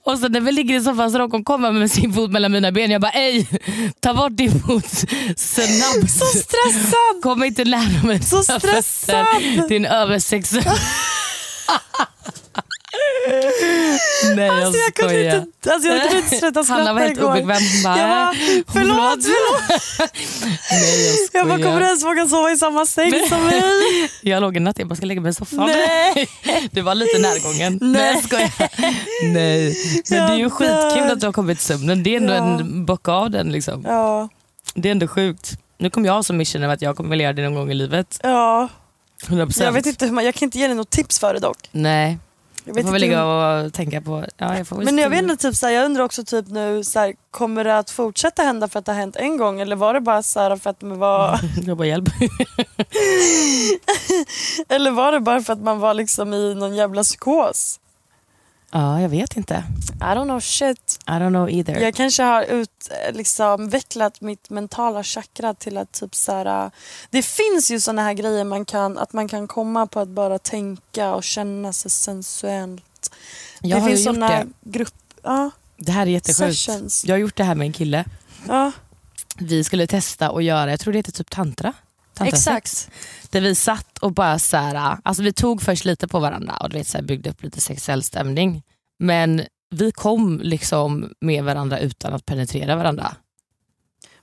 Och 0.06 0.20
så 0.20 0.28
när 0.28 0.40
vi 0.42 0.52
ligger 0.52 0.80
i 0.80 0.84
soffan 0.84 1.12
så 1.12 1.18
råkade 1.18 1.38
hon 1.38 1.44
komma 1.44 1.72
med 1.72 1.92
sin 1.92 2.14
fot 2.14 2.32
mellan 2.32 2.52
mina 2.52 2.72
ben. 2.72 2.92
Jag 2.92 3.02
bara 3.02 3.12
ej, 3.12 3.48
ta 4.00 4.14
bort 4.14 4.38
din 4.38 4.60
fot 4.62 4.86
snabbt. 5.38 6.12
Så 6.12 6.26
stressad! 6.26 7.22
Kom 7.24 7.44
inte 7.44 7.64
nära 7.64 8.04
mig. 8.04 8.22
Så 8.24 8.44
stressad! 8.44 9.26
Din 9.70 9.86
översexuell. 9.86 10.64
Nej 14.36 14.46
jag 14.48 14.64
Alltså 14.64 14.80
jag 14.80 14.94
kunde 14.94 15.14
skojar. 15.14 15.36
inte, 15.36 15.74
alltså 15.74 15.90
jag 15.90 16.02
kunde 16.02 16.18
inte 16.18 16.30
sluta 16.38 16.64
skratta 16.64 16.74
Hanna 16.80 16.94
var 16.94 17.02
helt 17.02 17.18
igår. 17.18 17.30
obekväm. 17.32 17.50
Hon 17.74 17.84
bara, 17.84 17.98
Jag 18.00 18.10
bara, 18.10 18.34
förlåt, 18.74 19.24
förlåt. 19.26 20.10
Nej 20.72 21.08
jag 21.08 21.16
skojar. 21.16 21.30
Jag 21.34 21.48
bara, 21.48 21.58
kommer 21.58 21.80
du 21.80 21.86
ens 21.86 22.04
våga 22.04 22.28
sova 22.28 22.52
i 22.52 22.58
samma 22.58 22.86
säng 22.86 23.14
som 23.30 23.44
mig? 23.46 23.64
Jag 24.22 24.42
låg 24.42 24.58
en 24.58 24.64
natt 24.64 24.80
jag 24.80 24.88
bara 24.88 24.96
ska 24.96 25.06
lägga 25.06 25.22
mig 25.22 25.30
i 25.30 25.34
soffan. 25.34 25.66
Nej. 25.68 26.28
Du 26.72 26.82
var 26.82 26.96
lite 26.96 27.20
närgången. 27.20 27.80
Nej. 27.82 27.92
Nej 27.92 28.14
jag 28.14 28.24
skojar. 28.24 28.52
Nej. 29.34 29.76
Men 30.10 30.28
det 30.28 30.34
är 30.34 30.36
ju 30.38 30.42
Jag 30.44 30.54
skitkul 30.54 31.12
att 31.12 31.20
du 31.20 31.26
har 31.26 31.34
kommit 31.34 31.58
till 31.58 31.68
sömnen. 31.68 32.04
Det 32.04 32.10
är 32.14 32.18
ändå 32.18 32.34
Ja. 32.34 32.38
en 32.60 32.86
bock 32.86 33.08
av 33.08 33.32
den. 33.32 33.52
Liksom. 33.52 33.84
Ja, 33.88 34.30
Det 34.76 34.90
är 34.90 34.92
ändå 34.92 35.08
sjukt. 35.08 35.52
Nu 35.78 35.90
kommer 35.90 36.08
jag 36.08 36.14
ha 36.14 36.24
som 36.24 36.38
mission 36.38 36.64
att 36.64 36.82
jag 36.82 36.96
kommer 36.98 37.10
vilja 37.10 37.24
göra 37.24 37.34
det 37.34 37.44
någon 37.44 37.56
gång 37.56 37.72
i 37.72 37.74
livet. 37.74 38.20
ja. 38.24 38.70
100%. 39.28 39.64
Jag 39.64 39.72
vet 39.72 39.86
inte 39.86 40.06
hur 40.06 40.12
man, 40.12 40.26
jag 40.26 40.36
kan 40.36 40.46
inte 40.48 40.58
ge 40.60 40.68
dig 40.68 40.76
något 40.76 40.90
tips 40.90 41.20
för 41.20 41.34
det 41.34 41.40
dock. 41.40 41.58
Nej. 41.72 42.18
Jag 42.66 42.82
får 42.82 42.92
väl 42.92 43.02
ligga 43.02 43.26
och 43.26 43.74
tänka 43.74 44.02
på... 44.02 44.26
Ja, 44.38 44.58
jag 44.58 44.86
Men 44.86 44.98
jag 44.98 45.10
vet 45.10 45.22
inte, 45.22 45.36
typ, 45.38 45.56
så 45.56 45.66
här, 45.66 45.74
jag 45.74 45.86
undrar 45.86 46.04
också 46.04 46.24
typ 46.24 46.48
nu, 46.48 46.84
så 46.84 47.00
här, 47.00 47.14
kommer 47.32 47.64
det 47.64 47.78
att 47.78 47.90
fortsätta 47.90 48.44
hända 48.44 48.68
för 48.68 48.80
att 48.80 48.86
det 48.86 48.92
har 48.92 49.00
hänt 49.00 49.16
en 49.16 49.38
gång 49.38 49.62
eller 49.62 49.76
var 49.76 49.94
det 49.94 50.02
bara 50.02 50.24
så 50.24 50.40
här 50.40 50.58
för 50.58 50.70
att 50.70 50.82
man 50.82 51.00
var... 51.00 51.40
Jag 51.66 51.78
bara 51.78 51.88
hjälp. 51.88 52.10
eller 54.70 54.92
var 54.92 55.12
det 55.12 55.20
bara 55.20 55.42
för 55.42 55.54
att 55.54 55.62
man 55.62 55.80
var 55.80 55.94
liksom 55.94 56.34
i 56.34 56.56
någon 56.56 56.76
jävla 56.76 57.04
psykos? 57.04 57.80
Ja, 58.78 59.02
jag 59.02 59.10
vet 59.10 59.38
inte. 59.38 59.64
I 60.00 60.04
don't 60.04 60.24
know 60.24 60.40
shit. 60.40 61.00
I 61.08 61.12
don't 61.12 61.30
know 61.30 61.50
either. 61.50 61.80
Jag 61.82 61.94
kanske 61.96 62.24
har 62.24 62.44
ut, 62.44 62.90
eh, 63.08 63.16
liksom, 63.16 63.70
vecklat 63.70 64.22
mitt 64.22 64.50
mentala 64.50 65.04
chakra 65.04 65.54
till 65.54 65.78
att 65.78 65.92
typ 65.92 66.16
så 66.16 66.32
här, 66.32 66.72
Det 67.10 67.22
finns 67.22 67.72
ju 67.72 67.80
såna 67.80 68.02
här 68.02 68.14
grejer 68.14 68.44
man 68.44 68.66
kan, 68.66 68.98
att 68.98 69.14
man 69.14 69.28
kan 69.28 69.48
komma 69.48 69.88
på 69.88 70.00
att 70.00 70.08
bara 70.08 70.40
tänka 70.40 71.14
och 71.14 71.24
känna 71.24 71.74
sig 71.74 71.92
sensuellt. 71.92 73.12
Jag 73.62 73.78
det 73.78 73.82
har 73.82 73.90
ju 73.90 73.96
finns 73.96 74.06
gjort 74.06 74.16
såna 74.16 74.30
det. 74.30 74.48
grupp... 74.64 74.94
Ja, 75.24 75.50
Det 75.78 75.92
här 75.92 76.02
är 76.02 76.12
jättesjukt. 76.12 76.58
Sessions. 76.60 77.06
Jag 77.06 77.14
har 77.14 77.20
gjort 77.20 77.36
det 77.36 77.44
här 77.44 77.56
med 77.56 77.66
en 77.66 77.74
kille. 77.74 78.06
ja. 78.48 78.72
Vi 79.38 79.64
skulle 79.64 79.88
testa 79.88 80.30
att 80.30 80.44
göra, 80.44 80.70
jag 80.72 80.80
tror 80.80 80.94
det 80.94 81.00
heter 81.00 81.12
typ 81.12 81.30
tantra. 81.30 81.74
Exakt. 82.22 82.90
Där 83.30 83.42
vi 83.42 83.56
satt 83.56 83.98
och 83.98 84.12
bara 84.14 84.40
så 84.40 84.58
här, 84.58 84.98
alltså 85.04 85.24
vi 85.24 85.34
tog 85.34 85.62
först 85.62 85.86
lite 85.86 86.08
på 86.08 86.20
varandra 86.20 86.58
och 86.58 86.70
du 86.70 86.78
vet, 86.78 86.88
så 86.88 86.98
här, 86.98 87.04
byggde 87.06 87.30
upp 87.30 87.44
lite 87.44 87.62
sexuell 87.62 88.04
stämning. 88.04 88.64
Men 89.00 89.42
vi 89.70 89.92
kom 89.92 90.40
liksom 90.44 91.14
med 91.22 91.44
varandra 91.44 91.80
utan 91.80 92.14
att 92.14 92.26
penetrera 92.26 92.76
varandra. 92.76 93.16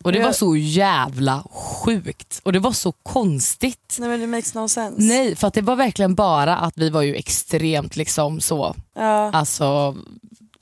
Och 0.04 0.12
det 0.12 0.22
var 0.22 0.32
så 0.32 0.56
jävla 0.56 1.42
sjukt 1.50 2.40
och 2.42 2.52
det 2.52 2.58
var 2.58 2.72
så 2.72 2.92
konstigt. 2.92 3.96
Nej 3.98 4.08
men 4.08 4.20
det 4.20 4.26
makes 4.26 4.54
no 4.54 4.68
sense. 4.68 5.02
Nej, 5.02 5.36
för 5.36 5.48
att 5.48 5.54
det 5.54 5.60
var 5.60 5.76
verkligen 5.76 6.14
bara 6.14 6.56
att 6.56 6.72
vi 6.76 6.90
var 6.90 7.02
ju 7.02 7.14
extremt 7.14 7.96
liksom 7.96 8.40
så, 8.40 8.76
Ja. 8.94 9.30
alltså 9.32 9.96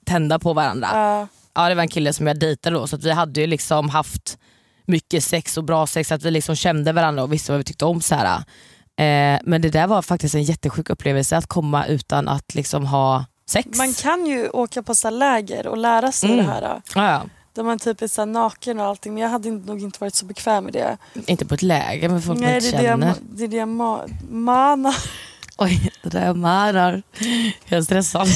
tända 0.04 0.38
på 0.38 0.52
varandra. 0.52 0.88
Ja. 0.92 1.26
Ja, 1.54 1.68
det 1.68 1.74
var 1.74 1.82
en 1.82 1.88
kille 1.88 2.12
som 2.12 2.26
jag 2.26 2.38
dejtade 2.38 2.76
då 2.76 2.86
så 2.86 2.96
att 2.96 3.04
vi 3.04 3.10
hade 3.12 3.40
ju 3.40 3.46
liksom 3.46 3.88
haft 3.88 4.38
mycket 4.91 5.24
sex 5.24 5.57
och 5.57 5.64
bra 5.64 5.86
sex, 5.86 6.12
att 6.12 6.22
vi 6.22 6.30
liksom 6.30 6.57
kände 6.57 6.93
varandra 6.93 7.22
och 7.22 7.32
visste 7.32 7.53
vad 7.53 7.59
vi 7.59 7.64
tyckte 7.64 7.84
om. 7.84 8.01
Så 8.01 8.14
här. 8.14 8.36
Eh, 8.97 9.41
men 9.45 9.62
det 9.62 9.68
där 9.70 9.86
var 9.86 10.03
faktiskt 10.03 10.34
en 10.34 10.43
jättesjuk 10.43 10.91
upplevelse 10.91 11.36
att 11.36 11.47
komma 11.47 11.86
utan 11.86 12.28
att 12.28 12.55
liksom 12.55 12.86
ha 12.86 13.24
sex. 13.51 13.78
Man 13.78 13.95
kan 13.95 14.26
ju 14.26 14.49
åka 14.49 14.82
på 14.82 14.95
så 14.95 15.11
läger 15.11 15.66
och 15.66 15.76
lära 15.78 16.12
sig 16.12 16.32
Mm. 16.32 16.47
det 16.47 16.53
här. 16.53 16.62
Ja, 16.95 17.11
ja. 17.11 17.22
Där 17.55 17.62
man 17.62 17.78
typ 17.78 18.03
är 18.03 18.07
så 18.09 18.24
naken 18.24 18.80
och 18.80 18.86
allting 18.86 19.14
men 19.14 19.22
jag 19.22 19.30
hade 19.30 19.51
nog 19.51 19.82
inte 19.82 19.99
varit 20.01 20.14
så 20.14 20.26
bekväm 20.26 20.64
med 20.64 20.72
det. 20.72 20.97
Inte 21.26 21.45
på 21.47 21.55
ett 21.55 21.62
läger 21.62 22.09
med 22.09 22.24
folk 22.24 22.38
man 22.38 22.47
Nej, 22.49 22.57
inte 22.66 22.76
det 22.76 22.82
känner. 22.82 23.14
det 23.32 23.45
är 23.45 23.49
det 23.49 23.57
jag 23.57 23.68
ma- 23.68 24.30
manar. 24.30 24.95
Oj, 25.62 25.92
det 26.02 26.08
där 26.08 26.26
jag 26.26 26.36
manar. 26.36 27.02
Jag 27.68 27.78
är 27.78 27.82
stressad. 27.82 28.28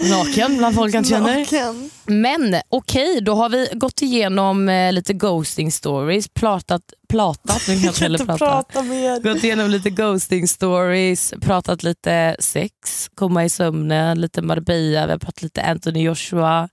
Naken 0.10 0.56
bland 0.58 0.74
folk 0.74 0.94
jag 0.94 1.00
inte 1.00 1.10
känner. 1.10 1.38
Naken. 1.38 1.90
Men 2.06 2.60
okej, 2.68 3.20
då 3.20 3.34
har 3.34 3.48
vi 3.48 3.68
gått 3.74 4.02
igenom 4.02 4.68
eh, 4.68 4.92
lite 4.92 5.12
ghosting 5.12 5.72
stories, 5.72 6.28
pratat, 6.28 6.82
pratat, 7.08 7.62
nu 7.68 7.74
kan 7.74 7.82
jag 7.82 7.90
inte 7.90 8.00
heller 8.04 8.20
Inte 8.20 8.36
prata. 8.36 8.62
prata 8.62 8.82
mer. 8.82 9.20
Gått 9.20 9.44
igenom 9.44 9.70
lite 9.70 9.90
ghosting 9.90 10.48
stories, 10.48 11.34
pratat 11.40 11.82
lite 11.82 12.36
sex, 12.40 12.72
komma 13.14 13.44
i 13.44 13.48
sömnen, 13.48 14.20
lite 14.20 14.42
Marbella, 14.42 15.06
vi 15.06 15.12
har 15.12 15.18
pratat 15.18 15.42
lite 15.42 15.62
Anthony 15.62 16.02
Joshua. 16.02 16.68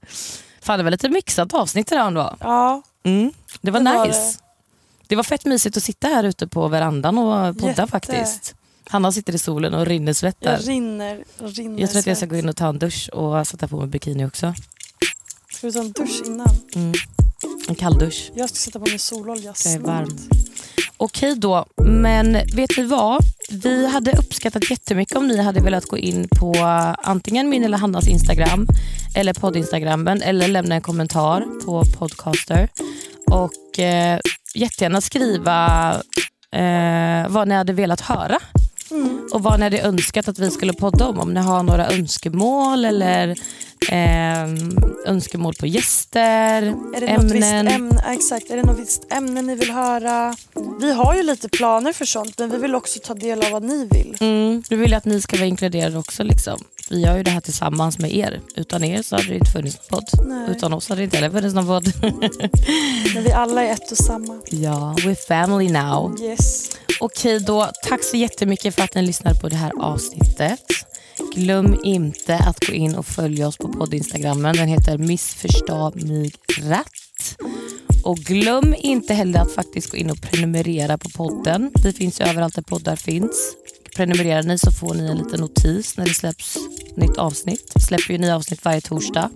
Fan 0.62 0.80
det 0.80 0.84
var 0.84 0.92
lite 0.92 1.10
mixat 1.10 1.54
avsnitt 1.54 1.92
idag 1.92 2.08
ändå. 2.08 2.36
Ja, 2.40 2.82
Mm. 3.06 3.32
Det 3.62 3.72
var 3.72 3.80
Det 3.80 3.92
var 3.98 4.08
nice. 4.08 4.40
Det. 5.08 5.16
var 5.16 5.24
fett 5.24 5.46
mysigt 5.46 5.78
att 5.78 5.84
sitta 5.84 6.08
här 6.08 6.24
ute 6.24 6.48
på 6.48 6.68
verandan 6.68 7.18
och 7.18 7.56
podda 7.58 7.68
Jätte. 7.68 7.88
faktiskt. 7.88 8.56
Hanna 8.90 9.12
sitter 9.12 9.36
i 9.36 9.38
solen 9.38 9.74
och 9.74 9.86
rinner 9.86 10.14
svett 10.14 10.38
där. 10.40 10.52
jag 10.52 10.68
rinner. 10.68 11.24
Jag, 11.40 11.60
rinner 11.60 11.82
Jag 11.82 11.90
tror 11.90 12.00
att 12.00 12.08
jag 12.08 12.18
ska 12.18 12.26
gå 12.26 12.36
in 12.36 12.50
och 12.50 12.56
ta 12.56 12.68
en 12.68 12.80
dusch 12.80 13.10
och 13.14 13.48
sätta 13.48 13.68
på 13.68 13.78
mig 13.78 13.88
bikini 13.88 14.26
också. 14.26 14.54
Ska 15.54 15.68
du 15.68 15.74
ta 15.74 15.80
en 15.80 15.92
dusch 15.92 16.22
innan? 16.26 16.48
Mm. 16.76 16.94
En 17.68 17.76
kall 17.76 17.98
dusch. 17.98 18.32
Jag 18.36 18.50
ska 18.50 18.56
sätta 18.58 18.80
på 18.80 18.86
mig 18.86 19.00
sololja 19.00 19.44
Jag 19.44 19.50
är 19.74 19.78
snart. 19.80 19.82
varm. 19.82 20.18
Okej 20.98 21.36
då, 21.36 21.66
men 21.86 22.34
vet 22.34 22.78
ni 22.78 22.84
vad? 22.84 23.22
Vi 23.50 23.88
hade 23.88 24.12
uppskattat 24.18 24.70
jättemycket 24.70 25.18
om 25.18 25.28
ni 25.28 25.42
hade 25.42 25.60
velat 25.62 25.86
gå 25.86 25.98
in 25.98 26.28
på 26.40 26.54
antingen 27.04 27.50
min 27.50 27.64
eller 27.64 27.78
Hannas 27.78 28.08
Instagram 28.08 28.68
eller 29.16 29.34
poddinstagrammen 29.34 30.22
eller 30.22 30.48
lämna 30.48 30.76
en 30.76 30.82
kommentar 30.82 31.66
på 31.66 31.84
podcaster 31.98 32.70
och 33.32 33.80
eh, 33.80 34.20
jättegärna 34.56 35.02
skriva 35.02 35.92
eh, 36.52 37.28
vad 37.30 37.48
ni 37.48 37.56
hade 37.56 37.74
velat 37.74 38.02
höra 38.02 38.40
Mm. 38.92 39.28
och 39.34 39.44
vad 39.44 39.60
ni 39.60 39.64
hade 39.64 39.82
önskat 39.82 40.28
att 40.28 40.40
vi 40.40 40.52
skulle 40.52 40.74
podda 40.74 41.08
om. 41.08 41.20
Om 41.20 41.34
ni 41.34 41.40
har 41.40 41.64
några 41.64 41.92
önskemål 41.92 42.86
eller 42.86 43.30
eh, 43.92 44.50
önskemål 45.06 45.54
på 45.60 45.68
gäster, 45.68 46.62
Är 46.96 47.02
det 47.02 47.14
något 47.18 47.24
visst 47.24 47.34
ämnen. 47.46 47.68
ämne, 47.68 48.02
ja, 48.06 48.14
exakt. 48.14 48.50
Är 48.50 48.56
det 48.58 48.64
något 48.64 48.80
visst 48.80 49.14
ämne 49.14 49.42
ni 49.42 49.56
vill 49.56 49.72
höra? 49.72 50.36
Vi 50.80 50.94
har 50.94 51.16
ju 51.16 51.24
lite 51.24 51.50
planer 51.50 51.94
för 51.94 52.06
sånt 52.06 52.38
men 52.40 52.50
vi 52.50 52.58
vill 52.58 52.76
också 52.76 53.00
ta 53.00 53.14
del 53.14 53.44
av 53.46 53.52
vad 53.52 53.64
ni 53.64 53.88
vill. 53.92 54.18
Mm, 54.20 54.64
du 54.70 54.76
vill 54.76 54.94
att 54.94 55.06
ni 55.06 55.22
ska 55.22 55.38
vara 55.38 55.48
inkluderade 55.48 55.98
också. 55.98 56.24
Liksom. 56.24 56.60
Vi 56.90 57.02
gör 57.02 57.18
ju 57.18 57.24
det 57.24 57.32
här 57.32 57.42
tillsammans 57.42 58.00
med 58.00 58.16
er. 58.16 58.42
Utan 58.56 58.84
er 58.84 59.02
så 59.02 59.16
hade 59.16 59.28
det 59.28 59.36
inte 59.36 59.52
funnits 59.52 59.78
någon 59.92 60.00
podd. 60.02 60.28
Nej. 60.28 60.48
Utan 60.52 60.74
oss 60.74 60.90
hade 60.90 61.02
det 61.02 61.06
inte 61.06 61.18
heller 61.18 61.30
funnits 61.30 61.56
någon 61.56 61.68
podd. 61.68 61.94
Men 63.14 63.24
vi 63.24 63.32
alla 63.32 63.64
är 63.64 63.72
ett 63.74 63.92
och 63.92 63.98
samma. 63.98 64.38
ja, 64.50 64.96
we're 64.98 65.28
family 65.28 65.70
now. 65.70 66.22
Yes. 66.22 66.70
Okej 67.00 67.40
då, 67.40 67.70
tack 67.84 68.04
så 68.04 68.18
jättemycket 68.18 68.75
för 68.76 68.84
att 68.84 68.96
ni 68.96 69.02
lyssnade 69.02 69.40
på 69.40 69.50
det 69.50 69.56
här 69.56 69.72
avsnittet. 69.80 70.60
Glöm 71.36 71.80
inte 71.84 72.38
att 72.38 72.66
gå 72.68 72.74
in 72.74 72.96
och 72.96 73.06
följa 73.06 73.48
oss 73.48 73.58
på 73.58 73.68
poddinstagrammen. 73.68 74.56
Den 74.56 74.68
heter 74.68 74.98
missförstå 74.98 75.92
mig 75.96 76.32
rätt. 76.62 77.38
Och 78.04 78.18
glöm 78.18 78.76
inte 78.78 79.14
heller 79.14 79.40
att 79.40 79.52
faktiskt 79.52 79.92
gå 79.92 79.98
in 79.98 80.12
och 80.12 80.22
prenumerera 80.22 80.98
på 80.98 81.10
podden. 81.10 81.72
Vi 81.84 81.94
finns 81.94 82.22
ju 82.22 82.26
överallt 82.26 82.56
där 82.56 82.62
poddar 82.62 82.96
finns. 82.96 83.56
Prenumererar 83.96 84.44
ni 84.44 84.58
så 84.58 84.72
får 84.72 84.94
ni 84.94 85.06
en 85.06 85.18
liten 85.18 85.40
notis 85.40 85.98
när 85.98 86.06
det 86.06 86.14
släpps 86.14 86.58
nytt 86.96 87.18
avsnitt. 87.18 87.72
Vi 87.76 87.82
släpper 87.82 88.12
ju 88.12 88.18
nya 88.18 88.36
avsnitt 88.36 88.66
varje 88.66 88.82
torsdag. 88.82 89.30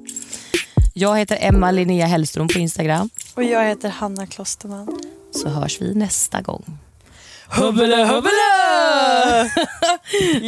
Jag 0.93 1.17
heter 1.17 1.37
Emma 1.41 1.71
Linnea 1.71 2.05
Hellström 2.05 2.47
på 2.47 2.59
Instagram. 2.59 3.09
Och 3.33 3.43
jag 3.43 3.65
heter 3.65 3.89
Hanna 3.89 4.27
Klosterman. 4.27 4.99
Så 5.31 5.49
hörs 5.49 5.81
vi 5.81 5.95
nästa 5.95 6.41
gång. 6.41 6.77
Hubbele 7.51 8.05
hubbele! 8.05 9.49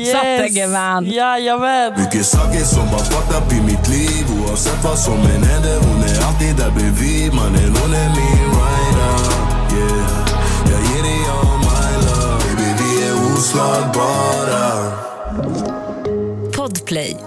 Satte 0.12 0.48
gumman. 0.50 1.06
Jajamän. 1.06 1.94
Mycket 1.98 2.26
saker 2.26 2.64
som 2.64 2.88
var 2.92 3.00
fucked 3.00 3.38
up 3.38 3.54
i 3.54 3.62
mitt 3.62 3.88
liv 3.88 4.26
Oavsett 4.42 4.84
vad 4.84 5.00
som 5.00 5.14
än 5.14 5.44
händer 5.44 5.78
Hon 5.80 6.04
är 6.04 6.28
alltid 6.28 6.56
där 6.56 6.72
bredvid 6.72 7.34
Mannen 7.34 7.76
hon 7.82 7.94
är 7.94 8.10
min 8.10 8.50
rider 8.58 9.18
Yeah 9.72 10.30
Jag 10.72 10.82
ger 10.82 11.04
dig 11.04 11.22
all 11.30 11.58
my 11.58 12.06
love 12.06 12.44
Baby 12.44 12.84
vi 12.84 13.04
är 13.08 13.34
oslagbara 13.34 14.92
Podplay. 16.56 17.18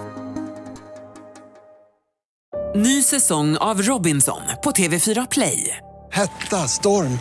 Ny 2.74 3.02
säsong 3.02 3.56
av 3.56 3.82
Robinson 3.82 4.40
på 4.64 4.70
TV4 4.70 5.26
Play. 5.30 5.76
Hetta, 6.12 6.68
storm, 6.68 7.18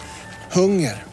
hunger. 0.52 1.13